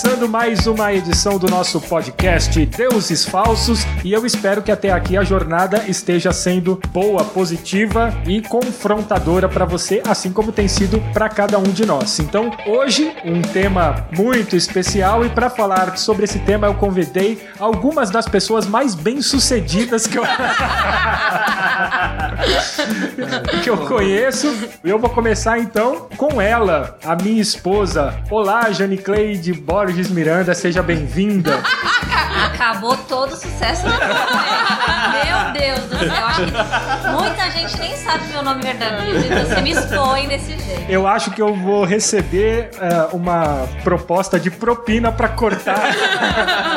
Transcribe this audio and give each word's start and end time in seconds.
so 0.00 0.09
Começando 0.20 0.32
mais 0.32 0.66
uma 0.66 0.92
edição 0.92 1.38
do 1.38 1.48
nosso 1.48 1.80
podcast 1.80 2.66
Deuses 2.66 3.24
Falsos 3.24 3.86
e 4.04 4.12
eu 4.12 4.26
espero 4.26 4.60
que 4.60 4.70
até 4.70 4.92
aqui 4.92 5.16
a 5.16 5.24
jornada 5.24 5.84
esteja 5.88 6.30
sendo 6.30 6.78
boa, 6.88 7.24
positiva 7.24 8.12
e 8.26 8.42
confrontadora 8.42 9.48
para 9.48 9.64
você, 9.64 10.02
assim 10.06 10.30
como 10.30 10.52
tem 10.52 10.68
sido 10.68 11.00
para 11.14 11.26
cada 11.30 11.58
um 11.58 11.62
de 11.62 11.86
nós. 11.86 12.18
Então, 12.18 12.50
hoje 12.66 13.10
um 13.24 13.40
tema 13.40 14.08
muito 14.14 14.54
especial 14.56 15.24
e 15.24 15.30
para 15.30 15.48
falar 15.48 15.96
sobre 15.96 16.24
esse 16.24 16.38
tema 16.40 16.66
eu 16.66 16.74
convidei 16.74 17.48
algumas 17.58 18.10
das 18.10 18.28
pessoas 18.28 18.66
mais 18.66 18.94
bem-sucedidas 18.94 20.06
que 20.06 20.18
eu 20.18 20.24
que 23.62 23.70
eu 23.70 23.78
conheço. 23.86 24.54
Eu 24.84 24.98
vou 24.98 25.08
começar 25.08 25.58
então 25.58 26.08
com 26.16 26.40
ela, 26.40 26.98
a 27.04 27.16
minha 27.16 27.40
esposa. 27.40 28.14
Olá, 28.30 28.70
Jane 28.70 28.98
Cleide 28.98 29.52
Borges 29.54 30.09
Miranda, 30.10 30.54
seja 30.54 30.82
bem-vinda. 30.82 31.60
Acabou 32.46 32.96
todo 32.96 33.32
o 33.32 33.36
sucesso 33.36 33.82
do 33.82 33.90
Meu 33.90 35.52
Deus 35.52 35.80
do 35.88 35.98
céu. 35.98 36.26
Acho 36.26 36.46
que 36.46 37.08
muita 37.22 37.50
gente 37.50 37.78
nem 37.78 37.96
sabe 37.96 38.26
meu 38.28 38.42
nome 38.42 38.62
verdadeiro 38.62 39.18
e 39.18 39.44
você 39.44 39.60
me 39.60 39.70
expõe 39.72 40.28
desse 40.28 40.58
jeito. 40.58 40.90
Eu 40.90 41.06
acho 41.06 41.30
que 41.30 41.40
eu 41.40 41.54
vou 41.54 41.84
receber 41.84 42.70
uh, 42.74 43.16
uma 43.16 43.68
proposta 43.82 44.38
de 44.38 44.50
propina 44.50 45.10
pra 45.12 45.28
cortar. 45.28 45.94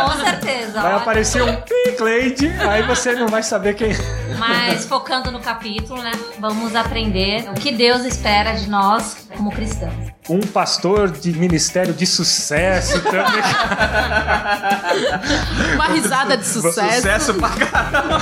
Com 0.05 0.23
certeza. 0.23 0.81
Vai 0.81 0.93
aparecer 0.93 1.43
um 1.43 1.57
Cleide, 1.97 2.47
aí 2.67 2.81
você 2.83 3.13
não 3.13 3.27
vai 3.27 3.43
saber 3.43 3.75
quem. 3.75 3.93
Mas 4.37 4.85
focando 4.85 5.31
no 5.31 5.39
capítulo, 5.39 6.01
né? 6.01 6.11
Vamos 6.39 6.75
aprender 6.75 7.49
o 7.49 7.53
que 7.53 7.71
Deus 7.71 8.03
espera 8.03 8.53
de 8.53 8.69
nós 8.69 9.27
como 9.35 9.51
cristãos. 9.51 9.93
Um 10.29 10.39
pastor 10.39 11.11
de 11.11 11.37
ministério 11.37 11.93
de 11.93 12.05
sucesso 12.05 13.01
também. 13.01 13.23
Uma 15.75 15.87
risada 15.87 16.37
de 16.37 16.45
sucesso. 16.45 16.95
Sucesso 16.95 17.33
pra 17.33 17.49
caramba. 17.67 18.21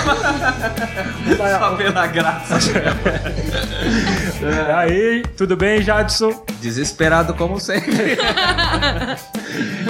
Só 1.59 1.75
pela 1.75 2.07
graça. 2.07 2.57
Aí, 4.75 5.21
tudo 5.37 5.55
bem, 5.55 5.83
Jadson? 5.83 6.43
Desesperado 6.59 7.35
como 7.35 7.59
sempre. 7.59 8.17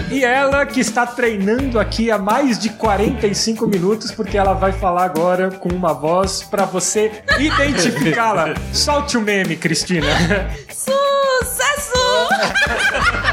E 0.09 0.25
ela 0.25 0.65
que 0.65 0.81
está 0.81 1.05
treinando 1.05 1.79
aqui 1.79 2.11
há 2.11 2.17
mais 2.17 2.59
de 2.59 2.71
45 2.71 3.65
minutos, 3.67 4.11
porque 4.11 4.37
ela 4.37 4.51
vai 4.53 4.73
falar 4.73 5.05
agora 5.05 5.49
com 5.49 5.69
uma 5.69 5.93
voz 5.93 6.43
para 6.43 6.65
você 6.65 7.23
identificá-la. 7.39 8.53
Solte 8.73 9.17
o 9.17 9.21
meme, 9.21 9.55
Cristina. 9.55 10.07
Sucesso! 11.43 12.27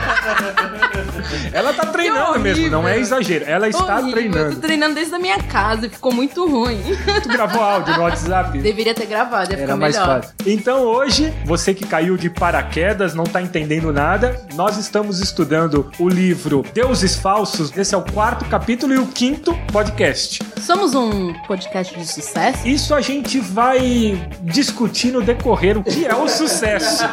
Ela 1.52 1.72
tá 1.72 1.86
treinando 1.86 2.38
mesmo, 2.40 2.68
não 2.70 2.86
é 2.86 2.98
exagero. 2.98 3.44
Ela 3.46 3.68
está 3.68 3.96
Horrível. 3.96 4.10
treinando. 4.12 4.38
Eu 4.50 4.54
tô 4.54 4.60
treinando 4.60 4.94
desde 4.94 5.14
a 5.14 5.18
minha 5.18 5.38
casa 5.42 5.86
e 5.86 5.90
ficou 5.90 6.12
muito 6.12 6.46
ruim. 6.48 6.80
Tu 7.22 7.28
gravou 7.28 7.62
áudio 7.62 7.94
no 7.96 8.02
WhatsApp? 8.02 8.58
Deveria 8.58 8.94
ter 8.94 9.06
gravado, 9.06 9.50
ia 9.50 9.56
Era 9.56 9.62
ficar 9.62 9.76
mais 9.76 9.94
melhor. 9.96 10.20
fácil. 10.22 10.34
Então 10.46 10.82
hoje, 10.82 11.32
você 11.44 11.74
que 11.74 11.86
caiu 11.86 12.16
de 12.16 12.30
paraquedas, 12.30 13.14
não 13.14 13.24
tá 13.24 13.40
entendendo 13.42 13.92
nada, 13.92 14.40
nós 14.54 14.76
estamos 14.76 15.20
estudando 15.20 15.90
o 15.98 16.08
livro 16.08 16.64
Deuses 16.72 17.16
Falsos. 17.16 17.76
Esse 17.76 17.94
é 17.94 17.98
o 17.98 18.02
quarto 18.02 18.44
capítulo 18.46 18.94
e 18.94 18.98
o 18.98 19.06
quinto 19.06 19.54
podcast. 19.72 20.40
Somos 20.60 20.94
um 20.94 21.32
podcast 21.46 21.96
de 21.96 22.06
sucesso? 22.06 22.66
Isso 22.66 22.94
a 22.94 23.00
gente 23.00 23.38
vai 23.40 24.18
discutir 24.42 25.10
no 25.12 25.22
decorrer 25.22 25.78
o 25.78 25.82
que 25.82 26.06
é 26.06 26.14
o 26.14 26.28
sucesso. 26.28 27.04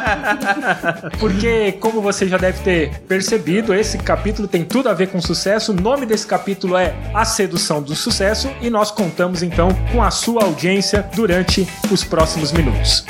Porque, 1.18 1.72
como 1.80 2.00
você 2.00 2.26
já 2.28 2.36
deve 2.36 2.58
ter 2.62 2.90
percebido, 3.06 3.74
esse 3.74 3.98
capítulo 3.98 4.46
tem 4.48 4.64
tudo 4.64 4.88
a 4.88 4.94
ver 4.94 5.08
com 5.08 5.20
sucesso. 5.20 5.72
O 5.72 5.74
nome 5.74 6.06
desse 6.06 6.26
capítulo 6.26 6.76
é 6.76 6.94
A 7.14 7.24
Sedução 7.24 7.82
do 7.82 7.94
Sucesso 7.94 8.50
e 8.60 8.68
nós 8.68 8.90
contamos 8.90 9.42
então 9.42 9.68
com 9.92 10.02
a 10.02 10.10
sua 10.10 10.44
audiência 10.44 11.08
durante 11.14 11.66
os 11.90 12.04
próximos 12.04 12.52
minutos. 12.52 13.04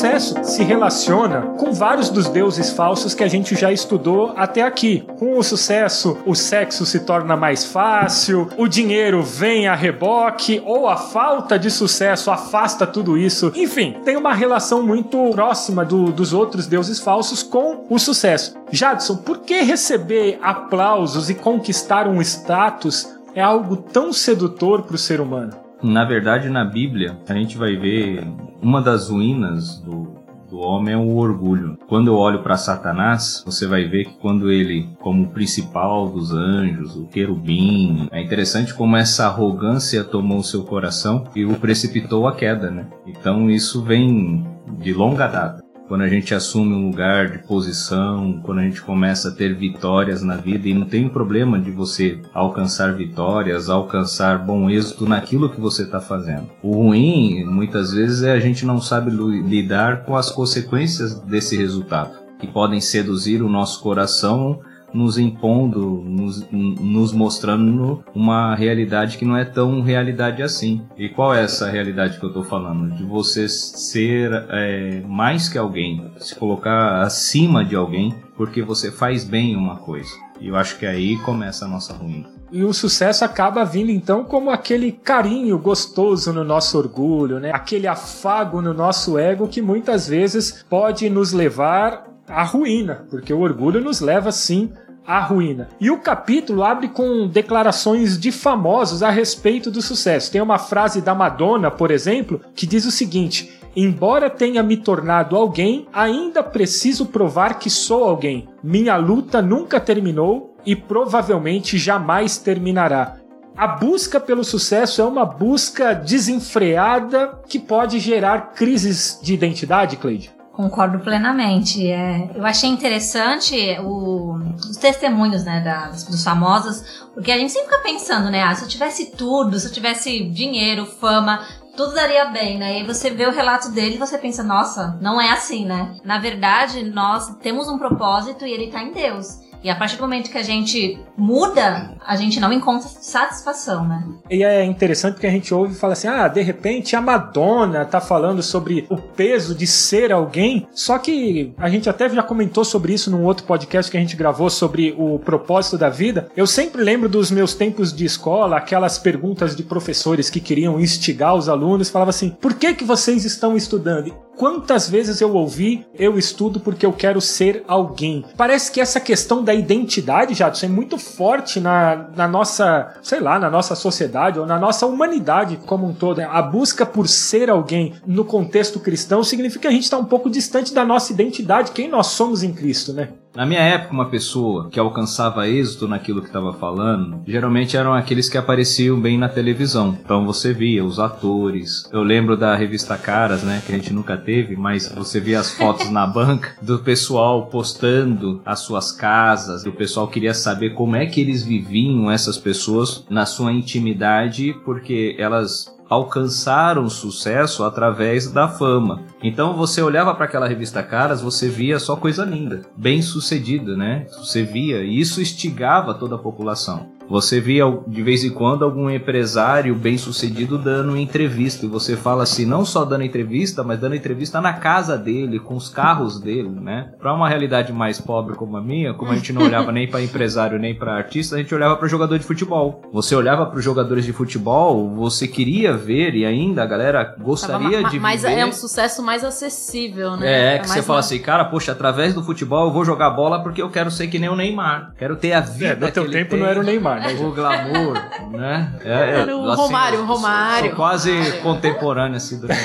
Sucesso 0.00 0.34
se 0.42 0.64
relaciona 0.64 1.42
com 1.58 1.74
vários 1.74 2.08
dos 2.08 2.26
deuses 2.26 2.70
falsos 2.70 3.12
que 3.12 3.22
a 3.22 3.28
gente 3.28 3.54
já 3.54 3.70
estudou 3.70 4.32
até 4.34 4.62
aqui. 4.62 5.04
Com 5.18 5.36
o 5.38 5.42
sucesso, 5.42 6.16
o 6.24 6.34
sexo 6.34 6.86
se 6.86 7.00
torna 7.00 7.36
mais 7.36 7.66
fácil, 7.66 8.48
o 8.56 8.66
dinheiro 8.66 9.22
vem 9.22 9.68
a 9.68 9.74
reboque, 9.74 10.62
ou 10.64 10.88
a 10.88 10.96
falta 10.96 11.58
de 11.58 11.70
sucesso 11.70 12.30
afasta 12.30 12.86
tudo 12.86 13.18
isso. 13.18 13.52
Enfim, 13.54 13.94
tem 14.02 14.16
uma 14.16 14.32
relação 14.32 14.82
muito 14.82 15.32
próxima 15.32 15.84
do- 15.84 16.10
dos 16.10 16.32
outros 16.32 16.66
deuses 16.66 16.98
falsos 16.98 17.42
com 17.42 17.84
o 17.90 17.98
sucesso. 17.98 18.56
Jadson, 18.72 19.16
por 19.16 19.40
que 19.40 19.60
receber 19.60 20.38
aplausos 20.40 21.28
e 21.28 21.34
conquistar 21.34 22.08
um 22.08 22.22
status 22.22 23.06
é 23.34 23.42
algo 23.42 23.76
tão 23.76 24.14
sedutor 24.14 24.80
para 24.80 24.94
o 24.94 24.98
ser 24.98 25.20
humano? 25.20 25.52
Na 25.82 26.06
verdade, 26.06 26.48
na 26.48 26.64
Bíblia, 26.64 27.18
a 27.28 27.34
gente 27.34 27.58
vai 27.58 27.76
ver 27.76 28.26
uma 28.62 28.80
das 28.80 29.08
ruínas 29.08 29.78
do, 29.80 30.20
do 30.48 30.58
homem 30.58 30.94
é 30.94 30.96
o 30.96 31.16
orgulho. 31.16 31.78
Quando 31.88 32.08
eu 32.08 32.16
olho 32.16 32.42
para 32.42 32.56
Satanás, 32.56 33.42
você 33.46 33.66
vai 33.66 33.84
ver 33.84 34.04
que 34.04 34.18
quando 34.18 34.50
ele, 34.50 34.88
como 35.00 35.30
principal 35.30 36.08
dos 36.08 36.32
anjos, 36.32 36.96
o 36.96 37.06
querubim, 37.06 38.08
é 38.10 38.20
interessante 38.20 38.74
como 38.74 38.96
essa 38.96 39.26
arrogância 39.26 40.04
tomou 40.04 40.42
seu 40.42 40.64
coração 40.64 41.24
e 41.34 41.44
o 41.44 41.54
precipitou 41.54 42.26
à 42.26 42.34
queda, 42.34 42.70
né? 42.70 42.86
Então 43.06 43.50
isso 43.50 43.82
vem 43.82 44.46
de 44.78 44.92
longa 44.92 45.26
data. 45.26 45.69
Quando 45.90 46.02
a 46.02 46.08
gente 46.08 46.32
assume 46.32 46.72
um 46.72 46.86
lugar 46.86 47.32
de 47.32 47.38
posição, 47.38 48.40
quando 48.44 48.60
a 48.60 48.62
gente 48.62 48.80
começa 48.80 49.28
a 49.28 49.32
ter 49.32 49.56
vitórias 49.56 50.22
na 50.22 50.36
vida, 50.36 50.68
e 50.68 50.72
não 50.72 50.86
tem 50.86 51.08
problema 51.08 51.58
de 51.58 51.72
você 51.72 52.20
alcançar 52.32 52.94
vitórias, 52.94 53.68
alcançar 53.68 54.38
bom 54.38 54.70
êxito 54.70 55.04
naquilo 55.04 55.50
que 55.50 55.60
você 55.60 55.82
está 55.82 56.00
fazendo. 56.00 56.48
O 56.62 56.74
ruim, 56.74 57.44
muitas 57.44 57.92
vezes, 57.92 58.22
é 58.22 58.30
a 58.30 58.38
gente 58.38 58.64
não 58.64 58.80
sabe 58.80 59.10
lidar 59.10 60.04
com 60.04 60.16
as 60.16 60.30
consequências 60.30 61.18
desse 61.22 61.56
resultado, 61.56 62.12
que 62.38 62.46
podem 62.46 62.80
seduzir 62.80 63.42
o 63.42 63.48
nosso 63.48 63.82
coração 63.82 64.60
nos 64.92 65.18
impondo, 65.18 66.02
nos, 66.04 66.46
nos 66.50 67.12
mostrando 67.12 68.02
uma 68.14 68.54
realidade 68.54 69.18
que 69.18 69.24
não 69.24 69.36
é 69.36 69.44
tão 69.44 69.80
realidade 69.80 70.42
assim. 70.42 70.82
E 70.96 71.08
qual 71.08 71.34
é 71.34 71.42
essa 71.42 71.70
realidade 71.70 72.18
que 72.18 72.24
eu 72.24 72.30
estou 72.30 72.44
falando? 72.44 72.94
De 72.94 73.04
você 73.04 73.48
ser 73.48 74.30
é, 74.50 75.02
mais 75.06 75.48
que 75.48 75.58
alguém, 75.58 76.10
se 76.18 76.34
colocar 76.34 77.02
acima 77.02 77.64
de 77.64 77.76
alguém, 77.76 78.14
porque 78.36 78.62
você 78.62 78.90
faz 78.90 79.24
bem 79.24 79.56
uma 79.56 79.76
coisa. 79.76 80.10
E 80.40 80.48
eu 80.48 80.56
acho 80.56 80.78
que 80.78 80.86
aí 80.86 81.18
começa 81.18 81.66
a 81.66 81.68
nossa 81.68 81.92
ruína. 81.92 82.40
E 82.52 82.64
o 82.64 82.72
sucesso 82.72 83.24
acaba 83.24 83.64
vindo 83.64 83.90
então 83.90 84.24
como 84.24 84.50
aquele 84.50 84.90
carinho 84.90 85.56
gostoso 85.58 86.32
no 86.32 86.42
nosso 86.42 86.76
orgulho, 86.76 87.38
né? 87.38 87.52
Aquele 87.52 87.86
afago 87.86 88.60
no 88.60 88.74
nosso 88.74 89.16
ego 89.18 89.46
que 89.46 89.62
muitas 89.62 90.08
vezes 90.08 90.64
pode 90.68 91.08
nos 91.08 91.32
levar 91.32 92.06
à 92.26 92.42
ruína, 92.42 93.06
porque 93.08 93.32
o 93.32 93.40
orgulho 93.40 93.80
nos 93.80 94.00
leva 94.00 94.32
sim 94.32 94.72
à 95.06 95.20
ruína. 95.20 95.68
E 95.80 95.90
o 95.90 95.98
capítulo 95.98 96.62
abre 96.62 96.88
com 96.88 97.26
declarações 97.26 98.18
de 98.18 98.30
famosos 98.30 99.02
a 99.02 99.10
respeito 99.10 99.70
do 99.70 99.82
sucesso. 99.82 100.30
Tem 100.30 100.40
uma 100.40 100.58
frase 100.58 101.00
da 101.00 101.14
Madonna, 101.14 101.70
por 101.70 101.90
exemplo, 101.90 102.40
que 102.54 102.66
diz 102.66 102.84
o 102.84 102.90
seguinte: 102.90 103.60
Embora 103.74 104.28
tenha 104.28 104.62
me 104.62 104.76
tornado 104.76 105.36
alguém, 105.36 105.86
ainda 105.92 106.42
preciso 106.42 107.06
provar 107.06 107.58
que 107.58 107.70
sou 107.70 108.04
alguém. 108.04 108.48
Minha 108.62 108.96
luta 108.96 109.40
nunca 109.40 109.78
terminou 109.78 110.56
e 110.66 110.74
provavelmente 110.74 111.78
jamais 111.78 112.36
terminará. 112.36 113.16
A 113.56 113.66
busca 113.66 114.18
pelo 114.18 114.42
sucesso 114.42 115.02
é 115.02 115.04
uma 115.04 115.24
busca 115.24 115.92
desenfreada 115.92 117.40
que 117.46 117.58
pode 117.58 117.98
gerar 117.98 118.52
crises 118.54 119.18
de 119.22 119.34
identidade, 119.34 119.96
Cleide. 119.96 120.39
Concordo 120.52 120.98
plenamente. 121.00 121.86
É, 121.90 122.30
eu 122.34 122.44
achei 122.44 122.68
interessante 122.68 123.54
o- 123.82 124.34
os 124.56 124.76
testemunhos 124.76 125.44
né, 125.44 125.62
dos 126.08 126.22
famosos, 126.24 126.82
porque 127.14 127.30
a 127.32 127.38
gente 127.38 127.52
sempre 127.52 127.68
fica 127.70 127.82
pensando, 127.82 128.30
né? 128.30 128.42
Ah, 128.42 128.54
se 128.54 128.64
eu 128.64 128.68
tivesse 128.68 129.12
tudo, 129.16 129.58
se 129.58 129.68
eu 129.68 129.72
tivesse 129.72 130.24
dinheiro, 130.30 130.84
fama, 130.86 131.40
tudo 131.76 131.94
daria 131.94 132.26
bem, 132.26 132.58
né? 132.58 132.72
E 132.74 132.76
aí 132.80 132.86
você 132.86 133.10
vê 133.10 133.26
o 133.26 133.30
relato 133.32 133.70
dele 133.70 133.94
e 133.94 133.98
você 133.98 134.18
pensa, 134.18 134.42
nossa, 134.42 134.98
não 135.00 135.20
é 135.20 135.30
assim, 135.30 135.64
né? 135.64 135.94
Na 136.04 136.18
verdade, 136.18 136.82
nós 136.90 137.34
temos 137.36 137.68
um 137.68 137.78
propósito 137.78 138.44
e 138.44 138.52
ele 138.52 138.70
tá 138.70 138.82
em 138.82 138.92
Deus. 138.92 139.38
E 139.62 139.70
a 139.70 139.74
partir 139.74 139.96
do 139.96 140.02
momento 140.02 140.30
que 140.30 140.38
a 140.38 140.42
gente 140.42 140.98
muda, 141.16 141.94
a 142.06 142.16
gente 142.16 142.40
não 142.40 142.52
encontra 142.52 142.88
satisfação, 142.88 143.86
né? 143.86 144.04
E 144.30 144.42
é 144.42 144.64
interessante 144.64 145.14
porque 145.14 145.26
a 145.26 145.30
gente 145.30 145.52
ouve 145.52 145.74
e 145.74 145.76
fala 145.76 145.92
assim: 145.92 146.08
ah, 146.08 146.28
de 146.28 146.40
repente 146.40 146.96
a 146.96 147.00
Madonna 147.00 147.84
tá 147.84 148.00
falando 148.00 148.42
sobre 148.42 148.86
o 148.88 148.96
peso 148.96 149.54
de 149.54 149.66
ser 149.66 150.12
alguém. 150.12 150.66
Só 150.72 150.98
que 150.98 151.52
a 151.58 151.68
gente 151.68 151.88
até 151.88 152.08
já 152.08 152.22
comentou 152.22 152.64
sobre 152.64 152.94
isso 152.94 153.10
num 153.10 153.24
outro 153.24 153.44
podcast 153.44 153.90
que 153.90 153.96
a 153.96 154.00
gente 154.00 154.16
gravou 154.16 154.48
sobre 154.48 154.94
o 154.96 155.18
propósito 155.18 155.76
da 155.76 155.88
vida. 155.88 156.28
Eu 156.36 156.46
sempre 156.46 156.82
lembro 156.82 157.08
dos 157.08 157.30
meus 157.30 157.54
tempos 157.54 157.92
de 157.92 158.04
escola, 158.04 158.56
aquelas 158.56 158.98
perguntas 158.98 159.54
de 159.54 159.62
professores 159.62 160.30
que 160.30 160.40
queriam 160.40 160.80
instigar 160.80 161.34
os 161.34 161.48
alunos, 161.48 161.90
falava 161.90 162.10
assim: 162.10 162.30
por 162.40 162.54
que, 162.54 162.74
que 162.74 162.84
vocês 162.84 163.24
estão 163.24 163.56
estudando? 163.56 164.14
Quantas 164.40 164.88
vezes 164.88 165.20
eu 165.20 165.34
ouvi, 165.34 165.84
eu 165.94 166.18
estudo 166.18 166.60
porque 166.60 166.86
eu 166.86 166.94
quero 166.94 167.20
ser 167.20 167.62
alguém. 167.68 168.24
Parece 168.38 168.72
que 168.72 168.80
essa 168.80 168.98
questão 168.98 169.44
da 169.44 169.49
identidade, 169.54 170.34
Jadson, 170.34 170.66
é 170.66 170.68
muito 170.68 170.98
forte 170.98 171.60
na, 171.60 172.08
na 172.16 172.28
nossa, 172.28 172.94
sei 173.02 173.20
lá, 173.20 173.38
na 173.38 173.50
nossa 173.50 173.74
sociedade 173.74 174.38
ou 174.38 174.46
na 174.46 174.58
nossa 174.58 174.86
humanidade 174.86 175.58
como 175.66 175.86
um 175.86 175.92
todo. 175.92 176.20
A 176.20 176.42
busca 176.42 176.84
por 176.84 177.08
ser 177.08 177.50
alguém 177.50 177.94
no 178.06 178.24
contexto 178.24 178.80
cristão 178.80 179.22
significa 179.22 179.60
que 179.60 179.68
a 179.68 179.72
gente 179.72 179.84
está 179.84 179.98
um 179.98 180.04
pouco 180.04 180.30
distante 180.30 180.74
da 180.74 180.84
nossa 180.84 181.12
identidade, 181.12 181.72
quem 181.72 181.88
nós 181.88 182.08
somos 182.08 182.42
em 182.42 182.52
Cristo, 182.52 182.92
né? 182.92 183.10
Na 183.34 183.46
minha 183.46 183.60
época, 183.60 183.92
uma 183.92 184.06
pessoa 184.06 184.68
que 184.70 184.80
alcançava 184.80 185.48
êxito 185.48 185.86
naquilo 185.86 186.20
que 186.20 186.26
estava 186.26 186.52
falando, 186.52 187.22
geralmente 187.26 187.76
eram 187.76 187.94
aqueles 187.94 188.28
que 188.28 188.36
apareciam 188.36 189.00
bem 189.00 189.16
na 189.16 189.28
televisão. 189.28 189.96
Então 190.04 190.26
você 190.26 190.52
via 190.52 190.84
os 190.84 190.98
atores. 190.98 191.88
Eu 191.92 192.02
lembro 192.02 192.36
da 192.36 192.56
revista 192.56 192.98
Caras, 192.98 193.44
né, 193.44 193.62
que 193.64 193.72
a 193.72 193.76
gente 193.76 193.92
nunca 193.92 194.16
teve, 194.16 194.56
mas 194.56 194.88
você 194.88 195.20
via 195.20 195.38
as 195.38 195.52
fotos 195.52 195.90
na 195.90 196.06
banca 196.08 196.56
do 196.60 196.80
pessoal 196.80 197.46
postando 197.46 198.42
as 198.44 198.60
suas 198.60 198.90
casas. 198.90 199.64
O 199.64 199.72
pessoal 199.72 200.08
queria 200.08 200.34
saber 200.34 200.70
como 200.70 200.96
é 200.96 201.06
que 201.06 201.20
eles 201.20 201.44
viviam 201.44 202.10
essas 202.10 202.36
pessoas 202.36 203.04
na 203.08 203.24
sua 203.26 203.52
intimidade, 203.52 204.54
porque 204.64 205.14
elas 205.18 205.72
alcançaram 205.90 206.88
sucesso 206.88 207.64
através 207.64 208.30
da 208.30 208.46
fama. 208.46 209.02
Então 209.20 209.56
você 209.56 209.82
olhava 209.82 210.14
para 210.14 210.24
aquela 210.24 210.46
revista 210.46 210.84
Caras, 210.84 211.20
você 211.20 211.48
via 211.48 211.80
só 211.80 211.96
coisa 211.96 212.24
linda, 212.24 212.62
bem 212.76 213.02
sucedida, 213.02 213.76
né? 213.76 214.06
Você 214.16 214.44
via 214.44 214.84
e 214.84 215.00
isso 215.00 215.20
instigava 215.20 215.92
toda 215.92 216.14
a 216.14 216.18
população. 216.18 216.99
Você 217.10 217.40
via 217.40 217.64
de 217.88 218.02
vez 218.02 218.22
em 218.24 218.30
quando 218.30 218.64
algum 218.64 218.88
empresário 218.88 219.74
bem 219.74 219.98
sucedido 219.98 220.56
dando 220.56 220.96
entrevista. 220.96 221.66
E 221.66 221.68
você 221.68 221.96
fala 221.96 222.22
assim, 222.22 222.46
não 222.46 222.64
só 222.64 222.84
dando 222.84 223.02
entrevista, 223.04 223.64
mas 223.64 223.80
dando 223.80 223.96
entrevista 223.96 224.40
na 224.40 224.52
casa 224.52 224.96
dele, 224.96 225.40
com 225.40 225.56
os 225.56 225.68
carros 225.68 226.20
dele, 226.20 226.48
né? 226.48 226.92
Para 227.00 227.12
uma 227.12 227.28
realidade 227.28 227.72
mais 227.72 228.00
pobre 228.00 228.36
como 228.36 228.56
a 228.56 228.60
minha, 228.62 228.94
como 228.94 229.10
a 229.10 229.16
gente 229.16 229.32
não 229.32 229.42
olhava 229.42 229.72
nem 229.72 229.88
para 229.88 230.00
empresário 230.02 230.58
nem 230.58 230.74
para 230.74 230.94
artista, 230.94 231.34
a 231.34 231.38
gente 231.38 231.54
olhava 231.54 231.76
para 231.76 231.88
jogador 231.88 232.16
de 232.18 232.24
futebol. 232.24 232.80
Você 232.92 233.14
olhava 233.16 233.44
para 233.46 233.58
os 233.58 233.64
jogadores 233.64 234.04
de 234.04 234.12
futebol, 234.12 234.88
você 234.94 235.26
queria 235.26 235.76
ver 235.76 236.14
e 236.14 236.24
ainda 236.24 236.62
a 236.62 236.66
galera 236.66 237.16
gostaria 237.20 237.78
Tava, 237.82 237.90
de 237.90 237.98
mas 237.98 238.22
ver. 238.22 238.38
é 238.38 238.46
um 238.46 238.52
sucesso 238.52 239.02
mais 239.02 239.24
acessível, 239.24 240.16
né? 240.16 240.54
É, 240.54 240.58
que 240.58 240.68
mais 240.68 240.70
você 240.80 240.82
fala 240.82 241.00
assim, 241.00 241.18
cara, 241.18 241.44
poxa, 241.44 241.72
através 241.72 242.14
do 242.14 242.22
futebol 242.22 242.66
eu 242.68 242.72
vou 242.72 242.84
jogar 242.84 243.10
bola 243.10 243.42
porque 243.42 243.60
eu 243.60 243.68
quero 243.70 243.90
ser 243.90 244.06
que 244.06 244.18
nem 244.18 244.28
o 244.28 244.36
Neymar. 244.36 244.92
Quero 244.96 245.16
ter 245.16 245.32
a 245.32 245.40
vida 245.40 245.72
É, 245.72 245.74
no 245.76 245.86
que 245.86 245.92
teu 245.92 246.04
ele 246.04 246.12
tempo 246.12 246.30
tem. 246.30 246.40
não 246.40 246.46
era 246.46 246.60
o 246.60 246.62
Neymar, 246.62 246.99
né? 247.00 247.14
O 247.20 247.32
glamour, 247.32 247.94
né? 248.30 248.72
É, 248.84 248.92
é, 248.92 249.20
Era 249.20 249.36
o 249.36 249.54
Romário, 249.54 250.00
o 250.00 250.06
Romário. 250.06 250.68
Sou 250.68 250.76
quase 250.76 251.12
Romário. 251.12 251.42
contemporâneo 251.42 252.16
assim 252.16 252.38
do 252.38 252.46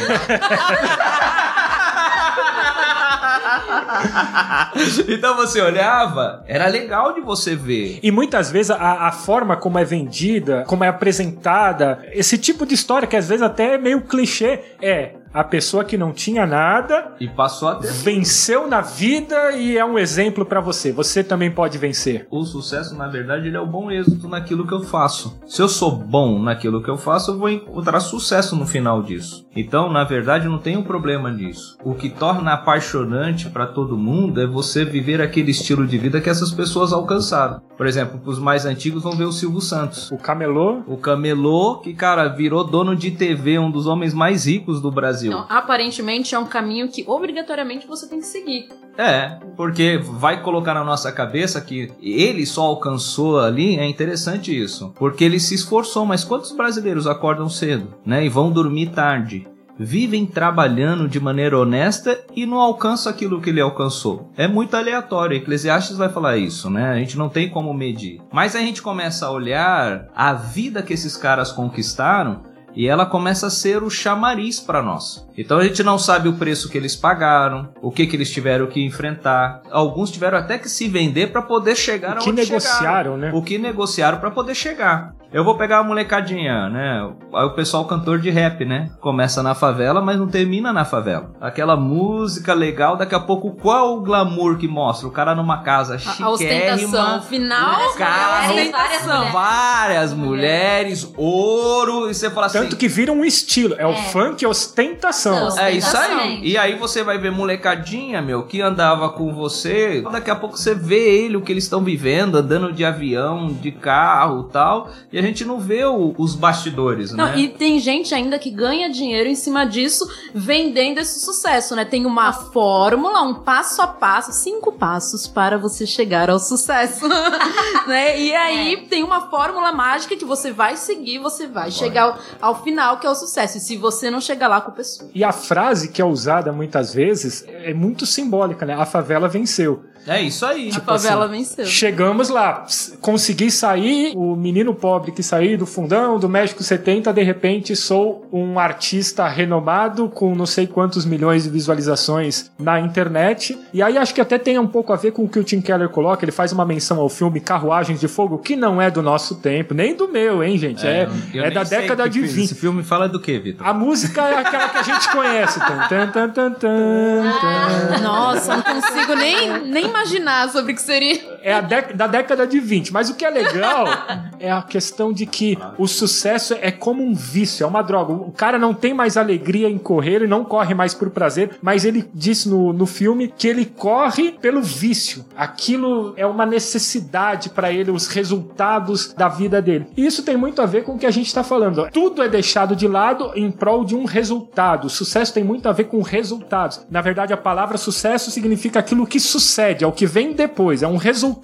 Então 5.08 5.36
você 5.36 5.62
olhava, 5.62 6.44
era 6.48 6.68
legal 6.68 7.14
de 7.14 7.22
você 7.22 7.56
ver. 7.56 8.00
E 8.02 8.12
muitas 8.12 8.52
vezes 8.52 8.72
a, 8.72 9.08
a 9.08 9.12
forma 9.12 9.56
como 9.56 9.80
é 9.80 9.84
vendida, 9.84 10.64
como 10.68 10.84
é 10.84 10.88
apresentada, 10.88 12.00
esse 12.12 12.38
tipo 12.38 12.66
de 12.66 12.76
história 12.76 13.08
que 13.08 13.16
às 13.16 13.28
vezes 13.28 13.42
até 13.42 13.76
é 13.76 13.78
meio 13.78 14.02
clichê, 14.02 14.62
é 14.82 15.14
a 15.36 15.44
pessoa 15.44 15.84
que 15.84 15.98
não 15.98 16.14
tinha 16.14 16.46
nada 16.46 17.12
E 17.20 17.28
passou 17.28 17.68
a 17.68 17.76
ter. 17.76 17.92
venceu 17.92 18.68
na 18.68 18.80
vida 18.80 19.52
e 19.52 19.78
é 19.78 19.84
um 19.84 20.00
exemplo 20.00 20.46
pra 20.46 20.62
você. 20.62 20.94
Você 20.94 21.24
também 21.24 21.52
pode 21.52 21.78
vencer. 21.78 22.26
O 22.32 22.44
sucesso, 22.46 22.96
na 22.96 23.08
verdade, 23.08 23.48
ele 23.48 23.58
é 23.58 23.60
o 23.60 23.68
bom 23.68 23.92
êxito 23.92 24.30
naquilo 24.30 24.66
que 24.66 24.74
eu 24.74 24.82
faço. 24.82 25.38
Se 25.46 25.62
eu 25.62 25.68
sou 25.68 25.92
bom 25.92 26.40
naquilo 26.42 26.82
que 26.82 26.90
eu 26.90 26.98
faço, 26.98 27.32
eu 27.32 27.38
vou 27.38 27.50
encontrar 27.50 28.00
sucesso 28.00 28.56
no 28.56 28.66
final 28.66 29.04
disso. 29.04 29.46
Então, 29.56 29.92
na 29.92 30.04
verdade, 30.06 30.48
não 30.48 30.58
tem 30.58 30.78
um 30.78 30.84
problema 30.84 31.30
nisso. 31.30 31.78
O 31.84 31.94
que 31.94 32.10
torna 32.10 32.54
apaixonante 32.54 33.50
pra 33.50 33.68
todo 33.68 33.98
mundo 33.98 34.42
é 34.42 34.48
você 34.48 34.86
viver 34.86 35.22
aquele 35.22 35.52
estilo 35.52 35.86
de 35.86 35.98
vida 35.98 36.22
que 36.22 36.30
essas 36.30 36.52
pessoas 36.52 36.94
alcançaram. 36.94 37.62
Por 37.78 37.86
exemplo, 37.88 38.22
os 38.26 38.40
mais 38.40 38.66
antigos 38.66 39.04
vão 39.04 39.14
ver 39.14 39.26
o 39.26 39.32
Silvio 39.32 39.60
Santos. 39.60 40.10
O 40.12 40.18
camelô 40.18 40.82
O 40.88 40.98
camelô, 40.98 41.80
que, 41.80 41.94
cara, 41.94 42.28
virou 42.30 42.64
dono 42.64 42.96
de 42.96 43.12
TV, 43.12 43.60
um 43.60 43.70
dos 43.70 43.86
homens 43.86 44.14
mais 44.14 44.46
ricos 44.46 44.82
do 44.82 44.92
Brasil. 44.92 45.25
Então, 45.28 45.46
aparentemente 45.50 46.36
é 46.36 46.40
um 46.40 46.46
caminho 46.46 46.88
que 46.88 47.04
obrigatoriamente 47.08 47.88
você 47.88 48.08
tem 48.08 48.20
que 48.20 48.26
seguir. 48.26 48.70
É, 48.98 49.40
porque 49.58 49.98
vai 49.98 50.42
colocar 50.42 50.74
na 50.74 50.84
nossa 50.84 51.12
cabeça 51.12 51.60
que 51.60 51.92
ele 52.02 52.46
só 52.46 52.64
alcançou 52.64 53.40
ali, 53.40 53.78
é 53.78 53.86
interessante 53.86 54.58
isso. 54.58 54.94
Porque 54.96 55.24
ele 55.24 55.40
se 55.40 55.56
esforçou, 55.56 56.06
mas 56.06 56.24
quantos 56.24 56.52
brasileiros 56.52 57.06
acordam 57.08 57.50
cedo, 57.50 57.94
né? 58.06 58.26
E 58.26 58.30
vão 58.30 58.52
dormir 58.52 58.92
tarde? 58.92 59.48
Vivem 59.78 60.26
trabalhando 60.26 61.08
de 61.10 61.20
maneira 61.20 61.60
honesta 61.60 62.18
e 62.34 62.46
não 62.46 62.62
alcançam 62.62 63.12
aquilo 63.12 63.42
que 63.42 63.50
ele 63.50 63.60
alcançou. 63.60 64.32
É 64.38 64.48
muito 64.48 64.78
aleatório. 64.78 65.36
Eclesiastes 65.36 65.98
vai 65.98 66.08
falar 66.08 66.38
isso, 66.38 66.70
né? 66.70 66.92
A 66.92 66.96
gente 66.96 67.18
não 67.18 67.28
tem 67.28 67.50
como 67.50 67.74
medir. 67.74 68.22
Mas 68.32 68.56
a 68.56 68.60
gente 68.60 68.82
começa 68.82 69.26
a 69.26 69.32
olhar 69.32 70.08
a 70.16 70.32
vida 70.32 70.82
que 70.82 70.94
esses 70.94 71.18
caras 71.18 71.52
conquistaram 71.52 72.55
e 72.76 72.88
ela 72.88 73.06
começa 73.06 73.48
a 73.48 73.50
ser 73.50 73.82
o 73.84 73.90
chamariz 73.90 74.60
para 74.60 74.82
nós. 74.82 75.26
Então 75.38 75.58
a 75.58 75.64
gente 75.64 75.82
não 75.84 75.98
sabe 75.98 76.28
o 76.28 76.34
preço 76.34 76.70
que 76.70 76.78
eles 76.78 76.96
pagaram, 76.96 77.70
o 77.82 77.92
que 77.92 78.06
que 78.06 78.16
eles 78.16 78.30
tiveram 78.30 78.68
que 78.68 78.84
enfrentar. 78.84 79.62
Alguns 79.72 80.12
tiveram 80.12 80.38
até 80.38 80.58
que 80.58 80.70
se 80.70 80.88
vender 80.88 81.32
para 81.32 81.42
poder 81.42 81.76
chegar 81.76 82.18
o 82.18 82.22
que 82.22 82.32
negociaram, 82.32 82.78
chegaram. 82.78 83.18
né? 83.18 83.32
O 83.34 83.42
que 83.42 83.58
negociaram 83.58 84.20
para 84.20 84.32
poder 84.32 84.56
chegar. 84.56 85.14
Eu 85.36 85.44
vou 85.44 85.58
pegar 85.58 85.80
a 85.80 85.84
molecadinha, 85.84 86.70
né? 86.70 87.12
Aí 87.34 87.44
o 87.46 87.50
pessoal 87.54 87.84
cantor 87.84 88.20
de 88.20 88.30
rap, 88.30 88.64
né? 88.64 88.90
Começa 89.02 89.44
na 89.44 89.54
favela, 89.54 90.02
mas 90.02 90.18
não 90.18 90.30
termina 90.30 90.72
na 90.72 90.86
favela. 90.86 91.32
Aquela 91.42 91.76
música 91.76 92.54
legal, 92.54 92.96
daqui 92.96 93.14
a 93.14 93.20
pouco 93.20 93.52
qual 93.52 93.98
o 93.98 94.02
glamour 94.02 94.56
que 94.58 94.66
mostra? 94.66 95.06
O 95.10 95.12
cara 95.12 95.36
numa 95.36 95.58
casa 95.62 95.96
A, 95.96 96.24
a 96.24 96.30
ostentação. 96.30 96.78
chiquérrima, 96.78 97.18
O 97.18 97.22
final, 97.24 97.90
um 97.92 97.98
carro, 97.98 98.48
mulheres, 98.48 98.72
várias 98.72 99.04
mulheres. 99.06 99.34
várias 99.34 100.14
mulheres, 100.14 101.14
ouro, 101.18 102.10
e 102.10 102.14
você 102.14 102.30
fala 102.30 102.46
assim, 102.46 102.60
Tanto 102.60 102.78
que 102.78 102.88
vira 102.88 103.12
um 103.12 103.26
estilo. 103.26 103.76
É, 103.78 103.86
o 103.86 103.92
É. 103.92 103.96
funk 103.96 104.46
ostentação. 104.46 105.50
Não. 105.50 105.60
é 105.60 105.72
isso 105.72 105.98
aí. 105.98 106.04
Ostentação. 106.16 106.40
E 106.44 106.58
aí 106.58 106.76
você 106.76 107.04
vai 107.04 107.18
ver 107.18 107.32
molecadinha, 107.34 108.22
meu, 108.22 108.44
que 108.44 108.62
andava 108.62 109.10
com 109.10 109.34
você. 109.34 110.02
Daqui 110.10 110.32
a 110.32 110.36
pouco 110.36 110.56
você 110.58 110.74
vê 110.74 111.26
ele, 111.26 111.36
o 111.36 111.42
que 111.42 111.52
eles 111.52 111.66
estão 111.66 111.84
vivendo, 111.84 112.38
andando 112.38 112.72
de 112.72 112.86
avião, 112.86 113.48
de 113.48 113.74
carro 113.74 114.44
tal. 114.44 114.90
E 115.12 115.25
a 115.25 115.25
gente 115.28 115.46
não 115.46 115.60
vê 115.60 115.84
o- 115.86 116.14
os 116.18 116.36
bastidores, 116.36 117.12
Não, 117.12 117.26
né? 117.26 117.40
e 117.40 117.48
tem 117.50 117.80
gente 117.80 118.14
ainda 118.14 118.38
que 118.40 118.50
ganha 118.50 118.90
dinheiro 118.90 119.30
em 119.30 119.36
cima 119.36 119.66
disso, 119.66 120.08
vendendo 120.34 121.00
esse 121.00 121.20
sucesso, 121.20 121.76
né? 121.76 121.86
Tem 121.86 122.06
uma 122.06 122.32
fórmula, 122.34 123.22
um 123.22 123.34
passo 123.36 123.82
a 123.82 123.88
passo, 123.88 124.32
cinco 124.32 124.72
passos 124.72 125.28
para 125.28 125.58
você 125.58 125.86
chegar 125.86 126.30
ao 126.30 126.40
sucesso, 126.40 127.06
né? 127.88 128.20
E 128.20 128.34
aí 128.34 128.78
tem 128.90 129.04
uma 129.04 129.30
fórmula 129.30 129.72
mágica 129.72 130.16
que 130.16 130.26
você 130.26 130.52
vai 130.52 130.78
seguir, 130.78 131.20
você 131.20 131.48
vai 131.48 131.72
chegar 131.72 132.04
ao, 132.42 132.50
ao 132.54 132.64
final, 132.64 132.98
que 133.00 133.08
é 133.08 133.10
o 133.10 133.16
sucesso. 133.16 133.58
E 133.58 133.62
se 133.62 133.78
você 133.78 134.10
não 134.10 134.20
chegar 134.22 134.48
lá 134.48 134.62
com 134.62 134.72
a 134.72 134.74
pessoa. 134.74 135.10
E 135.14 135.24
a 135.24 135.32
frase 135.32 135.90
que 135.90 136.02
é 136.02 136.06
usada 136.06 136.52
muitas 136.52 136.94
vezes 136.94 137.44
é 137.48 137.74
muito 137.74 138.06
simbólica, 138.06 138.66
né? 138.66 138.74
A 138.74 138.86
favela 138.86 139.28
venceu. 139.28 139.84
É 140.08 140.22
isso 140.22 140.46
aí. 140.46 140.70
a 140.70 140.80
favela 140.82 141.28
venceu. 141.28 141.66
Chegamos 141.66 142.30
lá, 142.30 142.66
consegui 143.02 143.50
sair, 143.50 144.14
o 144.16 144.36
menino 144.36 144.76
pobre 144.76 145.05
que 145.12 145.24
saí 145.24 145.56
do 145.58 145.66
fundão, 145.66 146.18
do 146.20 146.28
México 146.30 146.64
70, 146.64 147.12
de 147.14 147.24
repente 147.24 147.76
sou 147.76 148.28
um 148.32 148.58
artista 148.60 149.28
renomado 149.28 150.10
com 150.10 150.34
não 150.36 150.46
sei 150.46 150.68
quantos 150.68 151.06
milhões 151.06 151.44
de 151.44 151.50
visualizações 151.50 152.52
na 152.60 152.80
internet. 152.80 153.58
E 153.74 153.82
aí 153.82 153.98
acho 153.98 154.14
que 154.14 154.22
até 154.22 154.38
tem 154.38 154.58
um 154.60 154.68
pouco 154.68 154.92
a 154.94 154.96
ver 154.96 155.12
com 155.12 155.24
o 155.24 155.30
que 155.30 155.40
o 155.40 155.44
Tim 155.44 155.62
Keller 155.62 155.90
coloca, 155.90 156.24
ele 156.26 156.32
faz 156.32 156.52
uma 156.52 156.66
menção 156.66 157.00
ao 157.00 157.10
filme 157.10 157.40
Carruagens 157.40 158.00
de 158.00 158.08
Fogo, 158.08 158.38
que 158.38 158.56
não 158.56 158.82
é 158.82 158.90
do 158.92 159.02
nosso 159.02 159.36
tempo, 159.36 159.74
nem 159.74 159.96
do 159.96 160.08
meu, 160.08 160.44
hein, 160.44 160.58
gente? 160.58 160.86
É, 160.86 161.08
eu 161.34 161.42
é 161.44 161.46
nem 161.48 161.54
da 161.54 161.66
sei 161.66 161.80
década 161.82 162.04
que 162.04 162.10
de 162.10 162.20
filme- 162.20 162.34
20. 162.34 162.46
Esse 162.46 162.56
filme 162.56 162.84
fala 162.84 163.08
do 163.10 163.20
que, 163.20 163.38
Vitor? 163.40 163.66
A 163.68 163.74
música 163.74 164.22
é 164.22 164.36
aquela 164.40 164.70
que 164.70 164.78
a 164.78 164.84
gente 164.84 165.10
conhece. 165.12 165.60
Tan, 165.60 165.88
tan, 165.88 166.08
tan, 166.08 166.30
tan, 166.30 166.52
tan, 166.52 167.24
tan. 167.24 168.02
Nossa, 168.02 168.56
não 168.58 168.64
consigo 168.64 169.16
nem, 169.16 169.64
nem 169.66 169.86
imaginar 169.86 170.50
sobre 170.50 170.74
o 170.74 170.76
que 170.76 170.82
seria. 170.82 171.35
É 171.46 171.54
a 171.54 171.62
da 171.62 172.08
década 172.08 172.48
de 172.48 172.60
20. 172.60 172.92
Mas 172.92 173.08
o 173.12 173.14
que 173.14 173.24
é 173.24 173.30
legal 173.30 173.86
é 174.40 174.52
a 174.52 174.64
questão 174.64 175.14
de 175.14 175.28
que 175.28 175.56
o 175.78 175.88
sucesso 175.88 176.56
é 176.60 176.72
como 176.72 177.04
um 177.04 177.14
vício, 177.14 177.64
é 177.64 177.68
uma 177.68 177.84
droga. 177.84 178.12
O 178.12 178.32
cara 178.32 178.58
não 178.58 178.74
tem 178.74 178.96
mais 178.96 179.16
alegria 179.16 179.70
em 179.70 179.78
correr, 179.78 180.16
ele 180.16 180.28
não 180.28 180.44
corre 180.44 180.74
mais 180.74 180.96
por 180.96 181.12
prazer, 181.12 181.60
mas 181.62 181.86
ele 181.86 182.10
disse 182.12 182.50
no, 182.50 182.74
no 182.74 182.88
filme 182.88 183.32
que 183.38 183.48
ele 183.48 183.64
corre 183.64 184.32
pelo 184.32 184.64
vício. 184.64 185.24
Aquilo 185.38 186.16
é 186.18 186.26
uma 186.26 186.48
necessidade 186.48 187.50
para 187.50 187.72
ele, 187.72 187.92
os 187.92 188.08
resultados 188.08 189.14
da 189.14 189.30
vida 189.30 189.62
dele. 189.62 189.86
E 189.96 190.04
isso 190.04 190.24
tem 190.24 190.36
muito 190.36 190.64
a 190.64 190.66
ver 190.66 190.84
com 190.84 190.94
o 190.94 190.98
que 190.98 191.06
a 191.06 191.12
gente 191.12 191.28
está 191.28 191.44
falando. 191.44 191.88
Tudo 191.92 192.24
é 192.24 192.28
deixado 192.28 192.76
de 192.76 192.88
lado 192.88 193.32
em 193.36 193.52
prol 193.52 193.86
de 193.86 193.96
um 193.96 194.06
resultado. 194.06 194.88
O 194.88 194.90
sucesso 194.90 195.32
tem 195.32 195.44
muito 195.44 195.70
a 195.70 195.72
ver 195.72 195.84
com 195.84 196.02
resultados. 196.02 196.84
Na 196.90 197.02
verdade, 197.02 197.34
a 197.34 197.38
palavra 197.38 197.78
sucesso 197.78 198.32
significa 198.32 198.80
aquilo 198.80 199.06
que 199.06 199.20
sucede, 199.20 199.84
é 199.84 199.88
o 199.88 199.92
que 199.92 200.08
vem 200.08 200.34
depois, 200.34 200.82
é 200.82 200.88
um 200.88 200.98
resultado. 200.98 201.35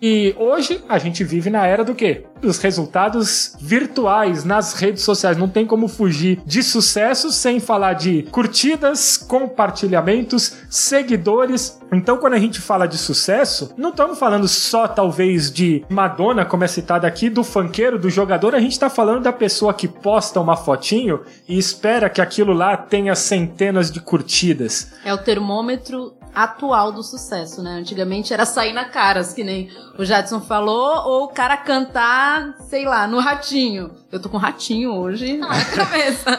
E 0.00 0.34
hoje 0.38 0.82
a 0.88 0.98
gente 0.98 1.24
vive 1.24 1.50
na 1.50 1.66
era 1.66 1.84
do 1.84 1.94
quê? 1.94 2.24
Dos 2.40 2.58
resultados 2.58 3.56
virtuais 3.60 4.44
nas 4.44 4.74
redes 4.74 5.02
sociais. 5.02 5.36
Não 5.36 5.48
tem 5.48 5.66
como 5.66 5.88
fugir 5.88 6.40
de 6.46 6.62
sucesso 6.62 7.32
sem 7.32 7.58
falar 7.58 7.94
de 7.94 8.22
curtidas, 8.30 9.16
compartilhamentos, 9.16 10.56
seguidores. 10.70 11.80
Então, 11.92 12.18
quando 12.18 12.34
a 12.34 12.38
gente 12.38 12.60
fala 12.60 12.86
de 12.86 12.98
sucesso, 12.98 13.72
não 13.76 13.90
estamos 13.90 14.18
falando 14.18 14.46
só 14.46 14.86
talvez 14.86 15.50
de 15.50 15.84
Madonna, 15.88 16.44
como 16.44 16.64
é 16.64 16.68
citado 16.68 17.06
aqui, 17.06 17.28
do 17.28 17.42
funkeiro, 17.42 17.98
do 17.98 18.10
jogador. 18.10 18.54
A 18.54 18.60
gente 18.60 18.72
está 18.72 18.90
falando 18.90 19.22
da 19.22 19.32
pessoa 19.32 19.74
que 19.74 19.88
posta 19.88 20.40
uma 20.40 20.56
fotinho 20.56 21.20
e 21.48 21.58
espera 21.58 22.10
que 22.10 22.20
aquilo 22.20 22.52
lá 22.52 22.76
tenha 22.76 23.14
centenas 23.14 23.90
de 23.90 24.00
curtidas. 24.00 24.92
É 25.04 25.12
o 25.12 25.18
termômetro 25.18 26.17
atual 26.34 26.92
do 26.92 27.02
sucesso, 27.02 27.62
né? 27.62 27.72
Antigamente 27.72 28.32
era 28.32 28.44
sair 28.44 28.72
na 28.72 28.84
caras, 28.84 29.32
que 29.32 29.42
nem 29.44 29.70
o 29.98 30.04
Jadson 30.04 30.40
falou, 30.40 31.06
ou 31.06 31.24
o 31.24 31.28
cara 31.28 31.56
cantar, 31.56 32.54
sei 32.68 32.84
lá, 32.84 33.06
no 33.06 33.18
ratinho. 33.20 33.90
Eu 34.10 34.20
tô 34.20 34.28
com 34.28 34.36
ratinho 34.36 34.94
hoje 34.94 35.36
na 35.36 35.64
cabeça. 35.64 36.38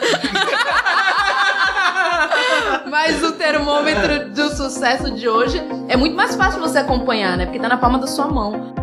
Mas 2.90 3.22
o 3.22 3.32
termômetro 3.32 4.30
do 4.30 4.48
sucesso 4.56 5.10
de 5.12 5.28
hoje 5.28 5.60
é 5.88 5.96
muito 5.96 6.16
mais 6.16 6.34
fácil 6.34 6.60
você 6.60 6.78
acompanhar, 6.78 7.36
né? 7.36 7.44
Porque 7.46 7.58
tá 7.58 7.68
na 7.68 7.76
palma 7.76 7.98
da 7.98 8.06
sua 8.06 8.26
mão. 8.26 8.79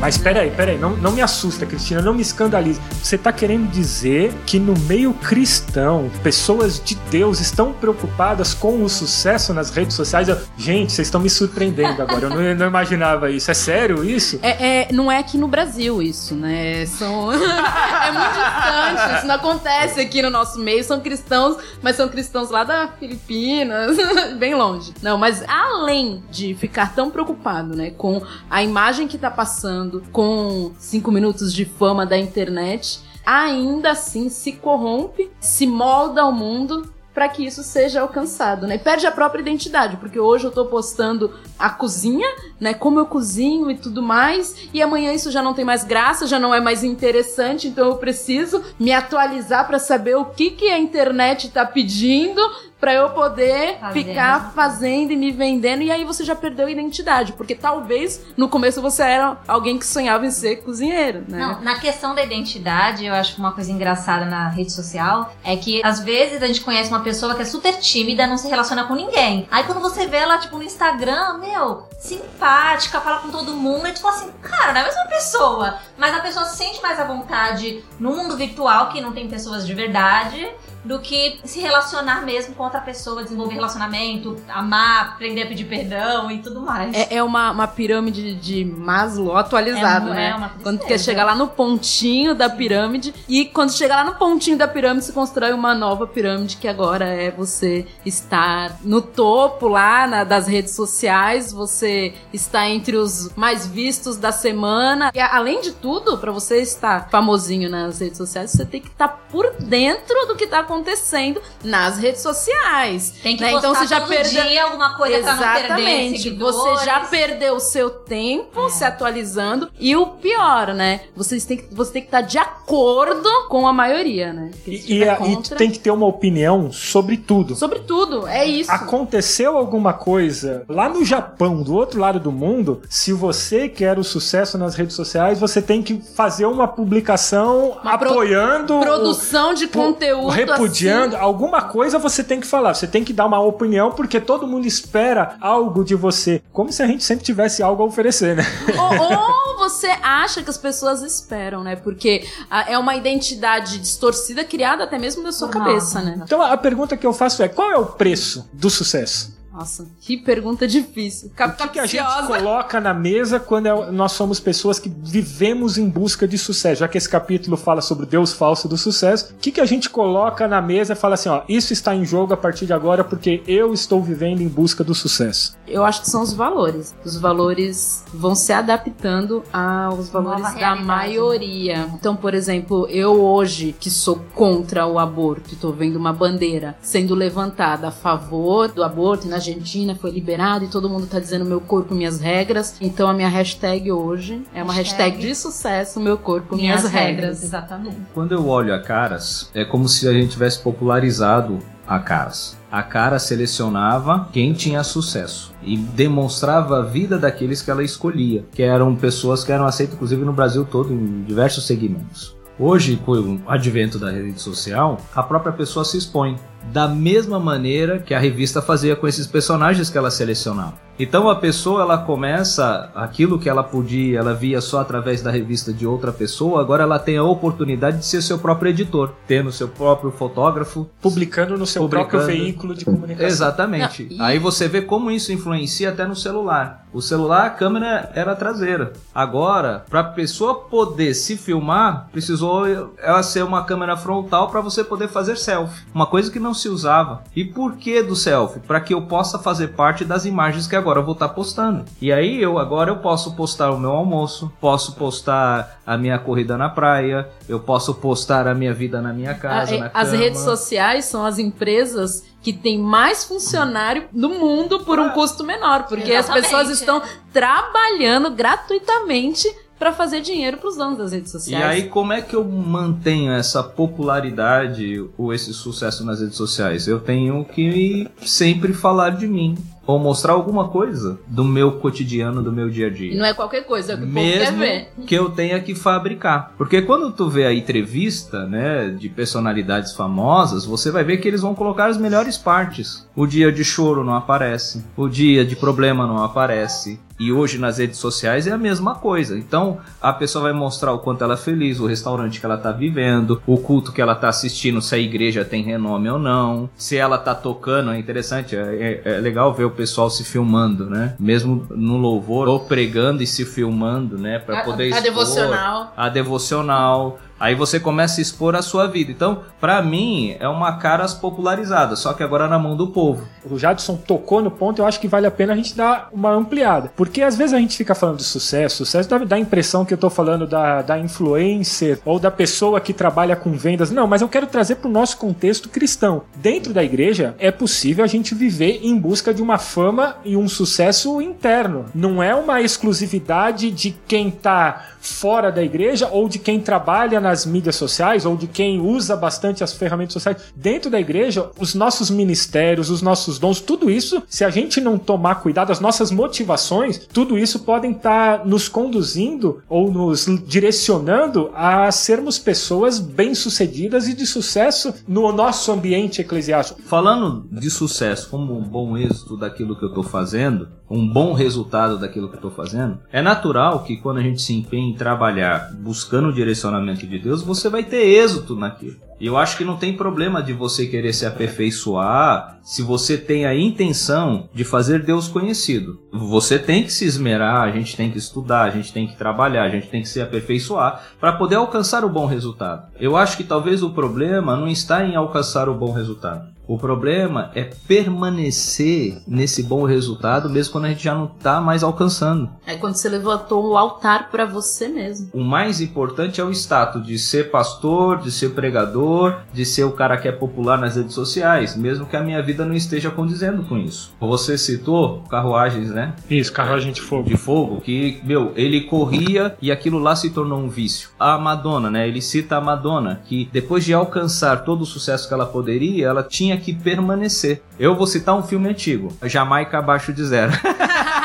Mas 0.00 0.16
peraí, 0.16 0.50
peraí, 0.50 0.78
não, 0.78 0.90
não 0.96 1.10
me 1.10 1.20
assusta, 1.20 1.66
Cristina, 1.66 2.00
não 2.00 2.14
me 2.14 2.22
escandalize. 2.22 2.80
Você 3.02 3.18
tá 3.18 3.32
querendo 3.32 3.68
dizer 3.70 4.32
que 4.46 4.58
no 4.58 4.74
meio 4.86 5.12
cristão, 5.12 6.08
pessoas 6.22 6.80
de 6.82 6.94
Deus 7.10 7.40
estão 7.40 7.72
preocupadas 7.72 8.54
com 8.54 8.84
o 8.84 8.88
sucesso 8.88 9.52
nas 9.52 9.70
redes 9.70 9.96
sociais? 9.96 10.28
Eu- 10.28 10.38
gente, 10.56 10.92
vocês 10.92 11.08
estão 11.08 11.20
me 11.20 11.28
surpreendendo 11.28 12.00
agora, 12.00 12.26
eu 12.26 12.30
não, 12.30 12.54
não 12.54 12.66
imaginava 12.68 13.30
isso. 13.30 13.50
É 13.50 13.54
sério 13.54 14.04
isso? 14.04 14.38
É, 14.42 14.82
é- 14.82 14.92
não 14.92 15.10
é 15.10 15.18
aqui 15.18 15.36
no 15.36 15.48
Brasil 15.48 16.00
isso, 16.00 16.34
né? 16.34 16.86
São... 16.86 17.32
é 17.32 18.12
muito 18.12 18.28
distante, 18.34 19.16
isso 19.18 19.26
não 19.26 19.34
acontece 19.34 20.00
aqui 20.00 20.22
no 20.22 20.30
nosso 20.30 20.60
meio. 20.60 20.84
São 20.84 21.00
cristãos, 21.00 21.56
mas 21.82 21.96
são 21.96 22.08
cristãos 22.08 22.50
lá 22.50 22.62
da 22.62 22.88
Filipinas, 23.00 23.96
bem 24.38 24.54
longe. 24.54 24.94
Não, 25.02 25.18
mas 25.18 25.42
além 25.48 26.22
de 26.30 26.54
ficar 26.54 26.94
tão 26.94 27.10
preocupado, 27.10 27.74
né, 27.74 27.90
com 27.90 28.22
a 28.48 28.62
imagem 28.62 29.08
que 29.08 29.18
tá 29.18 29.30
passando, 29.30 29.87
com 30.12 30.72
cinco 30.78 31.10
minutos 31.10 31.52
de 31.52 31.64
fama 31.64 32.06
da 32.06 32.18
internet, 32.18 33.00
ainda 33.24 33.90
assim 33.90 34.28
se 34.28 34.52
corrompe, 34.52 35.30
se 35.40 35.66
molda 35.66 36.22
ao 36.22 36.32
mundo 36.32 36.92
para 37.18 37.28
que 37.28 37.44
isso 37.44 37.64
seja 37.64 38.00
alcançado, 38.00 38.64
né? 38.64 38.78
Perde 38.78 39.04
a 39.04 39.10
própria 39.10 39.40
identidade, 39.40 39.96
porque 39.96 40.20
hoje 40.20 40.44
eu 40.44 40.52
tô 40.52 40.66
postando 40.66 41.34
a 41.58 41.68
cozinha, 41.68 42.28
né? 42.60 42.72
Como 42.72 43.00
eu 43.00 43.06
cozinho 43.06 43.68
e 43.72 43.76
tudo 43.76 44.00
mais, 44.00 44.68
e 44.72 44.80
amanhã 44.80 45.12
isso 45.12 45.28
já 45.28 45.42
não 45.42 45.52
tem 45.52 45.64
mais 45.64 45.82
graça, 45.82 46.28
já 46.28 46.38
não 46.38 46.54
é 46.54 46.60
mais 46.60 46.84
interessante, 46.84 47.66
então 47.66 47.88
eu 47.88 47.96
preciso 47.96 48.62
me 48.78 48.92
atualizar 48.92 49.66
para 49.66 49.80
saber 49.80 50.16
o 50.16 50.26
que 50.26 50.52
que 50.52 50.70
a 50.70 50.78
internet 50.78 51.50
tá 51.50 51.66
pedindo 51.66 52.40
para 52.80 52.92
eu 52.94 53.10
poder 53.10 53.78
Fazendo. 53.78 54.04
ficar 54.04 54.52
fazendo 54.54 55.12
e 55.12 55.16
me 55.16 55.32
vendendo, 55.32 55.82
e 55.82 55.90
aí 55.90 56.04
você 56.04 56.24
já 56.24 56.34
perdeu 56.34 56.66
a 56.66 56.70
identidade, 56.70 57.32
porque 57.32 57.54
talvez 57.54 58.26
no 58.36 58.48
começo 58.48 58.80
você 58.80 59.02
era 59.02 59.36
alguém 59.46 59.78
que 59.78 59.86
sonhava 59.86 60.26
em 60.26 60.30
ser 60.30 60.56
cozinheiro, 60.62 61.24
né? 61.28 61.38
Não, 61.38 61.60
na 61.60 61.78
questão 61.78 62.14
da 62.14 62.22
identidade, 62.22 63.04
eu 63.04 63.14
acho 63.14 63.34
que 63.34 63.40
uma 63.40 63.52
coisa 63.52 63.72
engraçada 63.72 64.24
na 64.24 64.48
rede 64.48 64.72
social 64.72 65.32
é 65.44 65.56
que 65.56 65.80
às 65.84 66.00
vezes 66.00 66.42
a 66.42 66.46
gente 66.46 66.60
conhece 66.60 66.90
uma 66.90 67.00
pessoa 67.00 67.34
que 67.34 67.42
é 67.42 67.44
super 67.44 67.74
tímida, 67.78 68.26
não 68.26 68.38
se 68.38 68.48
relaciona 68.48 68.84
com 68.84 68.94
ninguém. 68.94 69.48
Aí 69.50 69.64
quando 69.64 69.80
você 69.80 70.06
vê 70.06 70.18
ela, 70.18 70.38
tipo, 70.38 70.56
no 70.56 70.62
Instagram, 70.62 71.38
meu, 71.38 71.88
simpática, 71.98 73.00
fala 73.00 73.18
com 73.18 73.30
todo 73.30 73.52
mundo, 73.54 73.88
e 73.88 73.92
tu 73.92 74.00
fala 74.00 74.14
assim, 74.14 74.30
cara, 74.40 74.72
não 74.72 74.80
é 74.80 74.84
a 74.84 74.86
mesma 74.86 75.06
pessoa. 75.06 75.78
Mas 75.96 76.14
a 76.14 76.20
pessoa 76.20 76.44
se 76.46 76.56
sente 76.56 76.80
mais 76.80 77.00
à 77.00 77.04
vontade 77.04 77.82
no 77.98 78.14
mundo 78.14 78.36
virtual, 78.36 78.88
que 78.88 79.00
não 79.00 79.12
tem 79.12 79.28
pessoas 79.28 79.66
de 79.66 79.74
verdade, 79.74 80.48
do 80.84 80.98
que 81.00 81.40
se 81.44 81.60
relacionar 81.60 82.24
mesmo 82.24 82.54
com 82.54 82.62
outra 82.64 82.80
pessoa, 82.80 83.22
desenvolver 83.22 83.54
relacionamento, 83.54 84.36
amar, 84.48 85.10
aprender 85.14 85.42
a 85.42 85.46
pedir 85.46 85.64
perdão 85.64 86.30
e 86.30 86.38
tudo 86.38 86.60
mais. 86.60 86.94
É, 86.94 87.16
é 87.16 87.22
uma, 87.22 87.50
uma 87.50 87.66
pirâmide 87.66 88.34
de 88.34 88.64
Maslow 88.64 89.36
atualizado, 89.36 90.10
É, 90.10 90.14
né? 90.14 90.28
é 90.30 90.34
uma 90.34 90.48
quando 90.62 90.80
quer 90.84 90.98
chegar 90.98 91.24
lá 91.24 91.34
no 91.34 91.48
pontinho 91.48 92.34
da 92.34 92.48
pirâmide 92.48 93.14
e 93.28 93.44
quando 93.46 93.72
chegar 93.72 93.96
lá 93.96 94.04
no 94.04 94.14
pontinho 94.16 94.56
da 94.56 94.66
pirâmide 94.68 95.04
se 95.06 95.12
constrói 95.12 95.52
uma 95.52 95.74
nova 95.74 96.06
pirâmide 96.06 96.56
que 96.56 96.68
agora 96.68 97.04
é 97.06 97.30
você 97.30 97.86
estar 98.04 98.76
no 98.82 99.00
topo 99.02 99.68
lá 99.68 100.06
na- 100.06 100.24
das 100.24 100.46
redes 100.46 100.74
sociais, 100.74 101.52
você 101.52 102.14
está 102.32 102.68
entre 102.68 102.96
os 102.96 103.30
mais 103.34 103.66
vistos 103.66 104.16
da 104.16 104.32
semana 104.32 105.10
e 105.14 105.20
além 105.20 105.60
de 105.60 105.72
tudo, 105.72 106.18
pra 106.18 106.32
você 106.32 106.60
estar 106.62 107.08
famosinho 107.10 107.68
nas 107.70 108.00
redes 108.00 108.16
sociais, 108.18 108.50
você 108.50 108.64
tem 108.64 108.80
que 108.80 108.88
estar 108.88 109.08
por 109.08 109.52
dentro 109.58 110.26
do 110.26 110.34
que 110.36 110.46
tá 110.46 110.62
acontecendo 110.72 111.40
nas 111.64 111.96
redes 111.98 112.20
sociais. 112.20 113.14
Tem 113.22 113.36
que 113.36 113.42
né? 113.42 113.52
Então 113.52 113.74
você 113.74 113.86
já 113.86 114.00
todo 114.00 114.08
perdeu 114.10 114.42
dia 114.44 114.64
alguma 114.64 114.96
coisa 114.96 115.16
Exatamente. 115.18 116.30
Você 116.30 116.84
já 116.84 117.00
perdeu 117.00 117.54
o 117.56 117.60
seu 117.60 117.90
tempo 117.90 118.66
É. 118.66 118.68
se 118.70 118.84
atualizando. 118.84 119.70
E 119.78 119.96
o 119.96 120.06
pior, 120.06 120.74
né? 120.74 121.00
Vocês 121.16 121.44
têm 121.44 121.56
que, 121.56 121.74
você 121.74 121.92
tem 121.92 122.02
que 122.02 122.08
estar 122.08 122.20
de 122.20 122.38
acordo 122.38 123.28
com 123.48 123.66
a 123.66 123.72
maioria, 123.72 124.32
né? 124.32 124.50
E, 124.66 124.74
e, 124.74 124.78
tiver 124.80 125.08
a- 125.10 125.14
e 125.14 125.34
contra- 125.34 125.56
tem 125.56 125.70
que 125.70 125.78
ter 125.78 125.90
uma 125.90 126.06
opinião 126.06 126.70
sobre 126.70 127.16
tudo. 127.16 127.56
Sobre 127.56 127.80
tudo, 127.80 128.26
é 128.26 128.44
isso. 128.44 128.70
Aconteceu 128.70 129.56
alguma 129.56 129.92
coisa 129.94 130.64
lá 130.68 130.88
no 130.88 131.04
Japão, 131.04 131.62
do 131.62 131.74
outro 131.74 131.98
lado 132.00 132.20
do 132.20 132.30
mundo, 132.30 132.82
se 132.88 133.12
você 133.12 133.68
quer 133.68 133.98
o 133.98 134.04
sucesso 134.04 134.58
nas 134.58 134.74
redes 134.74 134.94
sociais, 134.94 135.40
você 135.40 135.62
tem 135.62 135.82
que 135.82 136.00
fazer 136.14 136.46
uma 136.46 136.68
publicação 136.68 137.78
Uma 137.82 137.96
pro- 137.98 138.10
apoiando. 138.10 138.76
o- 138.78 138.80
Produção 138.80 139.54
de 139.54 139.66
conteúdo. 139.66 140.30
Repudiando, 140.62 141.16
assim. 141.16 141.24
alguma 141.24 141.62
coisa 141.62 141.98
você 141.98 142.22
tem 142.22 142.40
que 142.40 142.46
falar, 142.46 142.74
você 142.74 142.86
tem 142.86 143.04
que 143.04 143.12
dar 143.12 143.26
uma 143.26 143.40
opinião 143.40 143.92
porque 143.92 144.20
todo 144.20 144.46
mundo 144.46 144.66
espera 144.66 145.36
algo 145.40 145.84
de 145.84 145.94
você, 145.94 146.42
como 146.52 146.72
se 146.72 146.82
a 146.82 146.86
gente 146.86 147.04
sempre 147.04 147.24
tivesse 147.24 147.62
algo 147.62 147.82
a 147.82 147.86
oferecer, 147.86 148.36
né? 148.36 148.44
ou, 148.76 149.52
ou 149.52 149.58
você 149.58 149.88
acha 150.02 150.42
que 150.42 150.50
as 150.50 150.58
pessoas 150.58 151.02
esperam, 151.02 151.62
né? 151.62 151.76
Porque 151.76 152.26
ah, 152.50 152.70
é 152.70 152.78
uma 152.78 152.94
identidade 152.96 153.78
distorcida 153.78 154.44
criada 154.44 154.84
até 154.84 154.98
mesmo 154.98 155.22
na 155.22 155.32
sua 155.32 155.48
Não. 155.48 155.54
cabeça, 155.54 156.00
né? 156.00 156.20
Então 156.22 156.42
a 156.42 156.56
pergunta 156.56 156.96
que 156.96 157.06
eu 157.06 157.12
faço 157.12 157.42
é: 157.42 157.48
qual 157.48 157.70
é 157.70 157.76
o 157.76 157.86
preço 157.86 158.48
do 158.52 158.70
sucesso? 158.70 159.37
Nossa, 159.58 159.88
que 160.00 160.16
pergunta 160.16 160.68
difícil. 160.68 161.32
O 161.36 161.52
que, 161.52 161.68
que 161.70 161.80
a 161.80 161.86
gente 161.86 162.26
coloca 162.28 162.80
na 162.80 162.94
mesa 162.94 163.40
quando 163.40 163.66
é- 163.66 163.90
nós 163.90 164.12
somos 164.12 164.38
pessoas 164.38 164.78
que 164.78 164.88
vivemos 164.88 165.76
em 165.76 165.88
busca 165.88 166.28
de 166.28 166.38
sucesso? 166.38 166.78
Já 166.78 166.86
que 166.86 166.96
esse 166.96 167.08
capítulo 167.08 167.56
fala 167.56 167.80
sobre 167.80 168.04
o 168.04 168.06
Deus 168.06 168.32
falso 168.32 168.68
do 168.68 168.78
sucesso, 168.78 169.32
o 169.32 169.36
que, 169.38 169.50
que 169.50 169.60
a 169.60 169.66
gente 169.66 169.90
coloca 169.90 170.46
na 170.46 170.62
mesa 170.62 170.92
e 170.92 170.96
fala 170.96 171.14
assim: 171.14 171.28
ó, 171.28 171.42
isso 171.48 171.72
está 171.72 171.92
em 171.92 172.04
jogo 172.04 172.32
a 172.32 172.36
partir 172.36 172.66
de 172.66 172.72
agora 172.72 173.02
porque 173.02 173.42
eu 173.48 173.74
estou 173.74 174.00
vivendo 174.00 174.40
em 174.40 174.48
busca 174.48 174.84
do 174.84 174.94
sucesso? 174.94 175.56
Eu 175.66 175.84
acho 175.84 176.02
que 176.02 176.08
são 176.08 176.22
os 176.22 176.32
valores. 176.32 176.94
Os 177.04 177.16
valores 177.16 178.04
vão 178.14 178.36
se 178.36 178.52
adaptando 178.52 179.42
aos 179.52 180.08
valores 180.08 180.40
Nova 180.42 180.54
da 180.54 180.58
realidade, 180.60 180.86
maioria. 180.86 181.88
Então, 181.94 182.14
por 182.14 182.32
exemplo, 182.32 182.86
eu 182.88 183.20
hoje 183.20 183.74
que 183.80 183.90
sou 183.90 184.20
contra 184.36 184.86
o 184.86 185.00
aborto, 185.00 185.52
e 185.52 185.56
tô 185.56 185.72
vendo 185.72 185.96
uma 185.96 186.12
bandeira 186.12 186.76
sendo 186.80 187.12
levantada 187.12 187.88
a 187.88 187.90
favor 187.90 188.68
do 188.68 188.84
aborto 188.84 189.26
e 189.26 189.30
na 189.30 189.47
Argentina 189.48 189.94
foi 189.94 190.10
liberado 190.10 190.64
e 190.64 190.68
todo 190.68 190.88
mundo 190.88 191.06
tá 191.06 191.18
dizendo 191.18 191.44
meu 191.44 191.60
corpo, 191.60 191.94
minhas 191.94 192.20
regras. 192.20 192.76
Então 192.80 193.08
a 193.08 193.14
minha 193.14 193.28
hashtag 193.28 193.90
hoje 193.90 194.42
é 194.54 194.62
uma 194.62 194.72
hashtag, 194.72 194.88
Hashtag 194.98 195.18
de 195.18 195.34
sucesso, 195.34 196.00
meu 196.00 196.18
corpo, 196.18 196.56
minhas, 196.56 196.84
regras. 196.84 197.42
Exatamente. 197.42 197.96
Quando 198.12 198.32
eu 198.32 198.46
olho 198.48 198.74
a 198.74 198.80
Caras, 198.80 199.50
é 199.54 199.64
como 199.64 199.88
se 199.88 200.08
a 200.08 200.12
gente 200.12 200.32
tivesse 200.32 200.60
popularizado 200.60 201.58
a 201.86 201.98
Caras. 201.98 202.56
A 202.70 202.82
Caras 202.82 203.22
selecionava 203.22 204.28
quem 204.32 204.52
tinha 204.52 204.82
sucesso 204.84 205.54
e 205.62 205.76
demonstrava 205.76 206.80
a 206.80 206.82
vida 206.82 207.18
daqueles 207.18 207.62
que 207.62 207.70
ela 207.70 207.82
escolhia, 207.82 208.44
que 208.52 208.62
eram 208.62 208.94
pessoas 208.94 209.42
que 209.42 209.52
eram 209.52 209.66
aceitas 209.66 209.94
inclusive 209.94 210.24
no 210.24 210.32
Brasil 210.32 210.64
todo 210.64 210.92
em 210.92 211.22
diversos 211.24 211.66
segmentos. 211.66 212.36
Hoje, 212.60 212.96
com 212.96 213.12
o 213.12 213.40
advento 213.46 214.00
da 214.00 214.10
rede 214.10 214.40
social, 214.40 215.00
a 215.14 215.22
própria 215.22 215.52
pessoa 215.52 215.84
se 215.84 215.96
expõe 215.96 216.36
da 216.72 216.88
mesma 216.88 217.38
maneira 217.38 218.00
que 218.00 218.12
a 218.12 218.18
revista 218.18 218.60
fazia 218.60 218.96
com 218.96 219.06
esses 219.06 219.28
personagens 219.28 219.88
que 219.88 219.96
ela 219.96 220.10
selecionava. 220.10 220.87
Então 220.98 221.28
a 221.28 221.36
pessoa 221.36 221.82
ela 221.82 221.98
começa 221.98 222.90
aquilo 222.94 223.38
que 223.38 223.48
ela 223.48 223.62
podia, 223.62 224.18
ela 224.18 224.34
via 224.34 224.60
só 224.60 224.80
através 224.80 225.22
da 225.22 225.30
revista 225.30 225.72
de 225.72 225.86
outra 225.86 226.12
pessoa, 226.12 226.60
agora 226.60 226.82
ela 226.82 226.98
tem 226.98 227.16
a 227.16 227.22
oportunidade 227.24 227.98
de 227.98 228.06
ser 228.06 228.20
seu 228.22 228.38
próprio 228.38 228.70
editor, 228.70 229.12
tendo 229.26 229.52
seu 229.52 229.68
próprio 229.68 230.10
fotógrafo, 230.10 230.88
Publicando 231.00 231.56
no 231.56 231.66
seu 231.66 231.82
Publicando. 231.82 232.08
próprio 232.10 232.26
veículo 232.26 232.74
de 232.74 232.84
comunicação. 232.84 233.26
Exatamente. 233.26 234.08
Não, 234.10 234.16
e- 234.26 234.28
Aí 234.28 234.38
você 234.38 234.66
vê 234.68 234.82
como 234.82 235.10
isso 235.10 235.32
influencia 235.32 235.88
até 235.90 236.04
no 236.06 236.16
celular. 236.16 236.86
O 236.92 237.00
celular, 237.02 237.46
a 237.46 237.50
câmera 237.50 238.10
era 238.14 238.34
traseira. 238.34 238.92
Agora, 239.14 239.84
para 239.90 240.00
a 240.00 240.04
pessoa 240.04 240.54
poder 240.54 241.12
se 241.14 241.36
filmar, 241.36 242.08
precisou 242.10 242.64
ela 242.98 243.22
ser 243.22 243.44
uma 243.44 243.62
câmera 243.64 243.96
frontal 243.96 244.48
para 244.48 244.60
você 244.62 244.82
poder 244.82 245.08
fazer 245.08 245.36
selfie. 245.36 245.84
Uma 245.94 246.06
coisa 246.06 246.30
que 246.30 246.40
não 246.40 246.54
se 246.54 246.68
usava. 246.68 247.22
E 247.36 247.44
por 247.44 247.76
que 247.76 248.02
do 248.02 248.16
selfie? 248.16 248.60
Para 248.60 248.80
que 248.80 248.94
eu 248.94 249.02
possa 249.02 249.38
fazer 249.38 249.68
parte 249.68 250.02
das 250.04 250.24
imagens 250.24 250.66
que 250.66 250.74
agora 250.74 250.87
eu 250.96 251.04
vou 251.04 251.12
estar 251.12 251.28
postando. 251.28 251.84
E 252.00 252.10
aí 252.10 252.40
eu 252.42 252.58
agora 252.58 252.90
eu 252.90 252.96
posso 252.98 253.34
postar 253.36 253.70
o 253.70 253.78
meu 253.78 253.90
almoço, 253.90 254.50
posso 254.60 254.92
postar 254.94 255.80
a 255.86 255.96
minha 255.98 256.18
corrida 256.18 256.56
na 256.56 256.68
praia, 256.68 257.28
eu 257.48 257.60
posso 257.60 257.94
postar 257.94 258.46
a 258.48 258.54
minha 258.54 258.72
vida 258.72 259.02
na 259.02 259.12
minha 259.12 259.34
casa, 259.34 259.74
A- 259.74 259.78
na 259.78 259.86
é, 259.86 259.90
as 259.92 260.08
cama. 260.10 260.22
redes 260.22 260.40
sociais 260.40 261.04
são 261.04 261.24
as 261.26 261.38
empresas 261.38 262.24
que 262.40 262.52
têm 262.52 262.78
mais 262.78 263.24
funcionário 263.24 264.04
no 264.12 264.28
mundo 264.30 264.80
por 264.80 264.98
um 264.98 265.10
custo 265.10 265.42
menor, 265.44 265.84
porque 265.88 266.12
as 266.12 266.26
Exatamente. 266.26 266.44
pessoas 266.44 266.70
estão 266.70 267.02
trabalhando 267.32 268.30
gratuitamente 268.30 269.48
para 269.78 269.92
fazer 269.92 270.20
dinheiro 270.22 270.56
para 270.58 270.68
os 270.68 270.76
donos 270.76 270.98
das 270.98 271.12
redes 271.12 271.30
E 271.30 271.32
sociais. 271.38 271.64
aí, 271.64 271.82
como 271.88 272.12
é 272.12 272.20
que 272.20 272.34
eu 272.34 272.44
mantenho 272.44 273.32
essa 273.32 273.62
popularidade 273.62 275.04
ou 275.16 275.32
esse 275.32 275.52
sucesso 275.54 276.04
nas 276.04 276.20
redes 276.20 276.36
sociais? 276.36 276.86
Eu 276.88 276.98
tenho 277.00 277.44
que 277.44 278.08
sempre 278.24 278.72
falar 278.72 279.10
de 279.10 279.26
mim. 279.28 279.56
Ou 279.88 279.98
mostrar 279.98 280.34
alguma 280.34 280.68
coisa 280.68 281.18
do 281.26 281.42
meu 281.42 281.78
cotidiano, 281.78 282.42
do 282.42 282.52
meu 282.52 282.68
dia 282.68 282.88
a 282.88 282.90
dia. 282.90 283.16
não 283.16 283.24
é 283.24 283.32
qualquer 283.32 283.62
coisa, 283.62 283.92
é 283.92 283.94
o 283.94 283.98
que 283.98 284.04
Mesmo 284.04 284.58
ver. 284.58 284.88
que 285.06 285.14
eu 285.14 285.30
tenha 285.30 285.58
que 285.60 285.74
fabricar. 285.74 286.52
Porque 286.58 286.82
quando 286.82 287.10
tu 287.10 287.26
vê 287.30 287.46
a 287.46 287.54
entrevista, 287.54 288.46
né, 288.46 288.90
de 288.90 289.08
personalidades 289.08 289.94
famosas, 289.94 290.66
você 290.66 290.90
vai 290.90 291.02
ver 291.04 291.16
que 291.16 291.26
eles 291.26 291.40
vão 291.40 291.54
colocar 291.54 291.86
as 291.86 291.96
melhores 291.96 292.36
partes. 292.36 293.08
O 293.16 293.26
dia 293.26 293.50
de 293.50 293.64
choro 293.64 294.04
não 294.04 294.14
aparece, 294.14 294.84
o 294.94 295.08
dia 295.08 295.42
de 295.42 295.56
problema 295.56 296.06
não 296.06 296.22
aparece. 296.22 297.00
E 297.18 297.32
hoje 297.32 297.58
nas 297.58 297.78
redes 297.78 297.98
sociais 297.98 298.46
é 298.46 298.52
a 298.52 298.58
mesma 298.58 298.94
coisa. 298.94 299.36
Então 299.36 299.78
a 300.00 300.12
pessoa 300.12 300.44
vai 300.44 300.52
mostrar 300.52 300.92
o 300.92 300.98
quanto 301.00 301.24
ela 301.24 301.34
é 301.34 301.36
feliz, 301.36 301.80
o 301.80 301.86
restaurante 301.86 302.38
que 302.38 302.46
ela 302.46 302.56
tá 302.56 302.70
vivendo, 302.70 303.42
o 303.46 303.56
culto 303.58 303.92
que 303.92 304.00
ela 304.00 304.14
tá 304.14 304.28
assistindo, 304.28 304.80
se 304.80 304.94
a 304.94 304.98
igreja 304.98 305.44
tem 305.44 305.62
renome 305.62 306.08
ou 306.08 306.18
não, 306.18 306.70
se 306.76 306.96
ela 306.96 307.18
tá 307.18 307.34
tocando. 307.34 307.90
É 307.90 307.98
interessante, 307.98 308.54
é, 308.56 309.02
é- 309.04 309.12
é 309.16 309.20
legal 309.20 309.52
ver 309.52 309.64
o 309.64 309.70
pessoal 309.70 310.08
se 310.10 310.22
filmando, 310.24 310.88
né? 310.88 311.14
Mesmo 311.18 311.66
no 311.70 311.96
louvor, 311.96 312.48
ou 312.48 312.60
pregando 312.60 313.22
e 313.22 313.26
se 313.26 313.44
filmando, 313.44 314.16
né? 314.16 314.38
Pra 314.38 314.60
A- 314.60 314.64
poder 314.64 314.84
a 314.84 314.86
expor 314.88 315.02
devocional. 315.02 315.92
a 315.96 316.08
devocional. 316.08 317.18
Aí 317.38 317.54
você 317.54 317.78
começa 317.78 318.20
a 318.20 318.22
expor 318.22 318.56
a 318.56 318.62
sua 318.62 318.86
vida. 318.86 319.12
Então, 319.12 319.42
pra 319.60 319.80
mim, 319.80 320.36
é 320.40 320.48
uma 320.48 320.76
caras 320.78 321.14
popularizada, 321.14 321.94
só 321.94 322.12
que 322.12 322.22
agora 322.22 322.48
na 322.48 322.58
mão 322.58 322.76
do 322.76 322.88
povo. 322.88 323.26
O 323.48 323.58
Jadson 323.58 323.96
tocou 323.96 324.42
no 324.42 324.50
ponto, 324.50 324.80
eu 324.80 324.86
acho 324.86 325.00
que 325.00 325.08
vale 325.08 325.26
a 325.26 325.30
pena 325.30 325.52
a 325.52 325.56
gente 325.56 325.76
dar 325.76 326.08
uma 326.12 326.30
ampliada. 326.30 326.92
Porque 326.96 327.22
às 327.22 327.36
vezes 327.36 327.54
a 327.54 327.58
gente 327.58 327.76
fica 327.76 327.94
falando 327.94 328.16
de 328.16 328.24
sucesso, 328.24 328.78
sucesso 328.78 329.08
dá, 329.08 329.18
dá 329.18 329.36
a 329.36 329.38
impressão 329.38 329.84
que 329.84 329.94
eu 329.94 329.98
tô 329.98 330.10
falando 330.10 330.46
da, 330.46 330.82
da 330.82 330.98
influencer 330.98 332.00
ou 332.04 332.18
da 332.18 332.30
pessoa 332.30 332.80
que 332.80 332.92
trabalha 332.92 333.36
com 333.36 333.52
vendas. 333.52 333.90
Não, 333.90 334.06
mas 334.06 334.22
eu 334.22 334.28
quero 334.28 334.46
trazer 334.46 334.76
para 334.76 334.88
o 334.88 334.92
nosso 334.92 335.16
contexto 335.16 335.68
cristão. 335.68 336.22
Dentro 336.36 336.72
da 336.72 336.82
igreja 336.82 337.34
é 337.38 337.50
possível 337.50 338.04
a 338.04 338.08
gente 338.08 338.34
viver 338.34 338.80
em 338.82 338.98
busca 338.98 339.32
de 339.32 339.42
uma 339.42 339.58
fama 339.58 340.16
e 340.24 340.36
um 340.36 340.48
sucesso 340.48 341.20
interno. 341.20 341.86
Não 341.94 342.22
é 342.22 342.34
uma 342.34 342.60
exclusividade 342.60 343.70
de 343.70 343.96
quem 344.06 344.30
tá 344.30 344.86
fora 345.00 345.50
da 345.50 345.62
igreja 345.62 346.08
ou 346.10 346.28
de 346.28 346.38
quem 346.38 346.60
trabalha 346.60 347.20
nas 347.28 347.44
mídias 347.44 347.76
sociais 347.76 348.24
ou 348.24 348.36
de 348.36 348.46
quem 348.46 348.80
usa 348.80 349.14
bastante 349.14 349.62
as 349.62 349.72
ferramentas 349.72 350.14
sociais. 350.14 350.52
Dentro 350.56 350.90
da 350.90 350.98
igreja, 350.98 351.50
os 351.60 351.74
nossos 351.74 352.10
ministérios, 352.10 352.88
os 352.88 353.02
nossos 353.02 353.38
dons, 353.38 353.60
tudo 353.60 353.90
isso, 353.90 354.22
se 354.28 354.44
a 354.44 354.50
gente 354.50 354.80
não 354.80 354.98
tomar 354.98 355.36
cuidado, 355.36 355.70
as 355.70 355.80
nossas 355.80 356.10
motivações, 356.10 356.98
tudo 357.12 357.38
isso 357.38 357.60
podem 357.60 357.92
estar 357.92 358.46
nos 358.46 358.68
conduzindo 358.68 359.62
ou 359.68 359.90
nos 359.90 360.26
direcionando 360.46 361.50
a 361.54 361.90
sermos 361.92 362.38
pessoas 362.38 362.98
bem-sucedidas 362.98 364.08
e 364.08 364.14
de 364.14 364.26
sucesso 364.26 364.94
no 365.06 365.30
nosso 365.32 365.70
ambiente 365.70 366.20
eclesiástico. 366.20 366.80
Falando 366.82 367.46
de 367.52 367.70
sucesso 367.70 368.30
como 368.30 368.56
um 368.56 368.62
bom 368.62 368.96
êxito 368.96 369.36
daquilo 369.36 369.76
que 369.76 369.84
eu 369.84 369.92
tô 369.92 370.02
fazendo, 370.02 370.68
um 370.90 371.06
bom 371.06 371.34
resultado 371.34 371.98
daquilo 371.98 372.30
que 372.30 372.36
eu 372.36 372.40
tô 372.40 372.50
fazendo, 372.50 372.98
é 373.12 373.20
natural 373.20 373.84
que 373.84 373.98
quando 373.98 374.18
a 374.18 374.22
gente 374.22 374.40
se 374.40 374.54
empenha 374.54 374.90
em 374.90 374.94
trabalhar 374.94 375.70
buscando 375.78 376.28
o 376.28 376.32
direcionamento 376.32 377.06
de 377.06 377.17
Deus, 377.18 377.42
você 377.42 377.68
vai 377.68 377.84
ter 377.84 378.04
êxito 378.04 378.56
naquilo. 378.56 378.96
E 379.20 379.26
eu 379.26 379.36
acho 379.36 379.56
que 379.56 379.64
não 379.64 379.76
tem 379.76 379.96
problema 379.96 380.40
de 380.40 380.52
você 380.52 380.86
querer 380.86 381.12
se 381.12 381.26
aperfeiçoar 381.26 382.58
se 382.62 382.82
você 382.82 383.18
tem 383.18 383.46
a 383.46 383.54
intenção 383.54 384.48
de 384.54 384.62
fazer 384.62 385.02
Deus 385.02 385.26
conhecido. 385.26 386.00
Você 386.12 386.58
tem 386.58 386.84
que 386.84 386.92
se 386.92 387.04
esmerar, 387.04 387.62
a 387.62 387.70
gente 387.72 387.96
tem 387.96 388.10
que 388.10 388.18
estudar, 388.18 388.62
a 388.62 388.70
gente 388.70 388.92
tem 388.92 389.08
que 389.08 389.16
trabalhar, 389.16 389.64
a 389.64 389.70
gente 389.70 389.88
tem 389.88 390.02
que 390.02 390.08
se 390.08 390.20
aperfeiçoar 390.20 391.02
para 391.18 391.32
poder 391.32 391.56
alcançar 391.56 392.04
o 392.04 392.08
bom 392.08 392.26
resultado. 392.26 392.86
Eu 393.00 393.16
acho 393.16 393.36
que 393.36 393.44
talvez 393.44 393.82
o 393.82 393.90
problema 393.90 394.56
não 394.56 394.68
está 394.68 395.04
em 395.04 395.16
alcançar 395.16 395.68
o 395.68 395.74
bom 395.74 395.90
resultado. 395.90 396.57
O 396.68 396.76
problema 396.76 397.50
é 397.54 397.64
permanecer 397.64 399.22
nesse 399.26 399.62
bom 399.62 399.84
resultado 399.86 400.50
mesmo 400.50 400.72
quando 400.72 400.84
a 400.84 400.88
gente 400.90 401.02
já 401.02 401.14
não 401.14 401.24
está 401.24 401.62
mais 401.62 401.82
alcançando. 401.82 402.50
É 402.66 402.74
quando 402.74 402.94
você 402.94 403.08
levantou 403.08 403.70
o 403.70 403.78
altar 403.78 404.30
para 404.30 404.44
você 404.44 404.86
mesmo. 404.86 405.30
O 405.32 405.42
mais 405.42 405.80
importante 405.80 406.42
é 406.42 406.44
o 406.44 406.50
status 406.50 407.06
de 407.06 407.18
ser 407.18 407.50
pastor, 407.50 408.18
de 408.18 408.30
ser 408.30 408.50
pregador, 408.50 409.38
de 409.50 409.64
ser 409.64 409.84
o 409.84 409.92
cara 409.92 410.18
que 410.18 410.28
é 410.28 410.32
popular 410.32 410.76
nas 410.76 410.96
redes 410.96 411.14
sociais, 411.14 411.74
mesmo 411.74 412.04
que 412.04 412.16
a 412.16 412.22
minha 412.22 412.42
vida 412.42 412.66
não 412.66 412.74
esteja 412.74 413.10
condizendo 413.10 413.62
com 413.62 413.78
isso. 413.78 414.12
Você 414.20 414.58
citou 414.58 415.22
carruagens, 415.30 415.90
né? 415.90 416.12
Isso, 416.28 416.52
carruagem 416.52 416.92
de 416.92 417.00
fogo. 417.00 417.30
de 417.30 417.36
fogo 417.38 417.80
que, 417.80 418.20
meu, 418.24 418.52
ele 418.54 418.82
corria 418.82 419.56
e 419.62 419.72
aquilo 419.72 419.98
lá 419.98 420.14
se 420.14 420.28
tornou 420.28 420.58
um 420.58 420.68
vício. 420.68 421.08
A 421.18 421.38
Madonna, 421.38 421.90
né? 421.90 422.06
Ele 422.06 422.20
cita 422.20 422.56
a 422.56 422.60
Madonna, 422.60 423.22
que 423.24 423.48
depois 423.50 423.86
de 423.86 423.94
alcançar 423.94 424.64
todo 424.64 424.82
o 424.82 424.86
sucesso 424.86 425.26
que 425.26 425.32
ela 425.32 425.46
poderia, 425.46 426.08
ela 426.08 426.22
tinha 426.22 426.57
que 426.58 426.74
permanecer. 426.74 427.62
Eu 427.78 427.94
vou 427.94 428.06
citar 428.06 428.34
um 428.34 428.42
filme 428.42 428.68
antigo, 428.68 429.16
Jamaica 429.22 429.78
Abaixo 429.78 430.12
de 430.12 430.24
Zero. 430.24 430.52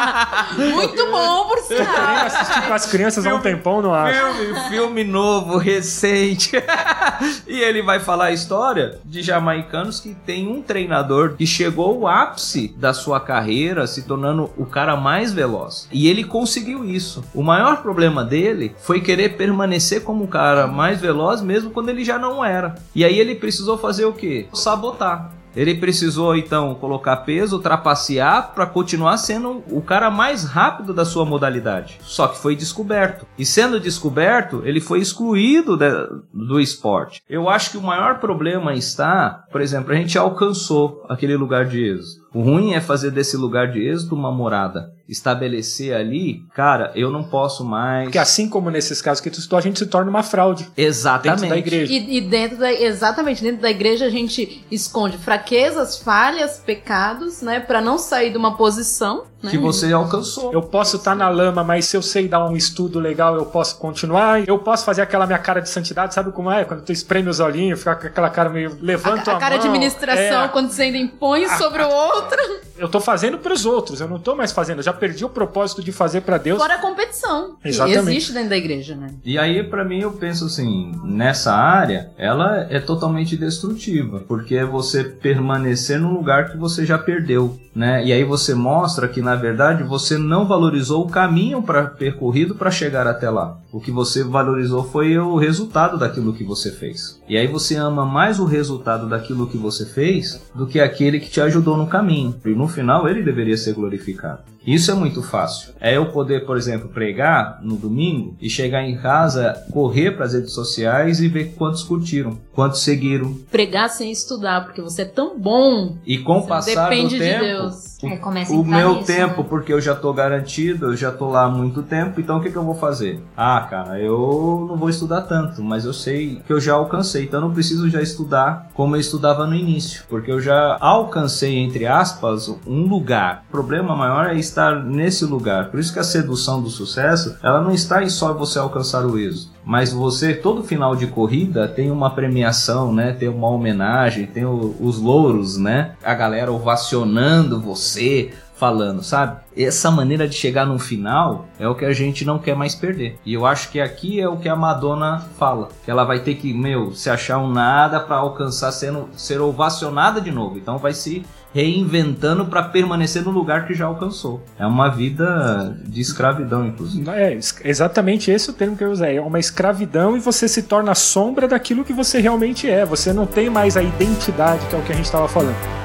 Muito 0.56 1.06
bom, 1.10 1.46
por 1.48 1.58
Eu 1.58 1.64
sinal. 1.64 1.86
queria 1.94 2.22
assistir 2.22 2.62
com 2.66 2.72
as 2.72 2.86
crianças 2.86 3.26
há 3.26 3.34
um 3.34 3.40
tempão, 3.40 3.82
não 3.82 3.94
acho. 3.94 4.18
filme, 4.34 4.60
filme 4.68 5.04
novo, 5.04 5.56
recente. 5.56 6.52
e 7.46 7.60
ele 7.60 7.82
vai 7.82 8.00
falar 8.00 8.26
a 8.26 8.32
história 8.32 8.98
de 9.04 9.22
jamaicanos 9.22 10.00
que 10.00 10.14
tem 10.14 10.48
um 10.48 10.62
treinador 10.62 11.34
que 11.36 11.46
chegou 11.46 12.06
ao 12.06 12.08
ápice 12.08 12.74
da 12.76 12.92
sua 12.92 13.20
carreira, 13.20 13.86
se 13.86 14.02
tornando 14.02 14.50
o 14.56 14.66
cara 14.66 14.96
mais 14.96 15.32
veloz. 15.32 15.88
E 15.92 16.08
ele 16.08 16.24
conseguiu 16.24 16.84
isso. 16.84 17.24
O 17.34 17.42
maior 17.42 17.82
problema 17.82 18.24
dele 18.24 18.74
foi 18.80 19.00
querer 19.00 19.36
permanecer 19.36 20.02
como 20.02 20.24
o 20.24 20.28
cara 20.28 20.66
mais 20.66 21.00
veloz, 21.00 21.40
mesmo 21.40 21.70
quando 21.70 21.88
ele 21.88 22.04
já 22.04 22.18
não 22.18 22.44
era. 22.44 22.74
E 22.94 23.04
aí 23.04 23.18
ele 23.18 23.34
precisou 23.34 23.78
fazer 23.78 24.04
o 24.04 24.12
quê? 24.12 24.48
Sabotar. 24.52 25.32
Ele 25.54 25.74
precisou 25.74 26.36
então 26.36 26.74
colocar 26.74 27.16
peso, 27.18 27.58
trapacear 27.58 28.52
para 28.54 28.66
continuar 28.66 29.16
sendo 29.16 29.62
o 29.70 29.80
cara 29.82 30.10
mais 30.10 30.44
rápido 30.44 30.94
da 30.94 31.04
sua 31.04 31.24
modalidade. 31.24 31.98
Só 32.02 32.28
que 32.28 32.38
foi 32.38 32.54
descoberto. 32.54 33.26
E 33.38 33.44
sendo 33.44 33.80
descoberto, 33.80 34.62
ele 34.64 34.80
foi 34.80 35.00
excluído 35.00 35.76
da- 35.76 36.08
do 36.32 36.60
esporte. 36.60 37.22
Eu 37.28 37.48
acho 37.48 37.70
que 37.72 37.76
o 37.78 37.82
maior 37.82 38.18
problema 38.20 38.74
está, 38.74 39.44
por 39.50 39.60
exemplo, 39.60 39.92
a 39.92 39.96
gente 39.96 40.16
alcançou 40.18 41.04
aquele 41.08 41.36
lugar 41.36 41.66
de 41.66 41.82
êxito. 41.84 42.20
O 42.32 42.40
ruim 42.42 42.74
é 42.74 42.80
fazer 42.80 43.10
desse 43.10 43.36
lugar 43.36 43.70
de 43.72 43.80
êxito 43.80 44.14
uma 44.14 44.30
morada. 44.30 44.92
Estabelecer 45.10 45.94
ali, 45.94 46.44
cara, 46.54 46.92
eu 46.94 47.10
não 47.10 47.22
posso 47.24 47.64
mais. 47.64 48.04
Porque 48.04 48.18
assim 48.18 48.48
como 48.48 48.70
nesses 48.70 49.02
casos 49.02 49.20
que 49.20 49.28
tu 49.30 49.40
citou, 49.40 49.58
a 49.58 49.62
gente 49.62 49.78
se 49.78 49.86
torna 49.86 50.08
uma 50.10 50.22
fraude 50.22 50.68
Exatamente. 50.76 51.40
dentro 51.40 51.48
da 51.48 51.58
igreja. 51.58 51.92
E, 51.92 52.16
e 52.16 52.20
dentro 52.20 52.56
da, 52.58 52.72
exatamente, 52.72 53.42
dentro 53.42 53.60
da 53.60 53.70
igreja 53.70 54.06
a 54.06 54.10
gente 54.10 54.64
esconde 54.70 55.18
fraquezas, 55.18 55.98
falhas, 55.98 56.58
pecados, 56.64 57.42
né? 57.42 57.60
Pra 57.60 57.80
não 57.80 57.98
sair 57.98 58.30
de 58.30 58.38
uma 58.38 58.56
posição, 58.56 59.24
né? 59.42 59.50
Que 59.50 59.58
você 59.58 59.92
alcançou. 59.92 60.52
Eu 60.52 60.62
posso 60.62 60.96
estar 60.96 61.14
na 61.14 61.28
lama, 61.28 61.64
mas 61.64 61.86
se 61.86 61.96
eu 61.96 62.02
sei 62.02 62.28
dar 62.28 62.46
um 62.46 62.56
estudo 62.56 62.98
legal, 63.00 63.34
eu 63.36 63.46
posso 63.46 63.76
continuar. 63.78 64.46
Eu 64.46 64.58
posso 64.58 64.84
fazer 64.84 65.02
aquela 65.02 65.26
minha 65.26 65.38
cara 65.38 65.60
de 65.60 65.68
santidade, 65.68 66.14
sabe 66.14 66.30
como 66.32 66.50
é? 66.50 66.64
Quando 66.64 66.82
tu 66.82 66.92
espreme 66.92 67.28
os 67.28 67.40
olhinhos, 67.40 67.78
fica 67.78 67.94
com 67.96 68.06
aquela 68.06 68.30
cara 68.30 68.48
meio. 68.50 68.76
Levanta 68.80 69.30
a, 69.30 69.34
a, 69.34 69.36
a 69.36 69.40
cara 69.40 69.56
de 69.56 69.64
mão. 69.66 69.74
administração, 69.74 70.44
É, 70.44 70.48
quando 70.48 70.70
você 70.70 70.82
ainda 70.82 70.98
impõe 70.98 71.48
sobre 71.56 71.82
o 71.82 71.88
outro. 71.88 72.38
eu 72.78 72.88
tô 72.88 73.00
fazendo 73.00 73.38
pros 73.38 73.64
outros, 73.64 74.00
eu 74.00 74.08
não 74.08 74.18
tô 74.18 74.34
mais 74.34 74.52
fazendo, 74.52 74.78
eu 74.78 74.82
já 74.84 74.92
perdi 75.00 75.24
o 75.24 75.28
propósito 75.28 75.82
de 75.82 75.90
fazer 75.90 76.20
pra 76.20 76.36
Deus. 76.38 76.58
Fora 76.58 76.74
a 76.74 76.80
competição. 76.80 77.56
que 77.62 77.68
Exatamente. 77.68 78.10
existe 78.10 78.32
dentro 78.32 78.50
da 78.50 78.56
igreja, 78.56 78.94
né? 78.94 79.08
E 79.24 79.38
aí, 79.38 79.62
pra 79.64 79.84
mim, 79.84 80.00
eu 80.00 80.12
penso 80.12 80.44
assim, 80.44 80.92
nessa 81.02 81.52
área, 81.54 82.10
ela 82.18 82.66
é 82.70 82.78
totalmente 82.78 83.36
destrutiva, 83.36 84.22
porque 84.28 84.54
é 84.54 84.64
você 84.64 85.02
permanecer 85.02 85.98
num 85.98 86.12
lugar 86.12 86.50
que 86.50 86.58
você 86.58 86.84
já 86.84 86.98
perdeu, 86.98 87.58
né? 87.74 88.04
E 88.04 88.12
aí 88.12 88.22
você 88.22 88.54
mostra 88.54 89.08
que, 89.08 89.22
na 89.22 89.34
verdade, 89.34 89.82
você 89.82 90.18
não 90.18 90.46
valorizou 90.46 91.04
o 91.04 91.10
caminho 91.10 91.62
para 91.62 91.84
percorrido 91.84 92.54
para 92.54 92.70
chegar 92.70 93.06
até 93.06 93.30
lá. 93.30 93.56
O 93.72 93.80
que 93.80 93.90
você 93.90 94.24
valorizou 94.24 94.84
foi 94.84 95.16
o 95.18 95.36
resultado 95.36 95.98
daquilo 95.98 96.32
que 96.32 96.44
você 96.44 96.70
fez. 96.72 97.20
E 97.28 97.36
aí 97.36 97.46
você 97.46 97.76
ama 97.76 98.04
mais 98.04 98.40
o 98.40 98.44
resultado 98.44 99.08
daquilo 99.08 99.46
que 99.46 99.56
você 99.56 99.86
fez 99.86 100.42
do 100.54 100.66
que 100.66 100.80
aquele 100.80 101.20
que 101.20 101.30
te 101.30 101.40
ajudou 101.40 101.76
no 101.76 101.86
caminho. 101.86 102.34
E 102.44 102.50
no 102.50 102.66
final 102.66 103.08
ele 103.08 103.22
deveria 103.22 103.56
ser 103.56 103.74
glorificado. 103.74 104.42
Isso 104.66 104.90
é 104.90 104.94
muito 104.94 105.22
fácil. 105.22 105.72
É 105.80 105.96
eu 105.96 106.12
poder, 106.12 106.44
por 106.44 106.56
exemplo, 106.56 106.88
pregar 106.88 107.60
no 107.62 107.76
domingo 107.76 108.36
e 108.40 108.50
chegar 108.50 108.82
em 108.82 108.96
casa, 108.96 109.64
correr 109.72 110.12
para 110.12 110.26
as 110.26 110.34
redes 110.34 110.52
sociais 110.52 111.20
e 111.20 111.28
ver 111.28 111.54
quantos 111.56 111.82
curtiram, 111.82 112.38
quantos 112.52 112.82
seguiram. 112.82 113.34
Pregar 113.50 113.88
sem 113.88 114.10
estudar, 114.10 114.64
porque 114.64 114.82
você 114.82 115.02
é 115.02 115.06
tão 115.06 115.38
bom. 115.38 115.96
E 116.04 116.18
com 116.18 116.38
o 116.38 116.46
passar 116.46 116.90
depende 116.90 117.16
do 117.16 117.18
de 117.22 117.30
tempo, 117.30 117.44
Deus. 117.44 117.89
O, 118.02 118.08
É, 118.08 118.16
começa 118.16 118.52
o 118.52 118.64
meu 118.64 118.94
nisso, 118.94 119.06
tempo, 119.06 119.42
né? 119.42 119.46
porque 119.48 119.72
eu 119.72 119.80
já 119.80 119.94
tô 119.94 120.12
garantido, 120.12 120.86
eu 120.86 120.96
já 120.96 121.10
tô 121.10 121.28
lá 121.28 121.44
há 121.44 121.48
muito 121.48 121.82
tempo, 121.82 122.20
então 122.20 122.38
o 122.38 122.40
que, 122.42 122.50
que 122.50 122.56
eu 122.56 122.64
vou 122.64 122.74
fazer? 122.74 123.20
Ah, 123.36 123.66
cara, 123.68 123.98
eu 124.00 124.66
não 124.68 124.76
vou 124.76 124.88
estudar 124.88 125.22
tanto, 125.22 125.62
mas 125.62 125.84
eu 125.84 125.92
sei 125.92 126.40
que 126.46 126.52
eu 126.52 126.60
já 126.60 126.74
alcancei, 126.74 127.24
então 127.24 127.40
eu 127.40 127.46
não 127.46 127.54
preciso 127.54 127.88
já 127.88 128.00
estudar 128.00 128.68
como 128.74 128.96
eu 128.96 129.00
estudava 129.00 129.46
no 129.46 129.54
início, 129.54 130.04
porque 130.08 130.30
eu 130.30 130.40
já 130.40 130.76
alcancei, 130.80 131.58
entre 131.58 131.86
aspas, 131.86 132.48
um 132.66 132.86
lugar. 132.86 133.44
O 133.48 133.50
problema 133.50 133.94
maior 133.96 134.26
é 134.26 134.34
estar 134.38 134.82
nesse 134.84 135.24
lugar. 135.24 135.70
Por 135.70 135.80
isso 135.80 135.92
que 135.92 135.98
a 135.98 136.04
sedução 136.04 136.62
do 136.62 136.70
sucesso, 136.70 137.36
ela 137.42 137.60
não 137.60 137.70
está 137.72 138.02
em 138.02 138.08
só 138.08 138.32
você 138.32 138.58
alcançar 138.58 139.04
o 139.04 139.18
êxito. 139.18 139.52
Mas 139.64 139.92
você, 139.92 140.34
todo 140.34 140.64
final 140.64 140.96
de 140.96 141.06
corrida, 141.06 141.68
tem 141.68 141.90
uma 141.90 142.10
premiação, 142.10 142.92
né? 142.92 143.12
Tem 143.12 143.28
uma 143.28 143.48
homenagem, 143.48 144.26
tem 144.26 144.44
o- 144.44 144.74
os 144.80 144.98
louros, 144.98 145.56
né? 145.58 145.92
A 146.02 146.14
galera 146.14 146.50
ovacionando 146.52 147.60
você, 147.60 148.30
falando, 148.56 149.02
sabe? 149.02 149.38
Essa 149.56 149.90
maneira 149.90 150.28
de 150.28 150.34
chegar 150.34 150.66
no 150.66 150.78
final 150.78 151.46
é 151.58 151.66
o 151.66 151.74
que 151.74 151.86
a 151.86 151.94
gente 151.94 152.26
não 152.26 152.38
quer 152.38 152.54
mais 152.54 152.74
perder. 152.74 153.18
E 153.24 153.32
eu 153.32 153.46
acho 153.46 153.70
que 153.70 153.80
aqui 153.80 154.20
é 154.20 154.28
o 154.28 154.36
que 154.36 154.50
a 154.50 154.54
Madonna 154.56 155.24
fala, 155.38 155.68
que 155.82 155.90
ela 155.90 156.04
vai 156.04 156.20
ter 156.20 156.34
que, 156.34 156.52
meu, 156.52 156.92
se 156.92 157.08
achar 157.08 157.38
um 157.38 157.50
nada 157.50 157.98
para 158.00 158.16
alcançar 158.16 158.70
sendo 158.72 159.08
ser 159.16 159.40
ovacionada 159.40 160.20
de 160.20 160.30
novo. 160.30 160.58
Então 160.58 160.76
vai 160.76 160.92
se 160.92 161.24
reinventando 161.52 162.46
para 162.46 162.62
permanecer 162.62 163.22
no 163.24 163.30
lugar 163.30 163.66
que 163.66 163.74
já 163.74 163.86
alcançou. 163.86 164.42
É 164.58 164.66
uma 164.66 164.88
vida 164.88 165.76
de 165.84 166.00
escravidão, 166.00 166.66
inclusive. 166.66 167.08
É, 167.10 167.38
exatamente 167.64 168.30
esse 168.30 168.48
é 168.48 168.52
o 168.52 168.56
termo 168.56 168.76
que 168.76 168.84
eu 168.84 168.90
usei. 168.90 169.16
É 169.16 169.20
uma 169.20 169.38
escravidão 169.38 170.16
e 170.16 170.20
você 170.20 170.48
se 170.48 170.62
torna 170.62 170.94
sombra 170.94 171.48
daquilo 171.48 171.84
que 171.84 171.92
você 171.92 172.20
realmente 172.20 172.68
é. 172.68 172.84
Você 172.84 173.12
não 173.12 173.26
tem 173.26 173.50
mais 173.50 173.76
a 173.76 173.82
identidade, 173.82 174.64
que 174.66 174.74
é 174.74 174.78
o 174.78 174.82
que 174.82 174.92
a 174.92 174.96
gente 174.96 175.06
estava 175.06 175.28
falando. 175.28 175.79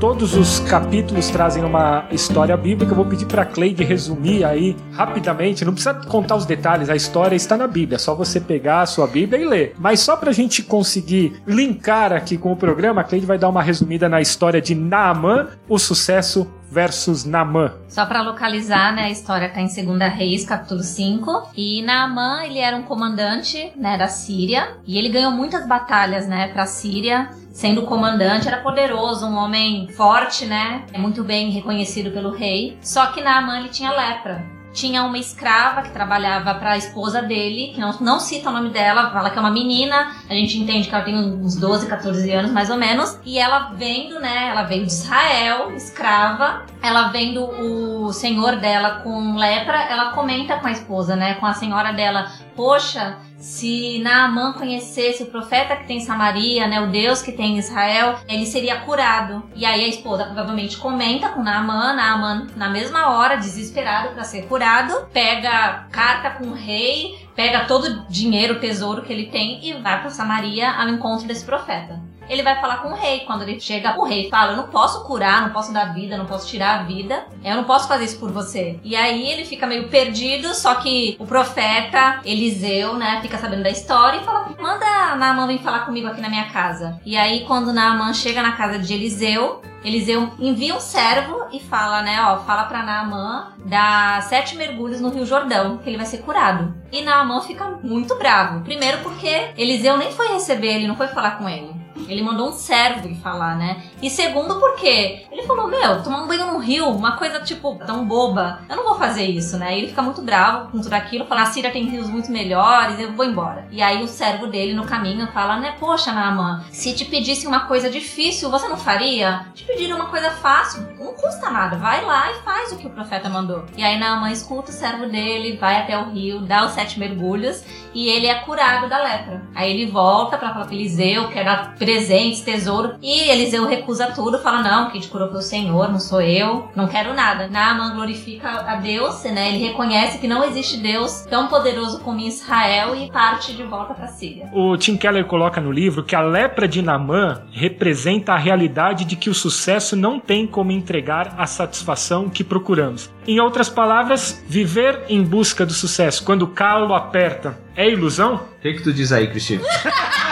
Todos 0.00 0.34
os 0.34 0.60
capítulos 0.60 1.30
trazem 1.30 1.64
uma 1.64 2.06
história 2.10 2.54
bíblica. 2.54 2.92
Eu 2.92 2.96
vou 2.96 3.06
pedir 3.06 3.24
para 3.24 3.46
Cleide 3.46 3.82
resumir 3.82 4.44
aí 4.44 4.76
rapidamente. 4.92 5.64
Não 5.64 5.72
precisa 5.72 5.94
contar 5.94 6.36
os 6.36 6.44
detalhes, 6.44 6.90
a 6.90 6.94
história 6.94 7.34
está 7.34 7.56
na 7.56 7.66
Bíblia. 7.66 7.96
É 7.96 7.98
só 7.98 8.14
você 8.14 8.38
pegar 8.38 8.82
a 8.82 8.86
sua 8.86 9.06
Bíblia 9.06 9.40
e 9.40 9.46
ler. 9.46 9.74
Mas 9.78 10.00
só 10.00 10.14
para 10.14 10.28
a 10.28 10.34
gente 10.34 10.62
conseguir 10.62 11.40
linkar 11.46 12.12
aqui 12.12 12.36
com 12.36 12.52
o 12.52 12.56
programa, 12.56 13.00
a 13.00 13.04
Cleide 13.04 13.24
vai 13.24 13.38
dar 13.38 13.48
uma 13.48 13.62
resumida 13.62 14.06
na 14.06 14.20
história 14.20 14.60
de 14.60 14.74
Naamã, 14.74 15.48
o 15.66 15.78
sucesso 15.78 16.46
versus 16.70 17.24
Naamã. 17.24 17.72
Só 17.88 18.04
pra 18.06 18.22
localizar, 18.22 18.94
né, 18.94 19.04
a 19.04 19.10
história 19.10 19.48
tá 19.48 19.60
em 19.60 19.66
2 19.66 20.12
Reis, 20.12 20.44
capítulo 20.44 20.82
5. 20.82 21.50
E 21.56 21.82
Naamã, 21.82 22.42
ele 22.44 22.58
era 22.58 22.76
um 22.76 22.82
comandante, 22.82 23.72
né, 23.76 23.96
da 23.96 24.08
Síria. 24.08 24.76
E 24.86 24.98
ele 24.98 25.08
ganhou 25.08 25.32
muitas 25.32 25.66
batalhas, 25.66 26.26
né, 26.26 26.48
pra 26.48 26.66
Síria. 26.66 27.30
Sendo 27.52 27.82
comandante, 27.82 28.46
era 28.46 28.58
poderoso, 28.58 29.26
um 29.26 29.36
homem 29.36 29.88
forte, 29.88 30.44
né, 30.44 30.84
muito 30.98 31.24
bem 31.24 31.50
reconhecido 31.50 32.10
pelo 32.10 32.30
rei. 32.30 32.76
Só 32.82 33.06
que 33.06 33.22
Naamã, 33.22 33.58
ele 33.58 33.70
tinha 33.70 33.90
lepra. 33.90 34.55
Tinha 34.76 35.02
uma 35.04 35.16
escrava 35.16 35.80
que 35.80 35.90
trabalhava 35.90 36.54
para 36.56 36.72
a 36.72 36.76
esposa 36.76 37.22
dele, 37.22 37.72
que 37.72 37.80
não, 37.80 37.98
não 37.98 38.20
cita 38.20 38.50
o 38.50 38.52
nome 38.52 38.68
dela, 38.68 39.10
fala 39.10 39.30
que 39.30 39.38
é 39.38 39.40
uma 39.40 39.50
menina. 39.50 40.14
A 40.28 40.34
gente 40.34 40.58
entende 40.58 40.86
que 40.86 40.94
ela 40.94 41.02
tem 41.02 41.16
uns 41.16 41.56
12, 41.56 41.86
14 41.86 42.30
anos 42.30 42.50
mais 42.50 42.68
ou 42.68 42.76
menos. 42.76 43.18
E 43.24 43.38
ela 43.38 43.70
vendo, 43.74 44.20
né? 44.20 44.48
Ela 44.50 44.64
veio 44.64 44.84
de 44.84 44.92
Israel, 44.92 45.72
escrava. 45.72 46.66
Ela 46.82 47.08
vendo 47.08 47.42
o 47.42 48.12
senhor 48.12 48.56
dela 48.56 49.00
com 49.02 49.36
lepra, 49.36 49.82
ela 49.84 50.12
comenta 50.12 50.58
com 50.58 50.66
a 50.66 50.72
esposa, 50.72 51.16
né? 51.16 51.36
Com 51.36 51.46
a 51.46 51.54
senhora 51.54 51.94
dela: 51.94 52.30
Poxa, 52.54 53.16
se 53.46 54.00
Naamã 54.00 54.54
conhecesse 54.54 55.22
o 55.22 55.26
profeta 55.26 55.76
que 55.76 55.86
tem 55.86 55.98
em 55.98 56.04
Samaria, 56.04 56.66
né, 56.66 56.80
o 56.80 56.90
Deus 56.90 57.22
que 57.22 57.30
tem 57.30 57.54
em 57.54 57.58
Israel, 57.58 58.18
ele 58.26 58.44
seria 58.44 58.80
curado. 58.80 59.44
E 59.54 59.64
aí 59.64 59.84
a 59.84 59.88
esposa 59.88 60.24
provavelmente 60.24 60.76
comenta 60.76 61.28
com 61.28 61.44
Naamã, 61.44 61.94
Naamã 61.94 62.48
na 62.56 62.68
mesma 62.68 63.10
hora, 63.10 63.36
desesperado 63.36 64.12
para 64.14 64.24
ser 64.24 64.46
curado, 64.48 65.06
pega 65.12 65.86
carta 65.92 66.30
com 66.30 66.48
o 66.48 66.54
rei, 66.54 67.24
pega 67.36 67.66
todo 67.66 67.84
o 67.84 68.08
dinheiro, 68.08 68.58
tesouro 68.58 69.02
que 69.02 69.12
ele 69.12 69.26
tem 69.26 69.64
e 69.64 69.74
vai 69.74 70.00
para 70.00 70.10
Samaria 70.10 70.68
ao 70.68 70.88
encontro 70.88 71.28
desse 71.28 71.44
profeta. 71.44 72.02
Ele 72.28 72.42
vai 72.42 72.60
falar 72.60 72.78
com 72.78 72.88
o 72.88 72.94
rei. 72.94 73.20
Quando 73.20 73.42
ele 73.42 73.60
chega, 73.60 73.98
o 73.98 74.04
rei 74.04 74.28
fala: 74.28 74.52
Eu 74.52 74.56
não 74.56 74.68
posso 74.68 75.04
curar, 75.04 75.42
não 75.42 75.50
posso 75.50 75.72
dar 75.72 75.94
vida, 75.94 76.16
não 76.16 76.26
posso 76.26 76.48
tirar 76.48 76.80
a 76.80 76.82
vida, 76.82 77.24
eu 77.44 77.56
não 77.56 77.64
posso 77.64 77.88
fazer 77.88 78.04
isso 78.04 78.18
por 78.18 78.30
você. 78.30 78.78
E 78.82 78.94
aí 78.96 79.30
ele 79.30 79.44
fica 79.44 79.66
meio 79.66 79.88
perdido, 79.88 80.54
só 80.54 80.76
que 80.76 81.16
o 81.18 81.26
profeta 81.26 82.20
Eliseu, 82.24 82.94
né, 82.94 83.20
fica 83.22 83.38
sabendo 83.38 83.62
da 83.62 83.70
história 83.70 84.20
e 84.20 84.24
fala: 84.24 84.50
Manda 84.58 85.16
Naaman 85.16 85.46
vir 85.46 85.58
falar 85.58 85.80
comigo 85.80 86.08
aqui 86.08 86.20
na 86.20 86.28
minha 86.28 86.46
casa. 86.46 87.00
E 87.04 87.16
aí, 87.16 87.44
quando 87.46 87.72
Naaman 87.72 88.12
chega 88.12 88.42
na 88.42 88.52
casa 88.52 88.78
de 88.78 88.92
Eliseu, 88.92 89.62
Eliseu 89.86 90.32
envia 90.40 90.74
um 90.74 90.80
servo 90.80 91.46
e 91.52 91.60
fala, 91.60 92.02
né, 92.02 92.20
ó, 92.20 92.38
fala 92.38 92.64
pra 92.64 92.82
Naamã 92.82 93.52
dar 93.64 94.20
sete 94.22 94.56
mergulhos 94.56 95.00
no 95.00 95.10
Rio 95.10 95.24
Jordão, 95.24 95.78
que 95.78 95.88
ele 95.88 95.96
vai 95.96 96.06
ser 96.06 96.18
curado. 96.18 96.74
E 96.90 97.02
Naamã 97.02 97.40
fica 97.40 97.64
muito 97.82 98.16
bravo. 98.16 98.64
Primeiro 98.64 98.98
porque 98.98 99.50
Eliseu 99.56 99.96
nem 99.96 100.10
foi 100.10 100.28
receber 100.28 100.74
ele, 100.74 100.88
não 100.88 100.96
foi 100.96 101.06
falar 101.06 101.38
com 101.38 101.48
ele. 101.48 101.72
Ele 102.08 102.22
mandou 102.22 102.50
um 102.50 102.52
servo 102.52 103.08
falar, 103.16 103.56
né? 103.56 103.82
E 104.02 104.10
segundo 104.10 104.60
porque 104.60 105.24
ele 105.30 105.42
falou, 105.46 105.68
meu, 105.68 106.02
tomar 106.02 106.22
um 106.22 106.26
banho 106.26 106.46
no 106.46 106.58
rio, 106.58 106.88
uma 106.88 107.16
coisa, 107.16 107.40
tipo, 107.40 107.78
tão 107.86 108.06
boba. 108.06 108.60
Eu 108.68 108.76
não 108.76 108.84
vou 108.84 108.94
fazer 108.96 109.24
isso, 109.24 109.56
né? 109.56 109.74
E 109.74 109.78
ele 109.78 109.88
fica 109.88 110.02
muito 110.02 110.22
bravo 110.22 110.70
com 110.70 110.80
tudo 110.80 110.92
aquilo, 110.92 111.26
fala, 111.26 111.42
a 111.42 111.46
Síria 111.46 111.70
tem 111.70 111.86
rios 111.86 112.08
muito 112.08 112.30
melhores, 112.30 113.00
eu 113.00 113.12
vou 113.12 113.24
embora. 113.24 113.66
E 113.70 113.82
aí 113.82 114.02
o 114.02 114.08
servo 114.08 114.46
dele 114.46 114.74
no 114.74 114.84
caminho 114.84 115.26
fala, 115.28 115.58
né, 115.58 115.74
poxa, 115.78 116.12
Naamã, 116.12 116.64
se 116.70 116.92
te 116.94 117.04
pedisse 117.04 117.46
uma 117.46 117.60
coisa 117.60 117.88
difícil, 117.88 118.50
você 118.50 118.68
não 118.68 118.76
faria? 118.76 119.46
Te 119.54 119.64
pediram 119.64 119.96
uma 119.96 120.06
coisa 120.06 120.30
fácil, 120.30 120.86
não 120.98 121.14
custa 121.14 121.50
nada, 121.50 121.76
vai 121.76 122.04
lá 122.04 122.30
e 122.30 122.42
faz 122.42 122.72
o 122.72 122.76
que 122.76 122.86
o 122.86 122.90
profeta 122.90 123.28
mandou. 123.28 123.64
E 123.76 123.82
aí 123.82 123.98
Naamã 123.98 124.30
escuta 124.30 124.70
o 124.70 124.74
servo 124.74 125.06
dele, 125.06 125.56
vai 125.56 125.80
até 125.80 125.96
o 125.98 126.10
rio, 126.10 126.40
dá 126.40 126.66
os 126.66 126.72
sete 126.72 126.98
mergulhos 126.98 127.64
e 127.94 128.08
ele 128.08 128.26
é 128.26 128.34
curado 128.34 128.88
da 128.88 129.02
lepra. 129.02 129.42
Aí 129.54 129.72
ele 129.72 129.90
volta 129.90 130.36
pra 130.36 130.52
falar 130.52 130.66
pra 130.66 130.74
Eliseu, 130.74 131.28
quer 131.28 131.44
dar 131.44 131.74
presentes, 131.76 132.42
tesouro, 132.42 132.96
e 133.00 133.30
Eliseu 133.30 133.66
recusa 133.66 133.85
tudo, 134.14 134.38
fala, 134.38 134.62
não, 134.62 134.90
quem 134.90 135.00
te 135.00 135.08
curou 135.08 135.28
foi 135.28 135.38
o 135.38 135.42
Senhor, 135.42 135.88
não 135.88 135.98
sou 135.98 136.20
eu, 136.20 136.68
não 136.74 136.88
quero 136.88 137.14
nada. 137.14 137.48
Naamã 137.48 137.94
glorifica 137.94 138.48
a 138.48 138.76
Deus, 138.76 139.22
né, 139.24 139.48
ele 139.48 139.58
reconhece 139.58 140.18
que 140.18 140.26
não 140.26 140.44
existe 140.44 140.78
Deus 140.78 141.26
tão 141.28 141.48
poderoso 141.48 142.00
como 142.00 142.20
em 142.20 142.28
Israel 142.28 142.94
e 142.96 143.10
parte 143.10 143.54
de 143.54 143.62
volta 143.62 143.94
pra 143.94 144.08
Síria. 144.08 144.48
O 144.52 144.76
Tim 144.76 144.96
Keller 144.96 145.24
coloca 145.26 145.60
no 145.60 145.70
livro 145.70 146.02
que 146.02 146.16
a 146.16 146.20
lepra 146.20 146.66
de 146.66 146.82
Naamã 146.82 147.42
representa 147.52 148.32
a 148.32 148.38
realidade 148.38 149.04
de 149.04 149.16
que 149.16 149.30
o 149.30 149.34
sucesso 149.34 149.94
não 149.94 150.18
tem 150.18 150.46
como 150.46 150.72
entregar 150.72 151.34
a 151.38 151.46
satisfação 151.46 152.28
que 152.28 152.42
procuramos. 152.42 153.10
Em 153.26 153.40
outras 153.40 153.68
palavras, 153.68 154.44
viver 154.48 155.04
em 155.08 155.22
busca 155.22 155.64
do 155.64 155.72
sucesso 155.72 156.24
quando 156.24 156.42
o 156.42 156.48
calo 156.48 156.94
aperta 156.94 157.58
é 157.76 157.88
ilusão? 157.88 158.36
O 158.36 158.60
que, 158.60 158.74
que 158.74 158.82
tu 158.82 158.92
diz 158.92 159.12
aí, 159.12 159.28
Cristina? 159.28 159.62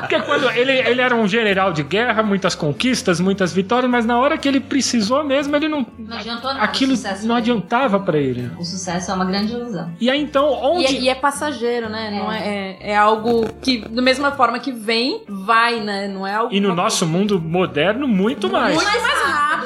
Porque 0.00 0.20
quando 0.20 0.50
ele, 0.50 0.72
ele 0.72 1.00
era 1.00 1.14
um 1.14 1.26
general 1.26 1.72
de 1.72 1.82
guerra, 1.82 2.22
muitas 2.22 2.54
conquistas, 2.54 3.20
muitas 3.20 3.52
vitórias, 3.52 3.90
mas 3.90 4.04
na 4.04 4.18
hora 4.18 4.36
que 4.36 4.46
ele 4.46 4.60
precisou 4.60 5.24
mesmo, 5.24 5.54
ele 5.56 5.68
não. 5.68 5.86
Não 5.98 6.16
adiantou 6.18 6.52
nada. 6.52 6.64
Aquilo 6.64 6.94
não 6.94 7.12
dele. 7.18 7.32
adiantava 7.32 7.98
pra 7.98 8.18
ele. 8.18 8.50
O 8.58 8.64
sucesso 8.64 9.10
é 9.10 9.14
uma 9.14 9.24
grande 9.24 9.52
ilusão. 9.52 9.90
E 10.00 10.10
aí 10.10 10.20
então, 10.20 10.46
E 10.50 10.66
onde. 10.66 10.86
é, 10.86 10.92
e 11.00 11.08
é 11.08 11.14
passageiro, 11.14 11.88
né? 11.88 12.10
Não 12.10 12.30
é, 12.30 12.48
é, 12.48 12.90
é 12.90 12.96
algo 12.96 13.46
que, 13.62 13.78
da 13.88 14.02
mesma 14.02 14.32
forma 14.32 14.58
que 14.58 14.72
vem, 14.72 15.22
vai, 15.28 15.80
né? 15.80 16.06
Não 16.08 16.26
é 16.26 16.34
algo. 16.34 16.54
E 16.54 16.60
no 16.60 16.74
nosso 16.74 17.06
mundo 17.06 17.40
moderno, 17.40 18.06
muito 18.06 18.50
mais. 18.50 18.74
Muito 18.74 18.86
mais. 18.86 19.23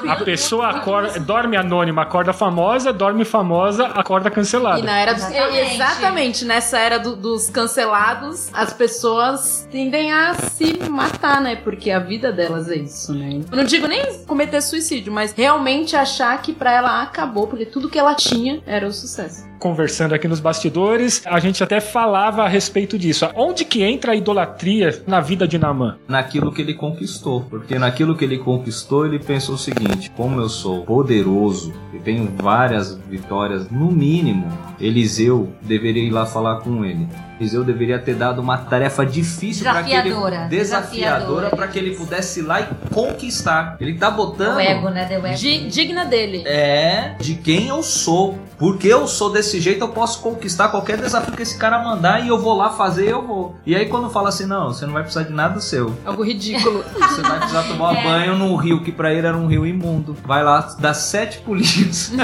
A 0.08 0.16
pessoa 0.16 0.68
acorda, 0.68 1.18
dorme 1.20 1.56
anônima, 1.56 2.02
acorda 2.02 2.32
famosa, 2.32 2.92
dorme 2.92 3.24
famosa, 3.24 3.86
acorda 3.86 4.30
cancelada. 4.30 4.78
E 4.80 4.82
na 4.82 4.98
era 5.00 5.14
dos, 5.14 5.24
Exatamente. 5.24 5.74
exatamente, 5.74 6.44
nessa 6.44 6.78
era 6.78 6.98
do- 6.98 7.16
dos 7.16 7.48
cancelados, 7.50 8.48
as 8.52 8.72
pessoas 8.72 9.66
tendem 9.70 10.12
a 10.12 10.34
se 10.34 10.78
matar, 10.88 11.40
né? 11.40 11.56
Porque 11.56 11.90
a 11.90 11.98
vida 11.98 12.30
delas 12.32 12.68
é 12.70 12.76
isso, 12.76 13.12
né? 13.14 13.40
Eu 13.50 13.56
não 13.56 13.64
digo 13.64 13.86
nem 13.86 14.22
cometer 14.24 14.60
suicídio, 14.60 15.12
mas 15.12 15.32
realmente 15.32 15.96
achar 15.96 16.40
que 16.42 16.52
pra 16.52 16.72
ela 16.72 17.02
acabou, 17.02 17.46
porque 17.46 17.64
tudo 17.66 17.88
que 17.88 17.98
ela 17.98 18.14
tinha 18.14 18.60
era 18.66 18.86
o 18.86 18.92
sucesso. 18.92 19.46
Conversando 19.58 20.14
aqui 20.14 20.28
nos 20.28 20.40
bastidores, 20.40 21.22
a 21.26 21.38
gente 21.40 21.62
até 21.62 21.80
falava 21.80 22.44
a 22.44 22.48
respeito 22.48 22.98
disso. 22.98 23.28
Onde 23.34 23.64
que 23.64 23.82
entra 23.82 24.12
a 24.12 24.16
idolatria 24.16 25.02
na 25.06 25.20
vida 25.20 25.46
de 25.46 25.58
Namã? 25.58 25.96
naquilo 26.06 26.52
que 26.52 26.62
ele 26.62 26.74
conquistou. 26.74 27.42
Porque 27.48 27.78
naquilo 27.78 28.16
que 28.16 28.24
ele 28.24 28.38
conquistou, 28.38 29.06
ele 29.06 29.18
pensou 29.18 29.54
o 29.54 29.58
seguinte: 29.58 30.10
como 30.16 30.40
eu 30.40 30.48
sou 30.48 30.84
poderoso 30.84 31.72
e 31.92 31.98
tenho 31.98 32.30
várias 32.36 32.96
vitórias, 33.08 33.70
no 33.70 33.90
mínimo, 33.90 34.46
Eliseu 34.80 35.48
deveria 35.62 36.02
ir 36.02 36.10
lá 36.10 36.26
falar 36.26 36.60
com 36.60 36.84
ele. 36.84 37.06
Eliseu 37.38 37.62
deveria 37.64 37.98
ter 37.98 38.14
dado 38.14 38.40
uma 38.40 38.58
tarefa 38.58 39.04
difícil 39.06 39.64
para 39.64 39.82
que 39.82 39.92
ele 39.92 40.14
Desafiadora, 40.48 41.50
para 41.50 41.68
que 41.68 41.78
ele 41.78 41.94
pudesse 41.96 42.40
ir 42.40 42.42
lá 42.42 42.60
e 42.60 42.66
conquistar. 42.92 43.76
Ele 43.80 43.94
tá 43.94 44.10
botando 44.10 44.56
O 44.56 44.60
ego, 44.60 44.88
né? 44.90 45.04
Deu 45.04 45.24
ego. 45.24 45.36
Di- 45.36 45.68
digna 45.68 46.04
dele. 46.04 46.42
é 46.46 47.14
de 47.20 47.34
quem 47.34 47.68
eu 47.68 47.82
sou. 47.82 48.38
Porque 48.58 48.88
eu 48.88 49.06
sou 49.06 49.30
desse 49.32 49.60
jeito, 49.60 49.82
eu 49.84 49.88
posso 49.88 50.20
conquistar 50.20 50.68
qualquer 50.68 50.98
desafio 50.98 51.32
que 51.32 51.42
esse 51.42 51.56
cara 51.56 51.78
mandar 51.78 52.24
e 52.24 52.28
eu 52.28 52.38
vou 52.40 52.56
lá 52.56 52.70
fazer, 52.70 53.08
eu 53.08 53.24
vou. 53.24 53.56
E 53.64 53.74
aí 53.76 53.86
quando 53.86 54.10
fala 54.10 54.30
assim, 54.30 54.46
não, 54.46 54.68
você 54.72 54.84
não 54.84 54.92
vai 54.92 55.02
precisar 55.02 55.24
de 55.24 55.32
nada 55.32 55.60
seu. 55.60 55.96
Algo 56.04 56.24
ridículo. 56.24 56.84
Você 57.08 57.22
vai 57.22 57.38
precisar 57.38 57.62
tomar 57.64 57.94
É. 57.98 58.02
banho 58.04 58.36
num 58.36 58.56
rio 58.56 58.82
que 58.82 58.90
pra 58.92 59.12
ele 59.12 59.26
era 59.26 59.36
um 59.36 59.46
rio 59.46 59.64
imundo. 59.64 60.16
Vai 60.24 60.42
lá, 60.42 60.74
dá 60.78 60.92
sete 60.92 61.38
pulinhos. 61.38 62.10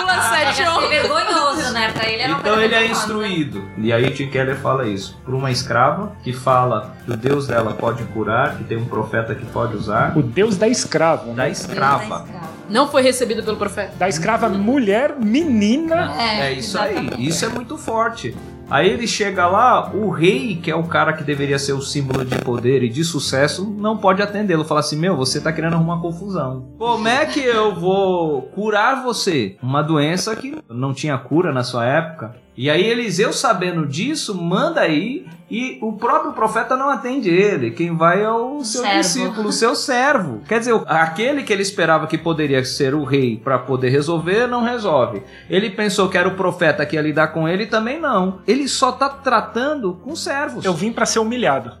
Pula 0.00 0.22
sete 0.30 0.62
ondas. 0.68 0.88
vergonhoso, 0.88 1.72
né? 1.72 1.92
Pra 1.92 2.08
ele 2.08 2.22
era 2.22 2.32
uma 2.32 2.40
então 2.40 2.60
ele 2.60 2.74
é 2.74 2.86
instruído. 2.86 3.64
E 3.78 3.92
aí 3.92 4.10
Tim 4.10 4.28
Keller 4.28 4.56
fala 4.56 4.86
isso. 4.86 5.16
Por 5.24 5.34
uma 5.34 5.50
escrava 5.50 6.12
que 6.22 6.32
fala 6.32 6.94
que 7.04 7.10
o 7.12 7.16
Deus 7.16 7.46
dela 7.46 7.72
pode 7.74 8.02
curar, 8.04 8.56
que 8.56 8.64
tem 8.64 8.76
um 8.78 8.84
profeta 8.86 9.34
que 9.34 9.44
pode 9.46 9.76
usar. 9.76 10.16
O 10.16 10.22
Deus 10.22 10.56
da 10.56 10.68
escrava. 10.68 11.24
Da 11.26 11.28
Né? 11.30 11.34
da 11.36 11.48
escrava. 11.48 12.02
escrava. 12.02 12.48
Não 12.68 12.86
foi 12.88 13.02
recebido 13.02 13.42
pelo 13.42 13.56
profeta. 13.56 13.92
Da 13.96 14.08
escrava 14.08 14.48
mulher, 14.48 15.14
menina. 15.18 16.12
É 16.20 16.52
isso 16.52 16.78
aí. 16.78 17.10
Isso 17.18 17.44
é 17.44 17.48
muito 17.48 17.78
forte. 17.78 18.36
Aí 18.70 18.90
ele 18.90 19.06
chega 19.06 19.46
lá, 19.46 19.90
o 19.94 20.10
rei, 20.10 20.56
que 20.56 20.70
é 20.70 20.74
o 20.74 20.84
cara 20.84 21.14
que 21.14 21.24
deveria 21.24 21.58
ser 21.58 21.72
o 21.72 21.80
símbolo 21.80 22.24
de 22.24 22.38
poder 22.42 22.82
e 22.82 22.88
de 22.88 23.02
sucesso, 23.02 23.64
não 23.64 23.96
pode 23.96 24.20
atendê-lo. 24.20 24.64
Fala 24.64 24.80
assim: 24.80 24.96
Meu, 24.96 25.16
você 25.16 25.40
tá 25.40 25.52
querendo 25.52 25.74
arrumar 25.74 26.00
confusão. 26.00 26.74
Como 26.78 27.08
é 27.08 27.24
que 27.24 27.40
eu 27.40 27.74
vou 27.74 28.42
curar 28.42 29.02
você? 29.02 29.56
Uma 29.62 29.82
doença 29.82 30.36
que 30.36 30.58
não 30.68 30.92
tinha 30.92 31.16
cura 31.16 31.52
na 31.52 31.64
sua 31.64 31.86
época. 31.86 32.36
E 32.56 32.68
aí 32.68 32.84
Eliseu, 32.84 33.32
sabendo 33.32 33.86
disso, 33.86 34.34
manda 34.34 34.80
aí 34.80 35.26
e 35.50 35.78
o 35.80 35.92
próprio 35.94 36.32
profeta 36.32 36.76
não 36.76 36.90
atende 36.90 37.30
ele. 37.30 37.70
Quem 37.70 37.96
vai 37.96 38.22
é 38.22 38.30
o 38.30 38.62
seu 38.62 38.82
Servo. 38.82 39.00
discípulo, 39.00 39.48
o 39.48 39.52
seu 39.52 39.74
servo. 39.74 40.42
Quer 40.46 40.58
dizer, 40.58 40.80
aquele 40.86 41.42
que 41.42 41.52
ele 41.52 41.62
esperava 41.62 42.06
que 42.06 42.18
poderia 42.18 42.64
ser 42.64 42.94
o 42.94 43.04
rei 43.04 43.36
para 43.36 43.58
poder 43.58 43.88
resolver, 43.88 44.46
não 44.46 44.62
resolve. 44.62 45.22
Ele 45.48 45.70
pensou 45.70 46.08
que 46.08 46.18
era 46.18 46.28
o 46.28 46.34
profeta 46.36 46.84
que 46.84 46.96
ia 46.96 47.02
lidar 47.02 47.28
com 47.28 47.48
ele, 47.48 47.66
também 47.66 48.00
não. 48.00 48.40
Ele 48.46 48.68
só 48.68 48.92
tá 48.92 49.08
tratando 49.08 49.94
com 50.04 50.14
servos. 50.14 50.64
Eu 50.64 50.74
vim 50.74 50.92
pra 50.92 51.06
ser 51.06 51.18
humilhado. 51.18 51.72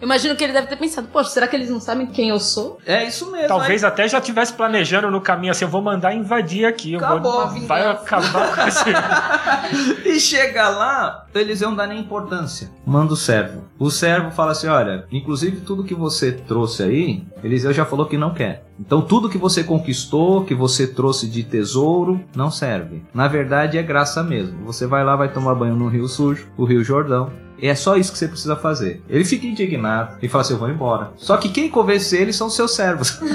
Eu 0.00 0.06
imagino 0.06 0.34
que 0.34 0.44
ele 0.44 0.52
deve 0.52 0.66
ter 0.66 0.76
pensado, 0.76 1.08
poxa, 1.12 1.30
será 1.30 1.46
que 1.46 1.54
eles 1.54 1.68
não 1.68 1.80
sabem 1.80 2.06
quem 2.06 2.30
eu 2.30 2.40
sou? 2.40 2.78
É 2.86 3.04
isso 3.04 3.30
mesmo. 3.30 3.48
Talvez 3.48 3.84
até 3.84 4.08
já 4.08 4.20
tivesse 4.20 4.52
planejando 4.52 5.10
no 5.10 5.20
caminho 5.20 5.50
assim, 5.50 5.64
eu 5.64 5.70
vou 5.70 5.82
mandar 5.82 6.14
invadir 6.14 6.64
aqui. 6.64 6.94
Eu 6.94 7.00
Acabou 7.00 7.48
vou, 7.48 7.60
vai 7.66 7.86
acabar 7.86 8.54
com 8.54 8.68
esse. 8.68 8.84
E 10.04 10.18
chega 10.18 10.68
lá, 10.68 11.26
Eliseu 11.34 11.68
não 11.68 11.76
dá 11.76 11.86
nem 11.86 12.00
importância. 12.00 12.70
Manda 12.84 13.12
o 13.12 13.16
servo. 13.16 13.64
O 13.78 13.90
servo 13.90 14.30
fala 14.30 14.52
assim: 14.52 14.66
olha, 14.66 15.06
inclusive 15.12 15.60
tudo 15.60 15.84
que 15.84 15.94
você 15.94 16.32
trouxe 16.32 16.82
aí, 16.82 17.22
Eliseu 17.42 17.72
já 17.72 17.84
falou 17.84 18.06
que 18.06 18.18
não 18.18 18.34
quer. 18.34 18.64
Então 18.78 19.02
tudo 19.02 19.28
que 19.28 19.38
você 19.38 19.62
conquistou, 19.62 20.44
que 20.44 20.54
você 20.54 20.86
trouxe 20.86 21.28
de 21.28 21.44
tesouro, 21.44 22.20
não 22.34 22.50
serve. 22.50 23.02
Na 23.14 23.28
verdade 23.28 23.78
é 23.78 23.82
graça 23.82 24.22
mesmo. 24.22 24.64
Você 24.64 24.86
vai 24.86 25.04
lá, 25.04 25.14
vai 25.16 25.28
tomar 25.32 25.54
banho 25.54 25.76
no 25.76 25.88
rio 25.88 26.08
sujo, 26.08 26.48
o 26.56 26.64
rio 26.64 26.82
Jordão. 26.82 27.30
E 27.60 27.68
é 27.68 27.74
só 27.74 27.96
isso 27.96 28.12
que 28.12 28.18
você 28.18 28.28
precisa 28.28 28.56
fazer. 28.56 29.02
Ele 29.08 29.24
fica 29.24 29.46
indignado 29.46 30.16
e 30.22 30.28
fala 30.28 30.42
assim: 30.42 30.54
eu 30.54 30.58
vou 30.58 30.68
embora. 30.70 31.10
Só 31.16 31.36
que 31.36 31.48
quem 31.48 31.68
convence 31.68 32.16
ele 32.16 32.32
são 32.32 32.48
seus 32.48 32.74
servos. 32.74 33.20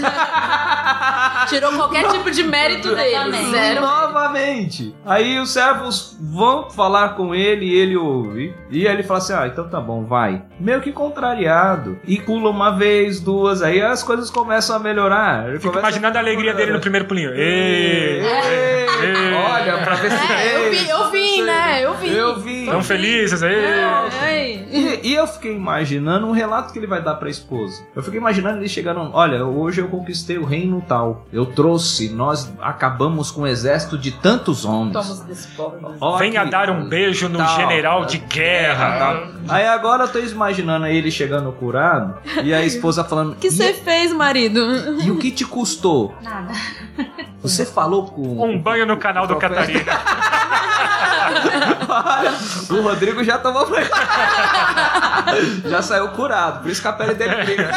Tirou 1.50 1.74
qualquer 1.74 2.08
tipo 2.12 2.32
de 2.32 2.44
mérito 2.44 2.96
dele. 2.96 3.52
Zero. 3.52 3.82
Novamente. 3.82 4.96
Aí 5.06 5.40
os 5.40 5.52
servos 5.52 6.18
vão 6.20 6.70
falar 6.72 7.10
com 7.10 7.36
ele 7.36 7.66
e 7.66 7.74
ele 7.76 7.96
ouve. 7.96 8.54
E 8.70 8.88
aí 8.88 8.94
ele 8.94 9.04
fala 9.04 9.20
assim: 9.20 9.34
Ah, 9.34 9.48
então 9.48 9.70
tá 9.70 9.80
bom, 9.80 10.06
vai. 10.06 10.44
Meio 10.60 10.82
que 10.82 10.92
contrariado. 10.92 12.00
E 12.08 12.20
pula 12.20 12.50
uma 12.50 12.72
vez, 12.72 13.20
duas, 13.20 13.62
aí 13.62 13.82
as 13.82 14.02
coisas 14.02 14.30
começam 14.30 14.76
a 14.76 14.80
melhorar. 14.80 15.50
Ele 15.50 15.60
Fico 15.60 15.70
começa 15.70 15.88
imaginando 15.88 16.18
a 16.18 16.22
alegria 16.22 16.54
dele 16.54 16.74
no 16.74 16.80
primeiro 16.80 17.06
pulinho. 17.06 17.34
Ei, 17.34 17.42
Ê, 17.42 18.22
ei, 18.22 18.82
Ei. 18.82 18.85
Olha, 19.14 19.78
pra 19.84 19.96
ver 19.96 20.12
se. 20.12 20.32
É, 20.34 20.56
eu 20.68 20.72
vi, 20.72 20.90
eu 20.90 21.12
vi, 21.12 21.42
né? 21.42 21.82
Eu 21.86 21.94
vi. 21.96 22.14
Eu 22.16 22.40
vi. 22.40 22.66
Tão 22.66 22.84
felizes 22.84 23.42
aí. 23.44 23.56
Ai. 24.22 24.66
E, 24.72 25.00
e 25.10 25.16
eu 25.16 25.26
fiquei 25.28 25.56
imaginando 25.56 26.28
um 26.28 26.32
relato 26.32 26.72
que 26.74 26.80
ele 26.80 26.88
vai 26.88 27.02
dar 27.02 27.16
pra 27.16 27.30
esposa. 27.30 27.84
Eu 27.96 28.02
fiquei 28.04 28.20
imaginando 28.20 28.58
ele 28.60 28.68
chegando, 28.70 29.10
olha, 29.14 29.46
hoje 29.46 29.82
eu 29.82 29.88
conquistei 29.88 30.38
o 30.38 30.44
reino 30.46 30.84
tal. 30.88 31.26
Eu 31.32 31.46
trouxe, 31.46 32.10
nós 32.10 32.52
acabamos 32.62 33.32
com 33.32 33.42
um 33.42 33.48
exército 33.48 33.98
de 33.98 34.12
tantos 34.12 34.66
homens. 34.66 34.94
Tomos 34.94 35.20
desse 35.22 35.48
povo. 35.50 35.96
Ó 36.00 36.18
Venha 36.18 36.44
que- 36.44 36.52
dar 36.52 36.70
um 36.70 36.88
beijo 36.90 37.30
no 37.30 37.38
tal, 37.40 37.56
general 37.56 38.06
de 38.06 38.18
guerra. 38.18 38.98
tal. 38.98 39.28
Aí 39.48 39.66
agora 39.68 40.04
eu 40.06 40.08
tô 40.08 40.20
imaginando 40.20 40.86
ele 40.88 41.12
chegando 41.12 41.52
curado 41.52 42.18
e 42.44 42.54
a 42.54 42.64
esposa 42.64 43.04
falando: 43.04 43.34
O 43.34 43.36
que 43.36 43.50
você 43.52 43.74
fez, 43.74 44.12
marido? 44.12 44.60
e 45.04 45.12
o 45.12 45.18
que 45.18 45.32
te 45.32 45.46
custou? 45.46 46.14
Nada. 46.22 46.52
Você 47.48 47.66
falou 47.66 48.08
com. 48.08 48.44
Um 48.44 48.60
banho 48.60 48.86
no 48.86 48.98
canal 48.98 49.28
do 49.28 49.36
Catarina. 49.36 49.94
Olha, 51.90 52.32
o 52.70 52.82
Rodrigo 52.82 53.24
já 53.24 53.38
tomou 53.38 53.70
banho. 53.70 53.88
já 55.70 55.82
saiu 55.82 56.10
curado, 56.10 56.62
por 56.62 56.72
isso 56.72 56.82
que 56.82 56.88
a 56.88 56.94
pele 56.94 57.14
dele 57.14 57.36
brilha. 57.44 57.72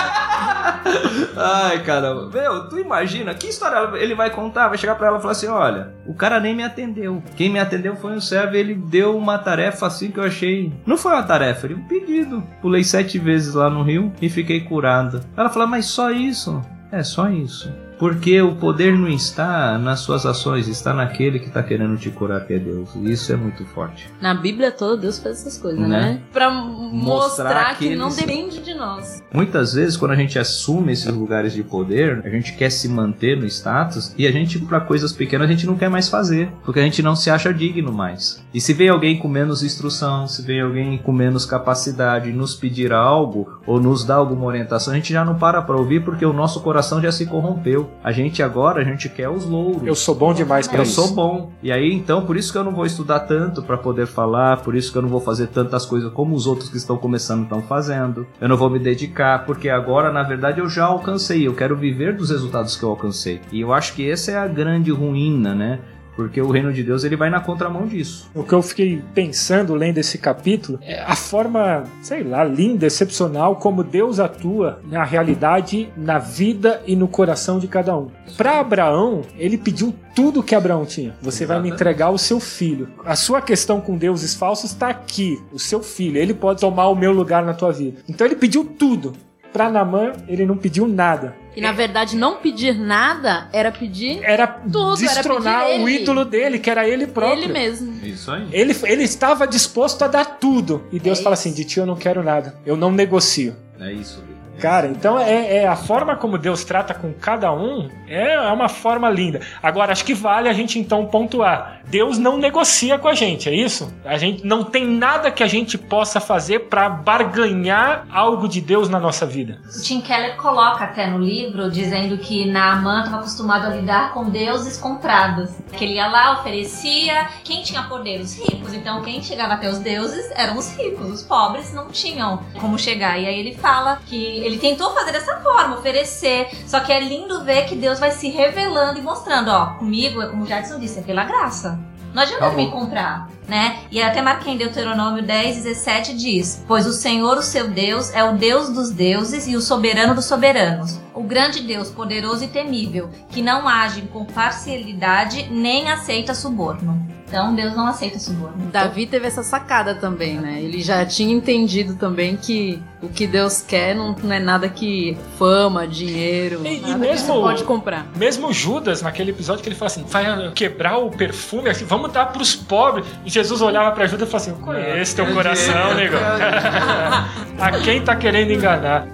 Ai, 1.37 1.83
caramba. 1.83 2.31
Meu, 2.33 2.69
tu 2.69 2.79
imagina, 2.79 3.35
que 3.35 3.49
história 3.49 3.97
ele 3.99 4.15
vai 4.15 4.31
contar? 4.31 4.69
Vai 4.69 4.79
chegar 4.79 4.95
pra 4.95 5.09
ela 5.09 5.19
e 5.19 5.21
falar 5.21 5.33
assim: 5.33 5.49
olha, 5.49 5.93
o 6.07 6.15
cara 6.15 6.41
nem 6.41 6.55
me 6.55 6.63
atendeu. 6.63 7.23
Quem 7.37 7.51
me 7.51 7.61
atendeu 7.61 7.97
foi 7.97 8.13
um 8.13 8.21
servo 8.21 8.55
e 8.55 8.59
ele 8.59 8.75
deu 8.75 9.17
uma 9.17 9.39
tarefa 9.39 9.87
assim 9.87 10.11
que 10.11 10.19
eu 10.19 10.25
achei. 10.25 10.73
Não 10.87 10.97
foi 10.97 11.13
uma 11.13 11.23
tarefa, 11.23 11.67
ele 11.67 11.75
um 11.75 11.87
pedido. 11.87 12.43
Pulei 12.61 12.83
sete 12.83 13.19
vezes 13.19 13.55
lá 13.55 13.71
no 13.71 13.83
rio 13.83 14.13
e 14.21 14.29
fiquei 14.29 14.61
curada. 14.61 15.21
Ela 15.37 15.49
fala, 15.49 15.67
mas 15.67 15.87
só 15.87 16.11
isso? 16.11 16.61
É, 16.91 17.03
só 17.03 17.29
isso. 17.29 17.71
Porque 17.99 18.41
o 18.41 18.55
poder 18.57 18.97
não 18.97 19.09
está 19.09 19.79
nas 19.79 20.01
suas 20.01 20.25
ações, 20.25 20.69
está 20.69 20.95
naquele 20.95 21.39
que 21.39 21.47
está 21.49 21.63
querendo 21.63 21.97
te 21.97 22.11
curar, 22.11 22.47
que 22.47 22.55
é 22.55 22.59
Deus. 22.59 22.91
E 22.95 23.11
isso 23.11 23.33
é 23.33 23.37
muito 23.37 23.65
forte. 23.67 24.09
Na 24.21 24.35
Bíblia 24.35 24.71
toda, 24.71 24.97
Deus 24.97 25.19
faz 25.19 25.41
essas 25.41 25.59
coisas, 25.59 25.81
né? 25.81 25.89
Né? 25.89 26.21
Pra 26.33 26.51
mostrar, 26.51 27.77
que 27.77 27.89
que 27.89 27.97
não 27.97 28.07
eles- 28.07 28.17
depende 28.17 28.61
de 28.61 28.75
nós. 28.75 29.23
Muitas 29.33 29.75
vezes, 29.75 29.97
quando 29.97 30.13
a 30.13 30.17
gente 30.17 30.39
assume 30.39 30.93
esses 30.93 31.13
lugares 31.13 31.53
de 31.53 31.63
poder, 31.63 32.23
a 32.25 32.29
gente 32.29 32.53
quer 32.55 32.71
se 32.71 32.89
manter 32.89 33.37
no 33.37 33.47
status 33.47 34.15
e 34.17 34.27
a 34.27 34.33
gente, 34.33 34.59
para 34.61 34.81
coisas 34.81 35.13
pequenas, 35.13 35.49
a 35.49 35.51
gente 35.53 35.67
não 35.67 35.77
quer 35.77 35.89
mais 35.91 36.09
fazer, 36.09 36.51
porque 36.65 36.81
a 36.81 36.83
gente 36.83 37.03
não 37.03 37.17
se 37.17 37.31
acha 37.31 37.53
digno 37.53 37.93
mais. 37.93 38.43
E 38.53 38.61
se 38.61 38.73
vem 38.73 38.89
alguém 38.89 39.19
com 39.19 39.29
menos 39.29 39.63
instrução, 39.63 40.27
se 40.27 40.43
vem 40.43 40.61
alguém 40.61 40.99
com 40.99 41.13
menos 41.13 41.45
capacidade 41.47 42.33
nos 42.33 42.55
pedir 42.55 42.93
algo 42.93 43.59
ou 43.67 43.81
nos 43.81 44.05
dar 44.05 44.17
alguma 44.17 44.45
orientação, 44.47 44.93
a 44.93 44.97
gente 44.97 45.13
já 45.13 45.25
não 45.25 45.35
para 45.37 45.63
para 45.63 45.77
ouvir 45.77 46.05
porque 46.05 46.25
o 46.25 46.33
nosso 46.33 46.61
coração 46.61 47.01
já 47.01 47.13
se 47.13 47.27
corrompeu. 47.27 47.88
A 48.03 48.13
gente 48.13 48.43
agora, 48.43 48.81
a 48.81 48.85
gente 48.85 49.09
quer 49.09 49.29
os 49.29 49.45
louros. 49.45 49.87
Eu 49.87 49.95
sou 49.95 50.15
bom 50.15 50.33
demais 50.33 50.73
Eu 50.73 50.83
isso. 50.83 50.93
sou 50.93 51.15
bom. 51.15 51.51
E 51.63 51.73
aí, 51.73 51.93
então, 51.93 52.25
por 52.25 52.37
isso 52.37 52.53
que 52.53 52.59
eu 52.59 52.65
não 52.65 52.75
vou 52.75 52.87
estudar 52.87 53.21
tanto 53.21 53.63
pra 53.63 53.77
poder 53.77 54.07
falar, 54.07 54.59
por 54.63 54.75
isso 54.75 54.93
que 54.93 54.99
eu 54.99 55.03
não 55.03 55.09
vou 55.09 55.21
fazer 55.21 55.49
tantas 55.49 55.85
coisas 55.85 56.13
como 56.13 56.35
os 56.35 56.47
outros 56.47 56.69
que 56.69 56.77
estão 56.77 56.97
começando 56.97 57.43
estão 57.45 57.61
fazendo. 57.63 58.27
Eu 58.41 58.49
não 58.49 58.57
vou 58.57 58.71
me 58.71 58.79
dedicar, 58.79 59.45
porque 59.45 59.69
agora, 59.69 60.13
na 60.13 60.23
verdade, 60.23 60.61
eu 60.61 60.69
já 60.69 60.85
alcancei. 60.85 61.47
Eu 61.47 61.55
quero 61.55 61.77
viver 61.77 62.17
dos 62.17 62.31
resultados 62.31 62.77
que 62.77 62.83
eu 62.83 62.91
alcancei. 62.91 63.41
E 63.53 63.61
eu 63.61 63.73
acho 63.73 63.95
que 63.95 64.09
essa 64.09 64.31
é 64.31 64.37
a 64.37 64.47
grande 64.47 64.91
ruína, 64.91 65.55
né? 65.55 65.81
Porque 66.19 66.41
o 66.43 66.51
reino 66.51 66.73
de 66.73 66.83
Deus 66.83 67.05
ele 67.05 67.15
vai 67.15 67.31
na 67.31 67.39
contramão 67.39 67.87
disso. 67.87 68.29
O 68.35 68.43
que 68.43 68.53
eu 68.53 68.61
fiquei 68.61 69.01
pensando 69.15 69.73
lendo 69.77 69.99
esse 69.99 70.19
capítulo 70.19 70.81
é 70.83 71.01
a 71.01 71.15
forma, 71.15 71.85
sei 72.03 72.25
lá, 72.25 72.43
linda, 72.43 72.87
excepcional 72.87 73.55
como 73.55 73.85
Deus 73.85 74.19
atua 74.19 74.81
na 74.91 75.05
realidade, 75.05 75.89
na 75.97 76.19
vida 76.19 76.83
e 76.85 76.97
no 76.97 77.07
coração 77.07 77.61
de 77.61 77.69
cada 77.69 77.97
um. 77.97 78.09
Para 78.37 78.59
Abraão, 78.59 79.23
ele 79.39 79.57
pediu 79.57 79.95
tudo 80.13 80.43
que 80.43 80.57
Abraão 80.57 80.85
tinha. 80.85 81.15
Você 81.23 81.47
vai 81.47 81.59
me 81.59 81.69
Exatamente. 81.69 81.75
entregar 81.75 82.11
o 82.11 82.19
seu 82.19 82.41
filho. 82.41 82.89
A 83.05 83.15
sua 83.15 83.41
questão 83.41 83.81
com 83.81 83.97
deuses 83.97 84.35
falsos 84.35 84.73
está 84.73 84.89
aqui, 84.89 85.41
o 85.53 85.59
seu 85.61 85.85
filho. 85.85 86.19
Ele 86.19 86.35
pode 86.35 86.61
tomar 86.61 86.89
o 86.89 86.97
meu 86.97 87.13
lugar 87.13 87.45
na 87.45 87.55
tua 87.55 87.71
vida. 87.71 88.01
Então 88.09 88.27
ele 88.27 88.35
pediu 88.35 88.65
tudo. 88.65 89.13
Para 89.53 89.71
Namã, 89.71 90.13
ele 90.27 90.45
não 90.45 90.57
pediu 90.57 90.87
nada. 90.87 91.35
E 91.59 91.61
na 91.61 91.73
verdade, 91.73 92.17
não 92.17 92.37
pedir 92.37 92.79
nada 92.79 93.49
era 93.53 93.73
pedir 93.73 94.21
Era 94.23 94.47
Tudo, 94.47 95.03
era 95.03 95.15
destronar 95.15 95.67
pedir 95.67 95.81
o 95.83 95.89
ele. 95.89 96.03
ídolo 96.03 96.25
dele, 96.25 96.59
que 96.59 96.71
era 96.71 96.89
ele 96.89 97.07
próprio. 97.07 97.43
ele 97.45 97.53
mesmo. 97.53 97.99
Isso 98.05 98.31
aí. 98.31 98.47
Ele, 98.53 98.77
ele 98.85 99.03
estava 99.03 99.47
disposto 99.47 100.03
a 100.03 100.09
dar 100.09 100.25
tudo. 100.25 100.87
E 100.93 100.99
Deus 101.01 101.19
É 101.19 101.23
fala 101.23 101.35
assim: 101.35 101.53
de 101.53 101.65
ti 101.65 101.79
eu 101.81 101.87
não 101.87 101.97
quero 101.97 102.23
nada. 102.23 102.55
Eu 102.65 102.77
não 102.77 102.91
negocio. 102.93 103.57
É 103.81 103.93
isso. 103.93 104.23
Cara, 104.61 104.89
então 104.89 105.19
é, 105.19 105.59
é 105.59 105.69
a 105.69 105.77
forma 105.77 106.17
como 106.17 106.37
Deus 106.37 106.65
trata 106.65 106.93
com 106.93 107.13
cada 107.13 107.53
um 107.53 107.89
é, 108.09 108.35
é 108.35 108.53
uma 108.53 108.69
forma 108.69 109.09
linda. 109.09 109.41
Agora, 109.63 109.93
acho 109.93 110.05
que 110.05 110.15
vale 110.15 110.49
a 110.49 110.53
gente 110.53 110.79
então 110.79 111.07
pontuar. 111.07 111.81
Deus 111.87 112.19
não 112.19 112.37
negocia 112.37 112.99
com 112.99 113.09
a 113.09 113.15
gente, 113.15 113.49
é 113.49 113.55
isso? 113.55 113.93
A 114.05 114.19
gente 114.19 114.45
não 114.45 114.65
tem 114.65 114.87
nada 114.87 115.31
que 115.31 115.43
a 115.43 115.47
gente 115.47 115.79
possa 115.79 116.21
fazer 116.21 116.69
para 116.69 116.89
barganhar 116.89 118.07
algo 118.11 118.49
de 118.49 118.61
Deus 118.61 118.89
na 118.89 118.99
nossa 119.01 119.25
vida. 119.25 119.59
O 119.65 119.83
Tim 119.83 120.01
Keller 120.01 120.37
coloca 120.37 120.85
até 120.85 121.07
no 121.07 121.19
livro 121.19 121.71
dizendo 121.71 122.19
que 122.19 122.45
Naaman 122.45 123.01
estava 123.01 123.19
acostumado 123.19 123.67
a 123.67 123.71
lidar 123.71 124.13
com 124.13 124.29
deuses 124.29 124.77
comprados. 124.77 125.51
Que 125.73 125.85
ele 125.85 125.95
ia 125.95 126.09
lá, 126.09 126.41
oferecia. 126.41 127.29
Quem 127.45 127.63
tinha 127.63 127.83
poder? 127.85 128.21
Os 128.21 128.37
ricos. 128.37 128.75
Então 128.75 129.03
quem 129.03 129.23
chegava 129.23 129.55
até 129.55 129.71
os 129.71 129.79
deuses 129.79 130.31
eram 130.35 130.57
os 130.59 130.77
ricos. 130.77 131.11
Os 131.11 131.23
pobres 131.23 131.73
não 131.73 131.89
tinham 131.89 132.43
como 132.61 132.79
chegar. 132.79 133.19
E 133.19 133.27
aí 133.27 133.39
ele 133.39 133.55
fala 133.55 134.01
que 134.07 134.48
ele 134.49 134.59
tentou 134.59 134.93
fazer 134.93 135.13
dessa 135.13 135.37
forma, 135.41 135.79
oferecer. 135.79 136.49
Só 136.67 136.81
que 136.81 136.93
é 136.93 137.01
lindo 137.01 137.45
ver 137.45 137.67
que 137.67 137.75
Deus 137.75 137.99
vai 137.99 138.11
se 138.11 138.29
revelando 138.29 138.99
e 138.99 139.03
mostrando: 139.03 139.49
ó, 139.51 139.67
comigo, 139.75 140.21
é 140.21 140.29
como 140.29 140.45
o 140.45 140.47
Jackson 140.47 140.79
disse, 140.79 140.99
é 140.99 141.03
pela 141.03 141.25
graça. 141.25 141.79
Não 142.13 142.23
adianta 142.23 142.47
Acabou. 142.47 142.65
me 142.65 142.71
comprar, 142.71 143.29
né? 143.47 143.81
E 143.91 144.01
até 144.01 144.23
marquei 144.23 144.55
em 144.55 144.57
Deuteronômio 144.57 145.23
10, 145.23 145.57
17 145.57 146.15
diz: 146.15 146.65
Pois 146.67 146.87
o 146.87 146.93
Senhor, 146.93 147.37
o 147.37 147.43
seu 147.43 147.69
Deus, 147.69 148.13
é 148.15 148.25
o 148.25 148.33
Deus 148.37 148.71
dos 148.71 148.91
deuses 148.91 149.47
e 149.47 149.55
o 149.55 149.61
soberano 149.61 150.15
dos 150.15 150.25
soberanos. 150.25 150.99
O 151.15 151.23
grande 151.23 151.63
Deus, 151.63 151.91
poderoso 151.91 152.45
e 152.45 152.49
temível, 152.49 153.11
que 153.29 153.43
não 153.43 153.69
age 153.69 154.03
com 154.13 154.25
parcialidade 154.25 155.49
nem 155.51 155.91
aceita 155.91 156.35
suborno. 156.35 157.18
Então 157.29 157.55
Deus 157.55 157.77
não 157.77 157.87
aceita 157.87 158.19
suborno. 158.19 158.57
Davi 158.73 159.07
teve 159.07 159.27
essa 159.27 159.43
sacada 159.43 159.95
também, 159.95 160.39
né? 160.39 160.61
Ele 160.63 160.81
já 160.83 161.05
tinha 161.05 161.33
entendido 161.35 161.95
também 161.95 162.37
que 162.37 162.83
o 163.03 163.09
que 163.09 163.27
Deus 163.27 163.61
quer 163.63 163.95
não, 163.95 164.17
não 164.23 164.33
é 164.35 164.41
nada 164.41 164.69
que 164.69 165.17
fama, 165.39 165.87
dinheiro, 165.87 166.63
E- 166.65 166.79
e 166.79 166.81
nada 166.81 166.95
que 166.95 166.99
mesmo- 167.01 167.27
você 167.35 167.41
pode 167.41 167.65
comprar. 167.65 168.07
Mesmo 168.17 168.53
Judas, 168.53 169.03
naquele 169.03 169.31
episódio 169.31 169.63
que 169.63 169.69
ele 169.69 169.77
fala 169.77 169.87
assim, 169.89 170.05
vai 170.09 170.51
quebrar 170.55 170.97
o 170.99 171.11
perfume, 171.11 171.69
assim, 171.69 171.85
vamos 171.85 172.11
dar 172.13 172.27
pros 172.33 172.57
pobres. 172.57 173.07
E 173.25 173.31
Jesus 173.31 173.61
olhava 173.61 173.91
pra 173.95 174.07
Judas 174.07 174.27
e 174.27 174.31
falava 174.31 174.51
assim, 174.51 174.61
eu 174.61 174.67
conheço 174.67 175.15
teu 175.17 175.27
coração, 175.35 175.95
negão. 175.95 176.19
a 177.61 177.71
quem 177.85 178.01
tá 178.03 178.17
querendo 178.17 178.53
enganar? 178.53 179.07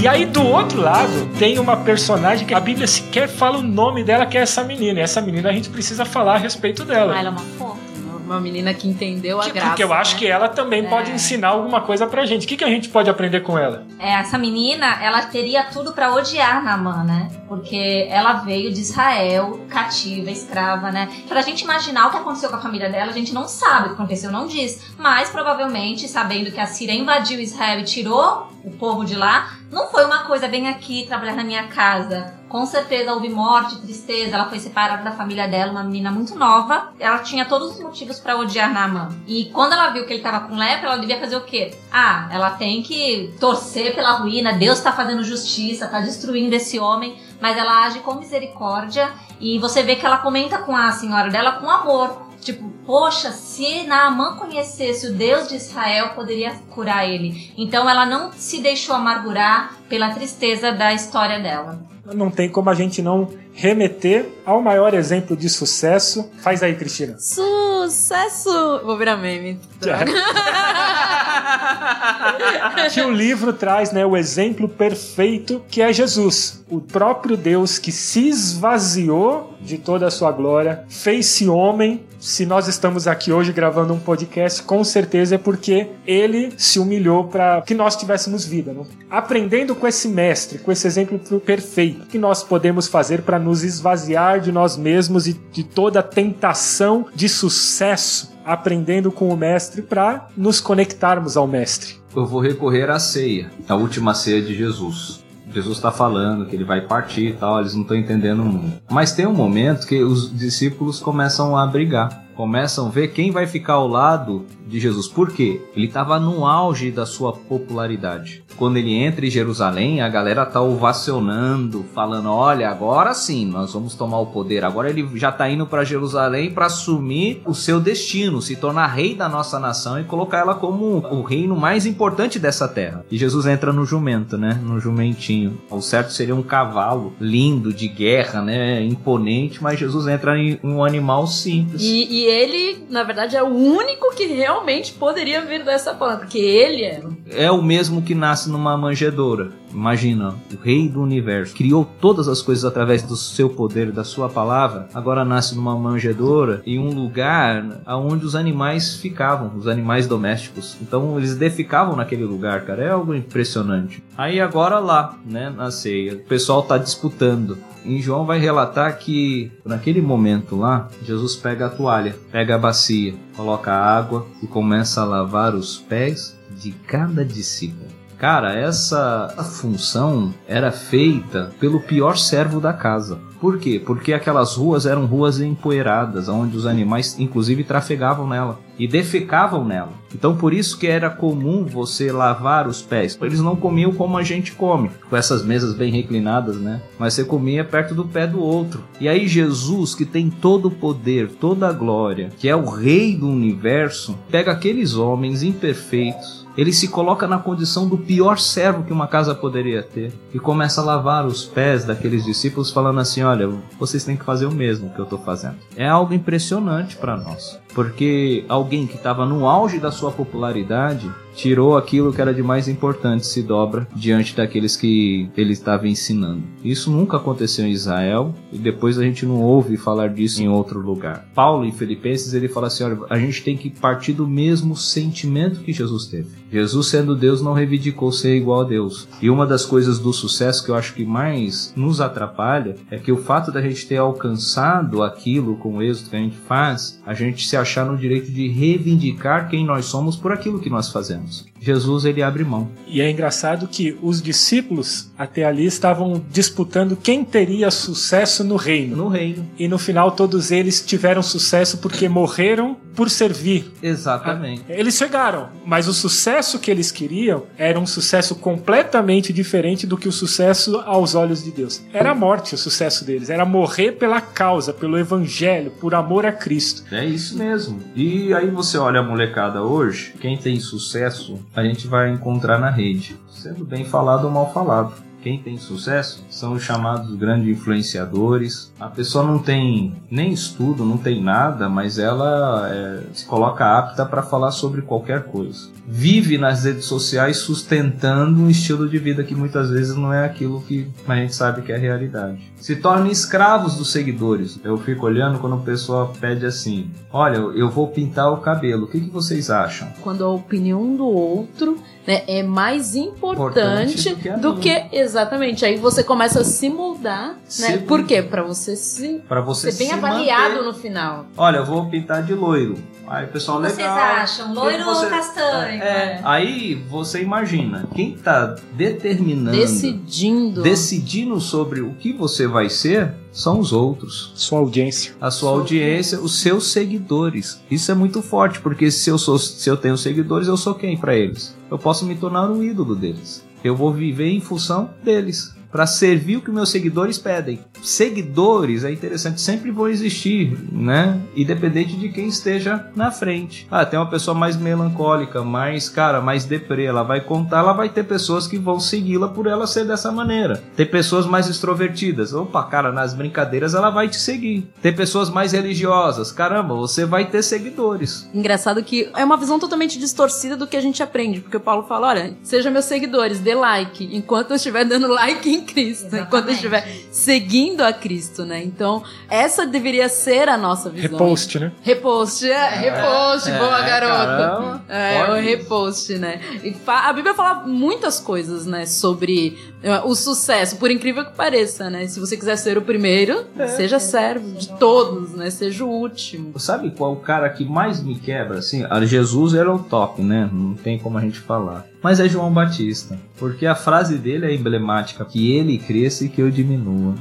E 0.00 0.06
aí, 0.06 0.26
do 0.26 0.42
outro 0.46 0.80
lado, 0.80 1.28
tem 1.38 1.58
uma 1.58 1.76
personagem 1.78 2.46
que 2.46 2.54
a 2.54 2.60
Bíblia 2.60 2.86
sequer 2.86 3.28
fala 3.28 3.58
o 3.58 3.62
nome 3.62 4.04
dela, 4.04 4.26
que 4.26 4.38
é 4.38 4.42
essa 4.42 4.62
menina. 4.62 5.00
E 5.00 5.02
essa 5.02 5.20
menina 5.20 5.48
a 5.48 5.52
gente 5.52 5.68
precisa 5.68 6.04
falar 6.04 6.34
a 6.34 6.38
respeito 6.38 6.84
dela. 6.84 7.14
Ah, 7.14 7.18
ela 7.18 7.28
é 7.28 7.30
uma 7.32 7.40
fofa. 7.40 7.88
Uma 8.24 8.38
menina 8.40 8.74
que 8.74 8.86
entendeu 8.86 9.40
a 9.40 9.44
Que- 9.44 9.52
graça. 9.52 9.68
porque 9.68 9.82
eu 9.82 9.90
acho 9.92 10.12
né? 10.12 10.18
que 10.18 10.26
ela 10.26 10.48
também 10.50 10.84
É. 10.84 10.88
pode 10.88 11.10
ensinar 11.10 11.48
alguma 11.48 11.80
coisa 11.80 12.06
pra 12.06 12.26
gente. 12.26 12.44
O 12.44 12.48
que, 12.48 12.58
que 12.58 12.64
a 12.64 12.68
gente 12.68 12.90
pode 12.90 13.08
aprender 13.08 13.40
com 13.40 13.58
ela? 13.58 13.86
É, 13.98 14.12
essa 14.20 14.36
menina, 14.36 15.02
ela 15.02 15.22
teria 15.22 15.64
tudo 15.64 15.94
pra 15.94 16.12
odiar 16.12 16.62
Naamã, 16.62 17.02
né? 17.04 17.30
Porque 17.48 18.06
ela 18.10 18.34
veio 18.34 18.70
de 18.70 18.82
Israel, 18.82 19.58
cativa, 19.70 20.30
escrava, 20.30 20.90
né? 20.92 21.08
Pra 21.26 21.40
gente 21.40 21.62
imaginar 21.62 22.08
o 22.08 22.10
que 22.10 22.18
aconteceu 22.18 22.50
com 22.50 22.56
a 22.56 22.60
família 22.60 22.90
dela, 22.90 23.10
a 23.10 23.14
gente 23.14 23.32
não 23.32 23.48
sabe 23.48 23.86
o 23.86 23.88
que 23.88 23.94
aconteceu, 23.94 24.30
não 24.30 24.46
diz. 24.46 24.78
Mas 24.98 25.30
provavelmente, 25.30 26.06
sabendo 26.06 26.52
que 26.52 26.60
a 26.60 26.66
Síria 26.66 26.92
invadiu 26.94 27.40
Israel 27.40 27.80
e 27.80 27.84
tirou 27.84 28.52
o 28.62 28.70
povo 28.72 29.06
de 29.06 29.14
lá, 29.14 29.52
não 29.70 29.88
foi 29.88 30.04
uma 30.04 30.24
coisa, 30.24 30.48
vem 30.48 30.68
aqui 30.68 31.04
trabalhar 31.06 31.36
na 31.36 31.44
minha 31.44 31.68
casa. 31.68 32.34
Com 32.48 32.64
certeza 32.64 33.12
houve 33.12 33.28
morte, 33.28 33.80
tristeza, 33.82 34.34
ela 34.34 34.48
foi 34.48 34.58
separada 34.58 35.02
da 35.02 35.12
família 35.12 35.46
dela, 35.46 35.72
uma 35.72 35.84
menina 35.84 36.10
muito 36.10 36.34
nova. 36.34 36.92
Ela 36.98 37.18
tinha 37.18 37.44
todos 37.44 37.72
os 37.72 37.80
motivos 37.80 38.18
pra 38.18 38.38
odiar 38.38 38.72
Naamã. 38.72 39.10
E 39.26 39.46
quando 39.52 39.74
ela 39.74 39.90
viu 39.90 40.06
que 40.06 40.14
ele 40.14 40.22
tava 40.22 40.48
com 40.48 40.56
lepra, 40.56 40.88
ela 40.88 40.98
devia 40.98 41.20
fazer 41.20 41.36
o 41.36 41.42
quê? 41.42 41.74
Ah, 41.92 42.26
ela 42.32 42.52
tem 42.52 42.82
que 42.82 43.34
torcer 43.38 43.94
pela 43.94 44.12
ruína, 44.12 44.54
Deus 44.54 44.80
tá 44.80 44.90
fazendo 44.90 45.22
justiça, 45.22 45.88
tá 45.88 46.00
destruindo 46.00 46.54
esse 46.54 46.78
homem, 46.78 47.18
mas 47.38 47.58
ela 47.58 47.84
age 47.84 47.98
com 47.98 48.14
misericórdia 48.14 49.12
e 49.38 49.58
você 49.58 49.82
vê 49.82 49.96
que 49.96 50.06
ela 50.06 50.18
comenta 50.18 50.58
com 50.58 50.74
a 50.74 50.90
senhora 50.92 51.28
dela 51.28 51.52
com 51.52 51.70
amor. 51.70 52.27
Tipo, 52.48 52.64
poxa, 52.86 53.30
se 53.30 53.86
Naamã 53.86 54.36
conhecesse 54.36 55.08
o 55.08 55.12
Deus 55.12 55.50
de 55.50 55.56
Israel, 55.56 56.14
poderia 56.14 56.54
curar 56.70 57.06
ele. 57.06 57.52
Então 57.58 57.86
ela 57.86 58.06
não 58.06 58.32
se 58.32 58.62
deixou 58.62 58.94
amargurar 58.94 59.74
pela 59.86 60.14
tristeza 60.14 60.72
da 60.72 60.94
história 60.94 61.38
dela. 61.40 61.78
Não 62.14 62.30
tem 62.30 62.48
como 62.48 62.70
a 62.70 62.74
gente 62.74 63.02
não 63.02 63.28
remeter 63.52 64.30
ao 64.46 64.62
maior 64.62 64.94
exemplo 64.94 65.36
de 65.36 65.50
sucesso. 65.50 66.30
Faz 66.38 66.62
aí, 66.62 66.74
Cristina. 66.74 67.18
Sucesso! 67.18 68.80
Vou 68.82 68.96
virar 68.96 69.18
meme. 69.18 69.60
que 72.92 73.00
o 73.02 73.10
livro 73.10 73.52
traz 73.52 73.92
né, 73.92 74.06
o 74.06 74.16
exemplo 74.16 74.68
perfeito 74.68 75.62
que 75.68 75.82
é 75.82 75.92
Jesus, 75.92 76.64
o 76.70 76.80
próprio 76.80 77.36
Deus 77.36 77.78
que 77.78 77.92
se 77.92 78.28
esvaziou 78.28 79.54
de 79.60 79.78
toda 79.78 80.06
a 80.06 80.10
sua 80.10 80.32
glória, 80.32 80.84
fez-se 80.88 81.48
homem. 81.48 82.04
Se 82.18 82.44
nós 82.44 82.66
estamos 82.66 83.06
aqui 83.06 83.30
hoje 83.30 83.52
gravando 83.52 83.94
um 83.94 84.00
podcast, 84.00 84.62
com 84.64 84.82
certeza 84.82 85.36
é 85.36 85.38
porque 85.38 85.88
ele 86.04 86.52
se 86.56 86.80
humilhou 86.80 87.24
para 87.24 87.62
que 87.62 87.74
nós 87.74 87.94
tivéssemos 87.94 88.44
vida. 88.44 88.72
Né? 88.72 88.84
Aprendendo 89.08 89.72
com 89.74 89.86
esse 89.86 90.08
mestre, 90.08 90.58
com 90.58 90.72
esse 90.72 90.84
exemplo 90.84 91.18
perfeito, 91.40 92.02
o 92.02 92.06
que 92.06 92.18
nós 92.18 92.42
podemos 92.42 92.88
fazer 92.88 93.22
para 93.22 93.38
nos 93.38 93.62
esvaziar 93.62 94.40
de 94.40 94.50
nós 94.50 94.76
mesmos 94.76 95.28
e 95.28 95.40
de 95.52 95.62
toda 95.62 96.02
tentação 96.02 97.06
de 97.14 97.28
sucesso, 97.28 98.32
aprendendo 98.44 99.12
com 99.12 99.28
o 99.28 99.36
mestre 99.36 99.80
para 99.80 100.26
nos 100.36 100.60
conectarmos 100.60 101.36
ao 101.36 101.46
mestre. 101.46 101.94
Eu 102.16 102.26
vou 102.26 102.40
recorrer 102.40 102.90
à 102.90 102.98
ceia, 102.98 103.48
a 103.68 103.76
última 103.76 104.12
ceia 104.12 104.42
de 104.42 104.56
Jesus. 104.56 105.22
Jesus 105.52 105.76
está 105.76 105.90
falando 105.90 106.46
que 106.46 106.54
ele 106.54 106.64
vai 106.64 106.80
partir 106.80 107.28
e 107.28 107.32
tal, 107.32 107.60
eles 107.60 107.74
não 107.74 107.82
estão 107.82 107.96
entendendo 107.96 108.44
muito. 108.44 108.78
Mas 108.90 109.12
tem 109.12 109.26
um 109.26 109.34
momento 109.34 109.86
que 109.86 110.02
os 110.02 110.36
discípulos 110.36 111.00
começam 111.00 111.56
a 111.56 111.66
brigar. 111.66 112.27
Começam 112.38 112.86
a 112.86 112.88
ver 112.88 113.08
quem 113.08 113.32
vai 113.32 113.48
ficar 113.48 113.72
ao 113.72 113.88
lado 113.88 114.46
de 114.64 114.78
Jesus. 114.78 115.08
Por 115.08 115.32
quê? 115.32 115.60
Ele 115.74 115.86
estava 115.86 116.20
no 116.20 116.46
auge 116.46 116.92
da 116.92 117.04
sua 117.04 117.32
popularidade. 117.32 118.44
Quando 118.56 118.76
ele 118.76 118.94
entra 118.94 119.26
em 119.26 119.30
Jerusalém, 119.30 120.00
a 120.00 120.08
galera 120.08 120.46
tá 120.46 120.60
ovacionando, 120.60 121.84
falando: 121.92 122.28
olha, 122.28 122.70
agora 122.70 123.12
sim, 123.12 123.44
nós 123.44 123.72
vamos 123.72 123.96
tomar 123.96 124.20
o 124.20 124.26
poder. 124.26 124.64
Agora 124.64 124.88
ele 124.88 125.08
já 125.16 125.32
tá 125.32 125.50
indo 125.50 125.66
para 125.66 125.82
Jerusalém 125.82 126.52
para 126.52 126.66
assumir 126.66 127.42
o 127.44 127.54
seu 127.54 127.80
destino, 127.80 128.40
se 128.40 128.54
tornar 128.54 128.86
rei 128.86 129.16
da 129.16 129.28
nossa 129.28 129.58
nação 129.58 130.00
e 130.00 130.04
colocar 130.04 130.38
ela 130.38 130.54
como 130.54 130.98
o 131.10 131.22
reino 131.22 131.56
mais 131.56 131.86
importante 131.86 132.38
dessa 132.38 132.68
terra. 132.68 133.04
E 133.10 133.18
Jesus 133.18 133.46
entra 133.46 133.72
no 133.72 133.84
jumento, 133.84 134.38
né? 134.38 134.60
No 134.62 134.78
jumentinho. 134.78 135.58
O 135.70 135.80
certo 135.80 136.12
seria 136.12 136.36
um 136.36 136.42
cavalo 136.42 137.14
lindo, 137.20 137.72
de 137.72 137.88
guerra, 137.88 138.42
né? 138.42 138.84
Imponente, 138.84 139.60
mas 139.60 139.78
Jesus 139.78 140.06
entra 140.06 140.38
em 140.38 140.58
um 140.62 140.84
animal 140.84 141.26
simples. 141.26 141.82
E, 141.82 142.06
e 142.10 142.27
ele, 142.28 142.86
na 142.88 143.02
verdade, 143.02 143.36
é 143.36 143.42
o 143.42 143.46
único 143.46 144.14
que 144.14 144.26
realmente 144.26 144.92
poderia 144.92 145.40
vir 145.42 145.64
dessa 145.64 145.94
forma, 145.94 146.18
porque 146.18 146.38
ele 146.38 146.84
era. 146.84 147.08
É 147.30 147.50
o 147.50 147.62
mesmo 147.62 148.02
que 148.02 148.14
nasce 148.14 148.50
numa 148.50 148.76
manjedoura. 148.76 149.50
Imagina, 149.72 150.34
o 150.52 150.56
rei 150.62 150.88
do 150.88 151.02
universo 151.02 151.54
criou 151.54 151.86
todas 152.00 152.26
as 152.26 152.40
coisas 152.40 152.64
através 152.64 153.02
do 153.02 153.16
seu 153.16 153.50
poder, 153.50 153.92
da 153.92 154.02
sua 154.02 154.28
palavra. 154.28 154.88
Agora 154.94 155.24
nasce 155.24 155.54
numa 155.54 155.76
manjedoura 155.76 156.62
em 156.64 156.78
um 156.78 156.92
lugar 156.92 157.82
onde 157.86 158.24
os 158.24 158.34
animais 158.34 158.96
ficavam, 158.96 159.52
os 159.56 159.68
animais 159.68 160.06
domésticos. 160.06 160.76
Então 160.80 161.18
eles 161.18 161.36
defecavam 161.36 161.96
naquele 161.96 162.24
lugar, 162.24 162.64
cara. 162.64 162.82
É 162.82 162.90
algo 162.90 163.14
impressionante. 163.14 164.02
Aí 164.16 164.40
agora 164.40 164.78
lá, 164.78 165.16
né, 165.24 165.50
na 165.50 165.70
ceia, 165.70 166.14
o 166.14 166.18
pessoal 166.20 166.62
tá 166.62 166.78
disputando. 166.78 167.58
Em 167.84 168.00
João 168.00 168.26
vai 168.26 168.38
relatar 168.38 168.98
que 168.98 169.52
naquele 169.64 170.02
momento 170.02 170.56
lá, 170.56 170.88
Jesus 171.04 171.36
pega 171.36 171.66
a 171.66 171.70
toalha, 171.70 172.16
pega 172.30 172.54
a 172.54 172.58
bacia, 172.58 173.14
coloca 173.36 173.72
água 173.72 174.26
e 174.42 174.46
começa 174.46 175.00
a 175.00 175.04
lavar 175.04 175.54
os 175.54 175.78
pés 175.78 176.37
de 176.50 176.72
cada 176.72 177.24
discípulo. 177.24 177.98
Cara, 178.18 178.52
essa 178.52 179.32
função 179.60 180.34
era 180.48 180.72
feita 180.72 181.52
pelo 181.60 181.78
pior 181.78 182.18
servo 182.18 182.60
da 182.60 182.72
casa. 182.72 183.20
Por 183.40 183.58
quê? 183.58 183.80
Porque 183.84 184.12
aquelas 184.12 184.56
ruas 184.56 184.86
eram 184.86 185.06
ruas 185.06 185.40
empoeiradas, 185.40 186.28
onde 186.28 186.56
os 186.56 186.66
animais, 186.66 187.16
inclusive, 187.20 187.62
trafegavam 187.62 188.26
nela 188.26 188.58
e 188.76 188.88
defecavam 188.88 189.64
nela. 189.64 189.92
Então, 190.12 190.36
por 190.36 190.52
isso 190.52 190.76
que 190.76 190.88
era 190.88 191.08
comum 191.08 191.64
você 191.64 192.10
lavar 192.10 192.66
os 192.66 192.82
pés. 192.82 193.16
Eles 193.22 193.40
não 193.40 193.54
comiam 193.54 193.92
como 193.92 194.18
a 194.18 194.24
gente 194.24 194.50
come, 194.50 194.90
com 195.08 195.16
essas 195.16 195.44
mesas 195.44 195.72
bem 195.74 195.92
reclinadas, 195.92 196.56
né? 196.56 196.82
Mas 196.98 197.14
você 197.14 197.22
comia 197.22 197.64
perto 197.64 197.94
do 197.94 198.04
pé 198.04 198.26
do 198.26 198.40
outro. 198.40 198.82
E 199.00 199.08
aí, 199.08 199.28
Jesus, 199.28 199.94
que 199.94 200.04
tem 200.04 200.28
todo 200.28 200.66
o 200.66 200.72
poder, 200.72 201.30
toda 201.30 201.68
a 201.68 201.72
glória, 201.72 202.30
que 202.36 202.48
é 202.48 202.56
o 202.56 202.68
Rei 202.68 203.16
do 203.16 203.28
universo, 203.28 204.18
pega 204.28 204.50
aqueles 204.50 204.96
homens 204.96 205.44
imperfeitos 205.44 206.37
ele 206.58 206.72
se 206.72 206.88
coloca 206.88 207.28
na 207.28 207.38
condição 207.38 207.88
do 207.88 207.96
pior 207.96 208.36
servo 208.36 208.82
que 208.82 208.92
uma 208.92 209.06
casa 209.06 209.32
poderia 209.32 209.80
ter 209.80 210.12
e 210.34 210.40
começa 210.40 210.80
a 210.80 210.84
lavar 210.84 211.24
os 211.24 211.44
pés 211.44 211.84
daqueles 211.84 212.24
discípulos, 212.24 212.72
falando 212.72 212.98
assim: 212.98 213.22
Olha, 213.22 213.48
vocês 213.78 214.02
têm 214.02 214.16
que 214.16 214.24
fazer 214.24 214.46
o 214.46 214.50
mesmo 214.50 214.90
que 214.90 214.98
eu 214.98 215.04
estou 215.04 215.20
fazendo. 215.20 215.54
É 215.76 215.86
algo 215.86 216.12
impressionante 216.12 216.96
para 216.96 217.16
nós, 217.16 217.60
porque 217.72 218.44
alguém 218.48 218.88
que 218.88 218.96
estava 218.96 219.24
no 219.24 219.46
auge 219.46 219.78
da 219.78 219.92
sua 219.92 220.10
popularidade 220.10 221.08
tirou 221.38 221.76
aquilo 221.76 222.12
que 222.12 222.20
era 222.20 222.34
de 222.34 222.42
mais 222.42 222.66
importante, 222.66 223.24
se 223.24 223.42
dobra 223.42 223.86
diante 223.94 224.34
daqueles 224.34 224.76
que 224.76 225.30
ele 225.36 225.52
estava 225.52 225.86
ensinando. 225.86 226.42
Isso 226.64 226.90
nunca 226.90 227.16
aconteceu 227.16 227.64
em 227.64 227.70
Israel 227.70 228.34
e 228.52 228.58
depois 228.58 228.98
a 228.98 229.04
gente 229.04 229.24
não 229.24 229.40
ouve 229.40 229.76
falar 229.76 230.08
disso 230.08 230.42
em 230.42 230.48
outro 230.48 230.80
lugar. 230.80 231.28
Paulo 231.32 231.64
em 231.64 231.70
Filipenses 231.70 232.34
ele 232.34 232.48
fala 232.48 232.66
assim: 232.66 232.82
olha, 232.82 232.98
a 233.08 233.16
gente 233.16 233.44
tem 233.44 233.56
que 233.56 233.70
partir 233.70 234.12
do 234.12 234.26
mesmo 234.26 234.74
sentimento 234.74 235.60
que 235.60 235.72
Jesus 235.72 236.06
teve. 236.06 236.28
Jesus, 236.50 236.88
sendo 236.88 237.14
Deus, 237.14 237.40
não 237.40 237.52
reivindicou 237.52 238.10
ser 238.10 238.34
igual 238.34 238.62
a 238.62 238.64
Deus. 238.64 239.06
E 239.20 239.30
uma 239.30 239.46
das 239.46 239.64
coisas 239.64 239.98
do 239.98 240.12
sucesso 240.12 240.64
que 240.64 240.70
eu 240.70 240.74
acho 240.74 240.94
que 240.94 241.04
mais 241.04 241.72
nos 241.76 242.00
atrapalha 242.00 242.74
é 242.90 242.98
que 242.98 243.12
o 243.12 243.18
fato 243.18 243.52
da 243.52 243.60
gente 243.60 243.86
ter 243.86 243.98
alcançado 243.98 245.02
aquilo 245.02 245.56
com 245.56 245.76
o 245.76 245.82
êxito 245.82 246.10
que 246.10 246.16
a 246.16 246.20
gente 246.20 246.36
faz, 246.36 247.00
a 247.06 247.14
gente 247.14 247.46
se 247.46 247.56
achar 247.56 247.84
no 247.84 247.96
direito 247.96 248.32
de 248.32 248.48
reivindicar 248.48 249.48
quem 249.48 249.64
nós 249.64 249.84
somos 249.84 250.16
por 250.16 250.32
aquilo 250.32 250.58
que 250.58 250.70
nós 250.70 250.90
fazemos. 250.90 251.27
Jesus 251.68 252.04
ele 252.04 252.22
abre 252.22 252.44
mão. 252.44 252.68
E 252.86 253.00
é 253.00 253.10
engraçado 253.10 253.68
que 253.68 253.96
os 254.02 254.22
discípulos 254.22 255.10
até 255.18 255.44
ali 255.44 255.66
estavam 255.66 256.24
disputando 256.30 256.96
quem 256.96 257.24
teria 257.24 257.70
sucesso 257.70 258.42
no 258.42 258.56
reino. 258.56 258.96
No 258.96 259.08
reino. 259.08 259.46
E 259.58 259.68
no 259.68 259.78
final 259.78 260.12
todos 260.12 260.50
eles 260.50 260.80
tiveram 260.84 261.22
sucesso 261.22 261.78
porque 261.78 262.08
morreram 262.08 262.76
por 262.96 263.10
servir. 263.10 263.70
Exatamente. 263.82 264.64
Eles 264.68 264.96
chegaram, 264.96 265.50
mas 265.64 265.86
o 265.86 265.92
sucesso 265.92 266.58
que 266.58 266.70
eles 266.70 266.90
queriam 266.90 267.44
era 267.56 267.78
um 267.78 267.86
sucesso 267.86 268.34
completamente 268.34 269.32
diferente 269.32 269.86
do 269.86 269.96
que 269.96 270.08
o 270.08 270.12
sucesso 270.12 270.78
aos 270.84 271.14
olhos 271.14 271.44
de 271.44 271.52
Deus. 271.52 271.80
Era 271.92 272.10
a 272.10 272.14
morte 272.14 272.54
o 272.54 272.58
sucesso 272.58 273.04
deles, 273.04 273.30
era 273.30 273.44
morrer 273.44 273.92
pela 273.92 274.20
causa, 274.20 274.72
pelo 274.72 274.98
evangelho, 274.98 275.70
por 275.70 275.94
amor 275.94 276.26
a 276.26 276.32
Cristo. 276.32 276.82
É 276.90 277.04
isso 277.04 277.38
mesmo. 277.38 277.80
E 277.94 278.34
aí 278.34 278.50
você 278.50 278.78
olha 278.78 278.98
a 279.00 279.02
molecada 279.02 279.62
hoje, 279.62 280.14
quem 280.20 280.36
tem 280.36 280.58
sucesso 280.58 280.78
sucesso 280.78 281.38
a 281.58 281.64
gente 281.64 281.86
vai 281.86 282.10
encontrar 282.10 282.58
na 282.58 282.70
rede, 282.70 283.16
sendo 283.28 283.64
bem 283.64 283.84
falado 283.84 284.24
ou 284.24 284.30
mal 284.30 284.52
falado. 284.52 285.07
Quem 285.22 285.38
tem 285.38 285.56
sucesso 285.56 286.24
são 286.30 286.52
os 286.52 286.62
chamados 286.62 287.14
grandes 287.16 287.48
influenciadores. 287.48 288.72
A 288.78 288.86
pessoa 288.86 289.24
não 289.24 289.38
tem 289.38 289.96
nem 290.10 290.32
estudo, 290.32 290.84
não 290.84 290.96
tem 290.96 291.22
nada, 291.22 291.68
mas 291.68 291.98
ela 291.98 292.68
é, 292.70 293.02
se 293.12 293.26
coloca 293.26 293.78
apta 293.78 294.06
para 294.06 294.22
falar 294.22 294.52
sobre 294.52 294.82
qualquer 294.82 295.24
coisa. 295.24 295.70
Vive 295.86 296.38
nas 296.38 296.64
redes 296.64 296.84
sociais 296.84 297.38
sustentando 297.38 298.42
um 298.42 298.50
estilo 298.50 298.88
de 298.88 298.98
vida 298.98 299.24
que 299.24 299.34
muitas 299.34 299.70
vezes 299.70 299.96
não 299.96 300.12
é 300.12 300.24
aquilo 300.24 300.60
que 300.62 300.88
a 301.06 301.16
gente 301.16 301.34
sabe 301.34 301.62
que 301.62 301.72
é 301.72 301.76
a 301.76 301.78
realidade. 301.78 302.52
Se 302.56 302.76
tornam 302.76 303.06
escravos 303.06 303.76
dos 303.76 303.90
seguidores. 303.90 304.60
Eu 304.62 304.76
fico 304.78 305.06
olhando 305.06 305.38
quando 305.38 305.56
a 305.56 305.60
pessoa 305.60 306.12
pede 306.20 306.44
assim: 306.44 306.90
Olha, 307.12 307.36
eu 307.36 307.70
vou 307.70 307.88
pintar 307.88 308.32
o 308.32 308.38
cabelo, 308.38 308.84
o 308.84 308.88
que, 308.88 309.00
que 309.00 309.10
vocês 309.10 309.50
acham? 309.50 309.88
Quando 310.02 310.24
a 310.24 310.28
opinião 310.28 310.94
do 310.94 311.06
outro 311.06 311.78
né, 312.06 312.22
é 312.26 312.42
mais 312.42 312.94
importante, 312.94 314.08
importante 314.08 314.14
do, 314.14 314.16
que, 314.16 314.30
do 314.30 314.56
que, 314.56 314.86
exatamente. 314.92 315.17
Aí 315.64 315.76
você 315.76 316.02
começa 316.02 316.40
a 316.40 316.44
se 316.44 316.68
moldar, 316.68 317.36
se 317.46 317.62
né? 317.62 317.78
Por 317.78 318.04
quê? 318.04 318.22
Para 318.22 318.42
você 318.42 318.76
se 318.76 319.20
para 319.28 319.40
você 319.40 319.72
ser 319.72 319.78
bem 319.78 319.88
se 319.88 319.94
avaliado 319.94 320.54
manter. 320.56 320.64
no 320.64 320.74
final. 320.74 321.26
Olha, 321.36 321.58
eu 321.58 321.66
vou 321.66 321.88
pintar 321.88 322.22
de 322.22 322.34
loiro. 322.34 322.76
Aí 323.06 323.24
o 323.24 323.28
pessoal 323.28 323.58
o 323.58 323.62
que 323.62 323.68
legal. 323.68 323.94
vocês 323.96 324.40
acham? 324.40 324.54
Loiro 324.54 324.84
você... 324.84 325.04
ou 325.06 325.10
castanho? 325.10 325.82
É. 325.82 326.20
Aí 326.22 326.74
você 326.74 327.22
imagina, 327.22 327.88
quem 327.94 328.12
tá 328.12 328.56
determinando, 328.72 329.56
decidindo, 329.56 330.62
decidindo 330.62 331.40
sobre 331.40 331.80
o 331.80 331.94
que 331.94 332.12
você 332.12 332.46
vai 332.46 332.68
ser 332.68 333.14
são 333.32 333.60
os 333.60 333.72
outros. 333.72 334.32
Sua 334.34 334.58
audiência. 334.58 335.14
A 335.20 335.30
sua 335.30 335.50
Sua 335.50 335.58
audiência, 335.58 336.20
os 336.20 336.40
seus 336.40 336.70
seguidores. 336.70 337.62
Isso 337.70 337.90
é 337.90 337.94
muito 337.94 338.20
forte, 338.20 338.60
porque 338.60 338.90
se 338.90 339.08
eu 339.08 339.16
sou 339.16 339.38
se 339.38 339.68
eu 339.68 339.76
tenho 339.76 339.96
seguidores, 339.96 340.46
eu 340.46 340.56
sou 340.56 340.74
quem 340.74 340.96
para 340.96 341.16
eles? 341.16 341.56
Eu 341.70 341.78
posso 341.78 342.04
me 342.04 342.14
tornar 342.14 342.50
um 342.50 342.62
ídolo 342.62 342.94
deles. 342.94 343.47
Eu 343.62 343.74
vou 343.74 343.92
viver 343.92 344.28
em 344.28 344.40
função 344.40 344.90
deles 345.02 345.57
para 345.70 345.86
servir 345.86 346.36
o 346.36 346.40
que 346.40 346.50
meus 346.50 346.70
seguidores 346.70 347.18
pedem. 347.18 347.60
Seguidores, 347.82 348.84
é 348.84 348.92
interessante, 348.92 349.40
sempre 349.40 349.70
vão 349.70 349.88
existir, 349.88 350.56
né? 350.72 351.20
Independente 351.36 351.96
de 351.96 352.08
quem 352.08 352.28
esteja 352.28 352.86
na 352.94 353.10
frente. 353.10 353.66
Ah, 353.70 353.84
tem 353.84 353.98
uma 353.98 354.10
pessoa 354.10 354.34
mais 354.34 354.56
melancólica, 354.56 355.42
mais, 355.42 355.88
cara, 355.88 356.20
mais 356.20 356.44
deprê, 356.44 356.84
ela 356.84 357.02
vai 357.02 357.20
contar, 357.20 357.58
ela 357.58 357.72
vai 357.72 357.88
ter 357.88 358.04
pessoas 358.04 358.46
que 358.46 358.58
vão 358.58 358.80
segui-la 358.80 359.28
por 359.28 359.46
ela 359.46 359.66
ser 359.66 359.84
dessa 359.84 360.10
maneira. 360.10 360.62
Tem 360.76 360.86
pessoas 360.86 361.26
mais 361.26 361.48
extrovertidas, 361.48 362.32
opa, 362.32 362.62
cara, 362.64 362.92
nas 362.92 363.14
brincadeiras 363.14 363.74
ela 363.74 363.90
vai 363.90 364.08
te 364.08 364.16
seguir. 364.16 364.68
Tem 364.80 364.94
pessoas 364.94 365.30
mais 365.30 365.52
religiosas, 365.52 366.32
caramba, 366.32 366.74
você 366.74 367.04
vai 367.04 367.26
ter 367.26 367.42
seguidores. 367.42 368.28
Engraçado 368.32 368.82
que 368.82 369.10
é 369.14 369.24
uma 369.24 369.36
visão 369.36 369.58
totalmente 369.58 369.98
distorcida 369.98 370.56
do 370.56 370.66
que 370.66 370.76
a 370.76 370.80
gente 370.80 371.02
aprende, 371.02 371.40
porque 371.40 371.56
o 371.56 371.60
Paulo 371.60 371.84
fala, 371.84 372.08
olha, 372.08 372.36
sejam 372.42 372.72
meus 372.72 372.84
seguidores, 372.84 373.40
dê 373.40 373.54
like, 373.54 374.08
enquanto 374.16 374.50
eu 374.50 374.56
estiver 374.56 374.84
dando 374.84 375.08
like 375.08 375.57
em 375.58 375.64
Cristo, 375.64 376.06
Exatamente. 376.06 376.26
enquanto 376.26 376.50
estiver 376.50 376.88
seguindo 377.10 377.82
a 377.82 377.92
Cristo, 377.92 378.44
né? 378.44 378.62
Então, 378.62 379.02
essa 379.28 379.66
deveria 379.66 380.08
ser 380.08 380.48
a 380.48 380.56
nossa 380.56 380.90
visão. 380.90 381.18
Repost, 381.18 381.58
né? 381.58 381.72
Repost, 381.82 382.48
é, 382.48 382.68
repost, 382.68 383.50
é, 383.50 383.58
boa 383.58 383.80
garota. 383.82 384.82
É, 384.88 385.30
o 385.30 385.34
repost, 385.34 386.14
né? 386.18 386.40
E 386.62 386.74
a 386.86 387.12
Bíblia 387.12 387.34
fala 387.34 387.66
muitas 387.66 388.20
coisas, 388.20 388.66
né, 388.66 388.86
sobre 388.86 389.58
uh, 389.82 390.08
o 390.08 390.14
sucesso, 390.14 390.76
por 390.76 390.90
incrível 390.90 391.24
que 391.24 391.34
pareça, 391.34 391.90
né? 391.90 392.06
Se 392.06 392.20
você 392.20 392.36
quiser 392.36 392.56
ser 392.56 392.78
o 392.78 392.82
primeiro, 392.82 393.44
é. 393.58 393.66
seja 393.66 393.98
servo 393.98 394.52
de 394.52 394.68
todos, 394.78 395.32
né? 395.32 395.50
Seja 395.50 395.84
o 395.84 395.88
último. 395.88 396.58
Sabe 396.58 396.90
qual 396.90 397.12
o 397.12 397.16
cara 397.16 397.48
que 397.50 397.64
mais 397.64 398.02
me 398.02 398.18
quebra, 398.18 398.58
assim? 398.58 398.84
Jesus 399.02 399.54
era 399.54 399.72
o 399.72 399.78
top, 399.78 400.22
né? 400.22 400.48
Não 400.52 400.74
tem 400.74 400.98
como 400.98 401.18
a 401.18 401.20
gente 401.20 401.40
falar 401.40 401.87
mas 402.08 402.20
é 402.20 402.26
João 402.26 402.50
Batista, 402.50 403.18
porque 403.36 403.66
a 403.66 403.74
frase 403.74 404.16
dele 404.16 404.46
é 404.46 404.54
emblemática: 404.54 405.26
que 405.26 405.52
ele 405.52 405.76
cresça 405.76 406.24
e 406.24 406.30
que 406.30 406.40
eu 406.40 406.50
diminua. 406.50 407.14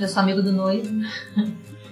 Eu 0.00 0.06
sou 0.06 0.22
amigo 0.22 0.40
do 0.40 0.52
noivo. 0.52 0.88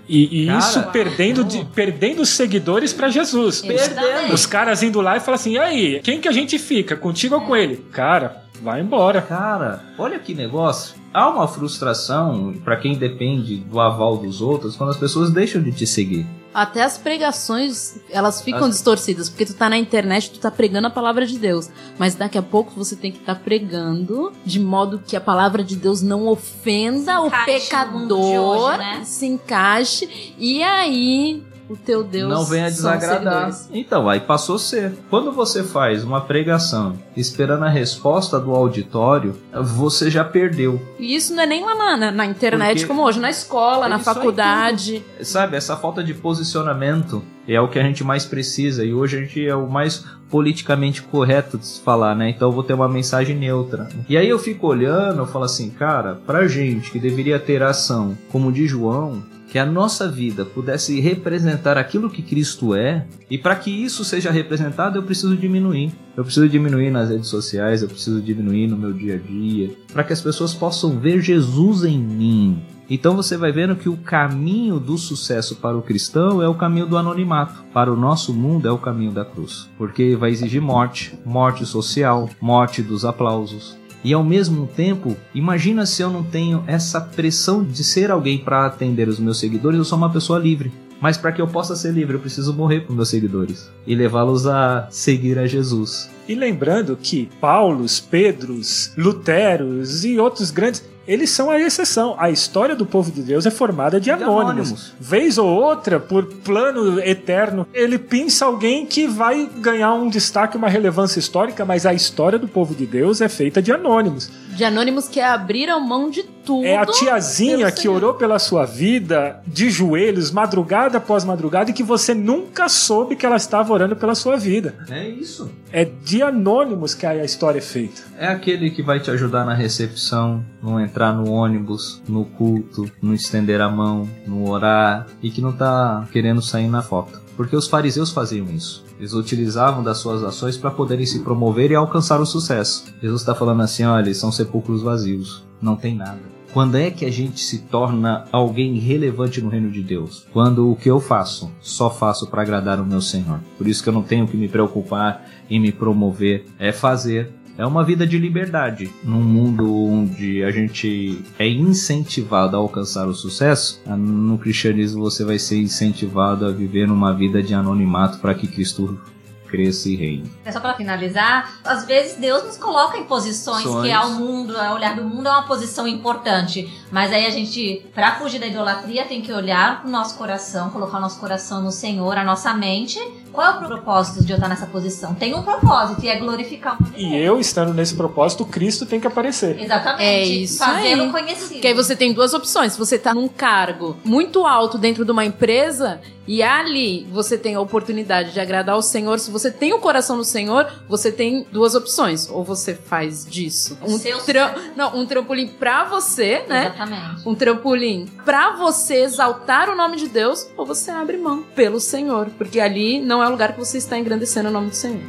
E, 0.09 0.44
e 0.44 0.47
Cara, 0.47 0.59
isso 0.61 0.82
perdendo, 0.92 1.42
de, 1.42 1.64
perdendo 1.64 2.24
seguidores 2.24 2.92
para 2.92 3.09
Jesus. 3.09 3.61
Perdendo. 3.62 4.32
Os 4.32 4.47
caras 4.47 4.80
indo 4.84 5.01
lá 5.01 5.16
e 5.16 5.20
falam 5.20 5.34
assim: 5.34 5.55
e 5.55 5.59
aí, 5.59 6.01
quem 6.05 6.20
que 6.20 6.28
a 6.28 6.32
gente 6.32 6.57
fica? 6.61 6.94
Contigo 6.94 7.34
ou 7.34 7.40
com 7.40 7.57
ele? 7.57 7.78
Cara, 7.90 8.44
vai 8.62 8.80
embora. 8.80 9.22
Cara, 9.22 9.84
olha 9.98 10.18
que 10.18 10.34
negócio. 10.34 10.96
Há 11.12 11.28
uma 11.28 11.48
frustração 11.48 12.54
para 12.64 12.76
quem 12.76 12.96
depende 12.96 13.57
do 13.59 13.80
aval 13.80 14.16
dos 14.18 14.40
outros 14.40 14.76
quando 14.76 14.90
as 14.90 14.96
pessoas 14.96 15.30
deixam 15.30 15.62
de 15.62 15.72
te 15.72 15.86
seguir. 15.86 16.26
Até 16.52 16.82
as 16.82 16.96
pregações, 16.96 17.98
elas 18.11 18.40
ficam 18.40 18.64
as... 18.64 18.70
distorcidas, 18.70 19.28
porque 19.28 19.44
tu 19.44 19.54
tá 19.54 19.68
na 19.68 19.76
internet, 19.76 20.30
tu 20.30 20.40
tá 20.40 20.50
pregando 20.50 20.86
a 20.86 20.90
palavra 20.90 21.26
de 21.26 21.38
Deus. 21.38 21.68
Mas 21.98 22.14
daqui 22.14 22.38
a 22.38 22.42
pouco 22.42 22.72
você 22.74 22.96
tem 22.96 23.12
que 23.12 23.18
estar 23.18 23.34
tá 23.34 23.40
pregando 23.42 24.32
de 24.44 24.59
modo 24.59 24.98
que 25.07 25.14
a 25.16 25.20
palavra 25.20 25.62
de 25.62 25.76
Deus 25.76 26.00
não 26.00 26.26
ofenda 26.26 27.20
o 27.20 27.30
pecador, 27.44 28.18
hoje, 28.18 28.78
né? 28.78 29.02
se 29.04 29.26
encaixe. 29.26 30.34
E 30.38 30.62
aí 30.62 31.42
o 31.69 31.77
teu 31.77 32.05
Deus 32.05 32.29
não 32.29 32.45
venha 32.45 32.67
desagradar. 32.67 33.51
Então, 33.73 34.09
aí 34.09 34.21
passou 34.21 34.57
a 34.57 34.59
ser. 34.59 34.93
Quando 35.11 35.33
você 35.33 35.62
faz 35.62 36.05
uma 36.05 36.21
pregação 36.21 36.97
esperando 37.17 37.64
a 37.64 37.69
resposta 37.69 38.39
do 38.39 38.55
auditório, 38.55 39.37
você 39.53 40.11
já 40.11 40.25
perdeu. 40.25 40.81
E 40.99 41.14
isso 41.14 41.35
não 41.35 41.43
é 41.43 41.47
nem 41.47 41.64
lá 41.64 41.97
na, 41.97 42.11
na 42.11 42.27
internet 42.27 42.79
Porque 42.79 42.87
como 42.87 43.03
hoje, 43.03 43.19
na 43.19 43.31
escola, 43.31 43.89
na 43.89 43.99
faculdade. 43.99 45.03
Sabe, 45.23 45.57
essa 45.57 45.77
falta 45.77 46.03
de 46.03 46.14
posicionamento 46.14 47.23
é 47.49 47.61
o 47.61 47.69
que 47.69 47.79
a 47.79 47.83
gente 47.83 48.03
mais 48.03 48.25
precisa 48.25 48.85
e 48.85 48.93
hoje 48.93 49.17
a 49.17 49.21
gente 49.21 49.47
é 49.47 49.55
o 49.55 49.69
mais 49.69 50.05
politicamente 50.29 51.03
correto 51.03 51.57
de 51.57 51.67
se 51.67 51.81
falar, 51.81 52.14
né? 52.14 52.31
Então 52.31 52.49
eu 52.49 52.53
vou 52.53 52.64
ter 52.64 52.75
uma 52.75 52.89
mensagem 52.89 53.37
neutra. 53.37 53.89
E 54.09 54.17
aí 54.17 54.29
eu 54.29 54.39
fico 54.39 54.67
olhando, 54.67 55.21
eu 55.21 55.27
falo 55.27 55.45
assim, 55.45 55.71
cara, 55.71 56.19
pra 56.27 56.49
gente 56.49 56.91
que 56.91 56.99
deveria 56.99 57.39
ter 57.39 57.62
ação 57.62 58.17
como 58.31 58.51
de 58.51 58.67
João, 58.67 59.23
que 59.57 59.61
a 59.61 59.64
nossa 59.64 60.07
vida 60.07 60.44
pudesse 60.44 61.00
representar 61.00 61.78
aquilo 61.78 62.11
que 62.11 62.20
Cristo 62.20 62.74
é, 62.74 63.07
e 63.30 63.38
para 63.38 63.57
que 63.57 63.70
isso 63.70 64.04
seja 64.04 64.30
representado, 64.30 64.98
eu 64.98 65.02
preciso 65.02 65.34
diminuir. 65.34 65.94
Eu 66.14 66.24
preciso 66.24 66.46
diminuir 66.46 66.90
nas 66.90 67.09
redes 67.09 67.28
sociais, 67.28 67.80
eu 67.80 67.88
preciso 67.88 68.20
diminuir 68.20 68.66
no 68.66 68.76
meu 68.76 68.92
dia 68.92 69.14
a 69.14 69.16
dia, 69.16 69.74
para 69.90 70.04
que 70.04 70.12
as 70.12 70.20
pessoas 70.20 70.52
possam 70.52 71.00
ver 71.00 71.22
Jesus 71.22 71.84
em 71.84 71.98
mim. 71.98 72.62
Então 72.90 73.16
você 73.16 73.34
vai 73.38 73.50
vendo 73.50 73.76
que 73.76 73.88
o 73.88 73.96
caminho 73.96 74.78
do 74.78 74.98
sucesso 74.98 75.57
para 75.57 75.74
o 75.74 75.80
cristão 75.80 76.42
é 76.42 76.48
o 76.48 76.54
caminho 76.54 76.86
do 76.86 76.98
anonimato. 76.98 77.64
Para 77.72 77.90
o 77.90 77.96
nosso 77.96 78.34
mundo 78.34 78.68
é 78.68 78.70
o 78.70 78.76
caminho 78.76 79.11
da 79.11 79.24
cruz. 79.24 79.70
Porque 79.78 80.14
vai 80.16 80.32
exigir 80.32 80.61
morte, 80.61 81.18
morte 81.24 81.64
social, 81.64 82.28
morte 82.42 82.82
dos 82.82 83.07
aplausos. 83.07 83.74
E 84.07 84.12
ao 84.12 84.22
mesmo 84.22 84.68
tempo, 84.68 85.16
imagina 85.34 85.84
se 85.84 86.00
eu 86.00 86.09
não 86.09 86.22
tenho 86.22 86.62
essa 86.68 87.00
pressão 87.00 87.64
de 87.64 87.82
ser 87.82 88.09
alguém 88.09 88.38
para 88.38 88.64
atender 88.64 89.09
os 89.09 89.18
meus 89.18 89.40
seguidores, 89.40 89.76
eu 89.76 89.84
sou 89.84 89.98
uma 89.98 90.12
pessoa 90.12 90.38
livre. 90.38 90.70
Mas 91.00 91.16
para 91.16 91.32
que 91.32 91.42
eu 91.42 91.48
possa 91.48 91.74
ser 91.74 91.90
livre, 91.92 92.14
eu 92.14 92.20
preciso 92.20 92.54
morrer 92.54 92.82
para 92.82 92.94
meus 92.94 93.09
seguidores 93.09 93.68
e 93.84 93.96
levá-los 93.96 94.46
a 94.46 94.86
seguir 94.92 95.40
a 95.40 95.46
Jesus. 95.48 96.09
E 96.28 96.36
lembrando 96.36 96.96
que 96.96 97.28
Paulos, 97.40 97.98
Pedros, 97.98 98.92
Luteros 98.96 100.04
e 100.04 100.20
outros 100.20 100.52
grandes 100.52 100.84
eles 101.07 101.30
são 101.30 101.50
a 101.50 101.61
exceção. 101.61 102.16
A 102.18 102.30
história 102.30 102.74
do 102.74 102.84
povo 102.84 103.11
de 103.11 103.22
Deus 103.22 103.46
é 103.46 103.50
formada 103.50 104.00
de 104.00 104.11
anônimos. 104.11 104.40
anônimos. 104.40 104.92
Vez 104.98 105.38
ou 105.38 105.48
outra, 105.48 106.00
por 106.00 106.24
plano 106.24 107.00
eterno, 107.00 107.66
ele 107.72 107.98
pinça 107.98 108.44
alguém 108.44 108.86
que 108.86 109.07
vai 109.07 109.48
ganhar 109.59 109.94
um 109.94 110.09
destaque, 110.09 110.57
uma 110.57 110.68
relevância 110.68 111.18
histórica, 111.18 111.64
mas 111.64 111.86
a 111.86 111.94
história 111.94 112.38
do 112.38 112.48
povo 112.48 112.74
de 112.74 112.86
Deus 112.86 113.20
é 113.20 113.28
feita 113.28 113.62
de 113.62 113.72
anônimos. 113.72 114.30
De 114.57 114.64
anônimos 114.64 115.07
que 115.07 115.20
abriram 115.20 115.78
mão 115.78 116.09
de 116.09 116.22
tudo. 116.22 116.64
É 116.64 116.78
a 116.78 116.86
tiazinha 116.86 117.70
que 117.70 117.86
orou 117.88 118.14
pela 118.14 118.38
sua 118.38 118.64
vida 118.64 119.42
de 119.46 119.68
joelhos, 119.68 120.30
madrugada 120.30 120.96
após 120.96 121.24
madrugada, 121.24 121.70
e 121.70 121.74
que 121.74 121.82
você 121.82 122.14
nunca 122.14 122.66
soube 122.66 123.16
que 123.16 123.26
ela 123.26 123.36
estava 123.36 123.70
orando 123.72 123.94
pela 123.94 124.14
sua 124.14 124.38
vida. 124.38 124.74
É 124.88 125.07
isso. 125.07 125.50
É 125.70 125.84
de 125.84 126.22
anônimos 126.22 126.94
que 126.94 127.04
a 127.04 127.22
história 127.22 127.59
é 127.59 127.62
feita. 127.62 128.00
É 128.18 128.28
aquele 128.28 128.70
que 128.70 128.82
vai 128.82 128.98
te 128.98 129.11
ajudar 129.11 129.44
na 129.44 129.52
recepção, 129.52 130.42
no 130.62 130.80
entrar 130.80 131.12
no 131.12 131.30
ônibus, 131.30 132.00
no 132.09 132.24
culto, 132.24 132.90
no 133.02 133.12
estender 133.12 133.61
a 133.61 133.68
mão, 133.68 134.09
no 134.26 134.48
orar, 134.48 135.07
e 135.22 135.30
que 135.30 135.42
não 135.42 135.52
tá 135.52 136.09
querendo 136.12 136.40
sair 136.40 136.68
na 136.68 136.80
foto. 136.80 137.26
Porque 137.37 137.55
os 137.55 137.68
fariseus 137.68 138.11
faziam 138.11 138.47
isso. 138.47 138.84
Eles 138.99 139.12
utilizavam 139.12 139.82
das 139.82 139.99
suas 139.99 140.22
ações 140.22 140.57
para 140.57 140.70
poderem 140.70 141.05
se 141.05 141.20
promover 141.20 141.70
e 141.70 141.74
alcançar 141.74 142.20
o 142.20 142.26
sucesso. 142.26 142.84
Jesus 143.01 143.20
está 143.20 143.34
falando 143.34 143.62
assim: 143.62 143.84
olha, 143.84 144.14
são 144.14 144.32
sepulcros 144.32 144.82
vazios, 144.82 145.45
não 145.61 145.76
tem 145.76 145.95
nada. 145.95 146.37
Quando 146.53 146.76
é 146.76 146.91
que 146.91 147.05
a 147.05 147.12
gente 147.12 147.41
se 147.41 147.59
torna 147.59 148.24
alguém 148.32 148.78
relevante 148.78 149.43
no 149.43 149.51
reino 149.51 149.70
de 149.70 149.82
Deus? 149.82 150.26
Quando 150.32 150.70
o 150.70 150.74
que 150.74 150.91
eu 150.91 150.99
faço, 150.99 151.53
só 151.61 151.91
faço 151.91 152.28
para 152.28 152.41
agradar 152.41 152.80
o 152.80 152.87
meu 152.87 153.03
Senhor. 153.03 153.41
Por 153.59 153.68
isso 153.68 153.82
que 153.82 153.91
eu 153.91 153.93
não 153.93 154.03
tenho 154.03 154.26
que 154.26 154.39
me 154.39 154.49
preocupar 154.49 155.28
em 155.51 155.61
me 155.61 155.70
promover, 155.70 156.47
é 156.59 156.72
fazer 156.72 157.30
é 157.59 157.66
uma 157.66 157.84
vida 157.84 158.07
de 158.07 158.18
liberdade. 158.18 158.92
Num 159.02 159.22
mundo 159.22 159.84
onde 159.86 160.44
a 160.44 160.50
gente 160.50 161.22
é 161.38 161.48
incentivado 161.48 162.57
a 162.57 162.59
alcançar 162.59 163.07
o 163.09 163.14
sucesso, 163.14 163.80
no 163.86 164.38
cristianismo 164.38 165.02
você 165.02 165.24
vai 165.24 165.38
ser 165.38 165.61
incentivado 165.61 166.46
a 166.46 166.50
viver 166.50 166.86
numa 166.86 167.12
vida 167.12 167.42
de 167.42 167.54
anonimato 167.54 168.18
para 168.18 168.34
que 168.34 168.46
Cristo 168.46 168.98
cresça 169.46 169.88
e 169.88 169.96
reine. 169.96 170.30
É 170.44 170.52
só 170.52 170.61
para 170.61 170.74
finalizar, 170.74 171.61
às 171.64 171.84
vezes 171.86 172.16
Deus 172.16 172.44
nos 172.44 172.57
coloca 172.57 172.98
em 172.98 173.04
posições 173.04 173.62
Sonhos. 173.62 173.86
que 173.86 173.92
ao 173.92 174.11
mundo, 174.11 174.57
ao 174.59 174.74
olhar 174.74 174.94
do 174.96 175.04
mundo 175.04 175.28
é 175.28 175.30
uma 175.30 175.44
posição 175.44 175.86
importante, 175.86 176.70
mas 176.90 177.12
aí 177.12 177.26
a 177.26 177.30
gente, 177.30 177.86
para 177.94 178.16
fugir 178.16 178.40
da 178.40 178.46
idolatria, 178.46 179.04
tem 179.04 179.22
que 179.22 179.32
olhar 179.32 179.80
pro 179.80 179.90
nosso 179.90 180.18
coração, 180.18 180.70
colocar 180.70 180.98
o 180.98 181.00
nosso 181.00 181.18
coração 181.20 181.62
no 181.62 181.70
Senhor, 181.70 182.18
a 182.18 182.24
nossa 182.24 182.52
mente. 182.52 182.98
Qual 183.37 183.47
é 183.47 183.51
o 183.51 183.68
propósito 183.68 184.24
de 184.24 184.32
eu 184.32 184.37
estar 184.37 184.49
nessa 184.49 184.66
posição? 184.66 185.14
Tem 185.14 185.34
um 185.34 185.43
propósito 185.43 186.03
e 186.03 186.09
é 186.09 186.18
glorificar 186.18 186.78
o 186.80 186.87
E 186.97 187.14
eu 187.14 187.39
estando 187.39 187.74
nesse 187.74 187.95
propósito, 187.95 188.47
Cristo 188.47 188.87
tem 188.87 188.99
que 188.99 189.07
aparecer. 189.07 189.61
Exatamente. 189.61 190.03
É 190.03 190.24
isso 190.24 190.59
Fazê-lo 190.59 191.12
conhecido. 191.12 191.53
Porque 191.53 191.66
aí 191.66 191.74
você 191.74 191.95
tem 191.95 192.14
duas 192.14 192.32
opções. 192.32 192.72
Se 192.72 192.78
você 192.78 192.99
tá 192.99 193.12
num 193.12 193.28
cargo 193.28 193.95
muito 194.03 194.47
alto 194.47 194.78
dentro 194.78 195.05
de 195.05 195.11
uma 195.11 195.22
empresa, 195.22 196.01
e 196.26 196.43
ali 196.43 197.07
você 197.11 197.39
tem 197.39 197.55
a 197.55 197.61
oportunidade 197.61 198.32
de 198.32 198.41
agradar 198.41 198.76
o 198.76 198.82
Senhor. 198.82 199.18
Se 199.18 199.30
você 199.30 199.51
tem 199.51 199.72
o 199.72 199.78
coração 199.78 200.16
no 200.16 200.24
Senhor, 200.24 200.66
você 200.89 201.12
tem 201.12 201.47
duas 201.53 201.74
opções. 201.74 202.28
Ou 202.28 202.43
você 202.43 202.74
faz 202.74 203.24
disso 203.24 203.78
um, 203.87 203.99
tra 203.99 204.55
não, 204.74 204.99
um 204.99 205.07
trampolim 205.07 205.47
pra 205.47 205.84
você, 205.84 206.43
né? 206.49 206.66
Exatamente. 206.66 207.28
Um 207.28 207.34
trampolim 207.34 208.07
pra 208.24 208.57
você 208.57 209.03
exaltar 209.03 209.70
o 209.70 209.76
nome 209.76 209.97
de 209.97 210.09
Deus, 210.09 210.49
ou 210.57 210.66
você 210.66 210.91
abre 210.91 211.16
mão 211.16 211.45
pelo 211.55 211.78
Senhor. 211.78 212.28
Porque 212.37 212.59
ali 212.59 213.01
não 213.01 213.22
é 213.22 213.26
o 213.29 213.31
lugar 213.31 213.53
que 213.53 213.59
você 213.59 213.79
está 213.79 213.99
engrandecendo 213.99 214.49
o 214.49 214.53
nome 214.53 214.70
do 214.70 214.77
Senhor. 214.77 215.01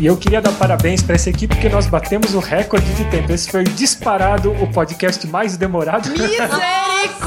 E 0.00 0.06
eu 0.06 0.16
queria 0.16 0.40
dar 0.40 0.52
parabéns 0.52 1.02
para 1.02 1.16
essa 1.16 1.28
equipe 1.28 1.52
porque 1.52 1.68
nós 1.68 1.86
batemos 1.86 2.32
o 2.32 2.38
recorde 2.38 2.94
de 2.94 3.04
tempo. 3.06 3.32
Esse 3.32 3.50
foi 3.50 3.64
disparado 3.64 4.52
o 4.52 4.72
podcast 4.72 5.26
mais 5.26 5.56
demorado. 5.56 6.08
Misericórdia! 6.10 7.17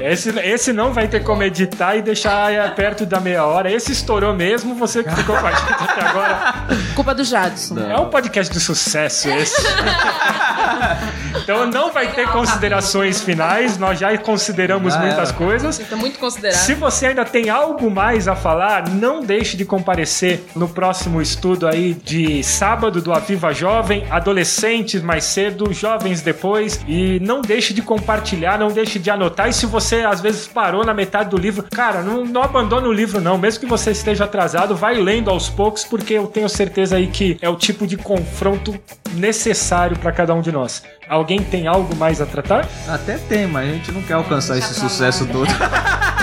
Esse, 0.00 0.30
esse 0.40 0.72
não 0.72 0.92
vai 0.92 1.08
ter 1.08 1.22
como 1.22 1.42
editar 1.42 1.96
e 1.96 2.02
deixar 2.02 2.74
perto 2.74 3.06
da 3.06 3.20
meia 3.20 3.44
hora. 3.44 3.70
Esse 3.70 3.92
estourou 3.92 4.34
mesmo, 4.34 4.74
você 4.74 5.02
que 5.02 5.14
ficou 5.14 5.36
com 5.36 5.46
a 5.46 5.52
gente 5.52 5.72
até 5.72 6.04
agora. 6.04 6.54
Culpa 6.94 7.14
do 7.14 7.24
Jadson. 7.24 7.78
É 7.78 7.98
um 7.98 8.08
podcast 8.08 8.52
de 8.52 8.60
sucesso 8.60 9.28
esse. 9.28 9.60
então 11.42 11.66
não 11.66 11.92
vai 11.92 12.12
ter 12.12 12.28
considerações 12.28 13.20
finais, 13.22 13.78
nós 13.78 13.98
já 13.98 14.16
consideramos 14.18 14.96
muitas 14.96 15.32
coisas. 15.32 15.78
Está 15.78 15.96
muito 15.96 16.18
considerado. 16.18 16.58
Se 16.58 16.74
você 16.74 17.06
ainda 17.06 17.24
tem 17.24 17.48
algo 17.50 17.90
mais 17.90 18.28
a 18.28 18.36
falar, 18.36 18.88
não 18.88 19.22
deixe 19.22 19.56
de 19.56 19.64
comparecer 19.64 20.44
no 20.54 20.68
próximo 20.68 21.20
estudo 21.20 21.66
aí 21.66 21.94
de 21.94 22.42
sábado 22.42 23.00
do 23.00 23.12
Aviva 23.12 23.52
Jovem, 23.52 24.06
adolescentes 24.10 25.02
mais 25.02 25.24
cedo, 25.24 25.72
jovens 25.72 26.20
depois. 26.22 26.80
E 26.86 27.18
não 27.20 27.40
deixe 27.40 27.72
de 27.72 27.82
compartilhar, 27.82 28.19
não 28.58 28.68
deixe 28.68 28.98
de 28.98 29.10
anotar. 29.10 29.48
E 29.48 29.52
se 29.52 29.66
você 29.66 30.02
às 30.02 30.20
vezes 30.20 30.46
parou 30.46 30.84
na 30.84 30.94
metade 30.94 31.30
do 31.30 31.36
livro, 31.36 31.64
cara, 31.70 32.02
não, 32.02 32.24
não 32.24 32.42
abandone 32.42 32.86
o 32.86 32.92
livro, 32.92 33.20
não. 33.20 33.38
Mesmo 33.38 33.60
que 33.60 33.66
você 33.66 33.90
esteja 33.90 34.24
atrasado, 34.24 34.76
vai 34.76 34.94
lendo 34.94 35.30
aos 35.30 35.48
poucos, 35.48 35.84
porque 35.84 36.14
eu 36.14 36.26
tenho 36.26 36.48
certeza 36.48 36.96
aí 36.96 37.06
que 37.06 37.38
é 37.40 37.48
o 37.48 37.56
tipo 37.56 37.86
de 37.86 37.96
confronto 37.96 38.78
necessário 39.14 39.98
para 39.98 40.12
cada 40.12 40.34
um 40.34 40.40
de 40.40 40.52
nós. 40.52 40.82
Alguém 41.08 41.42
tem 41.42 41.66
algo 41.66 41.94
mais 41.96 42.20
a 42.20 42.26
tratar? 42.26 42.68
Até 42.88 43.16
tem, 43.16 43.46
mas 43.46 43.68
a 43.68 43.72
gente 43.72 43.92
não 43.92 44.02
quer 44.02 44.14
alcançar 44.14 44.56
esse 44.56 44.74
sucesso 44.74 45.26
todo. 45.26 45.48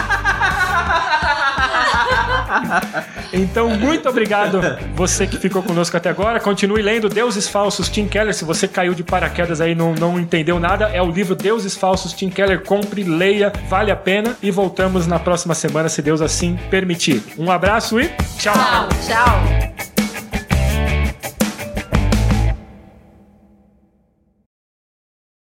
então, 3.34 3.70
muito 3.70 4.08
obrigado 4.08 4.62
você 4.96 5.28
que 5.28 5.38
ficou 5.38 5.62
conosco 5.64 5.96
até 5.96 6.10
agora. 6.10 6.40
Continue 6.40 6.82
lendo 6.82 7.10
Deuses 7.10 7.48
Falsos, 7.48 7.90
Tim 7.90 8.08
Keller. 8.08 8.34
Se 8.34 8.46
você 8.46 8.68
caiu 8.68 8.94
de 8.94 9.04
paraquedas 9.04 9.62
aí 9.62 9.76
não, 9.76 9.94
não 9.94 10.20
entendeu 10.20 10.60
nada, 10.60 10.90
é 10.90 11.02
o 11.02 11.10
livro 11.10 11.36
Deuses 11.36 11.76
Falsos, 11.76 12.14
Tim 12.14 12.30
Keller. 12.30 12.64
Compre, 12.64 13.04
leia, 13.04 13.52
vale 13.68 13.92
a 13.92 13.96
pena. 13.96 14.36
E 14.42 14.52
voltamos 14.52 15.08
na 15.08 15.20
próxima 15.20 15.54
semana, 15.54 15.90
se 15.90 16.02
Deus 16.02 16.22
assim 16.22 16.58
permitir. 16.70 17.24
Um 17.38 17.52
abraço 17.52 18.00
e 18.00 18.10
tchau. 18.38 18.54
Tchau, 18.54 18.90
tchau. 19.08 19.97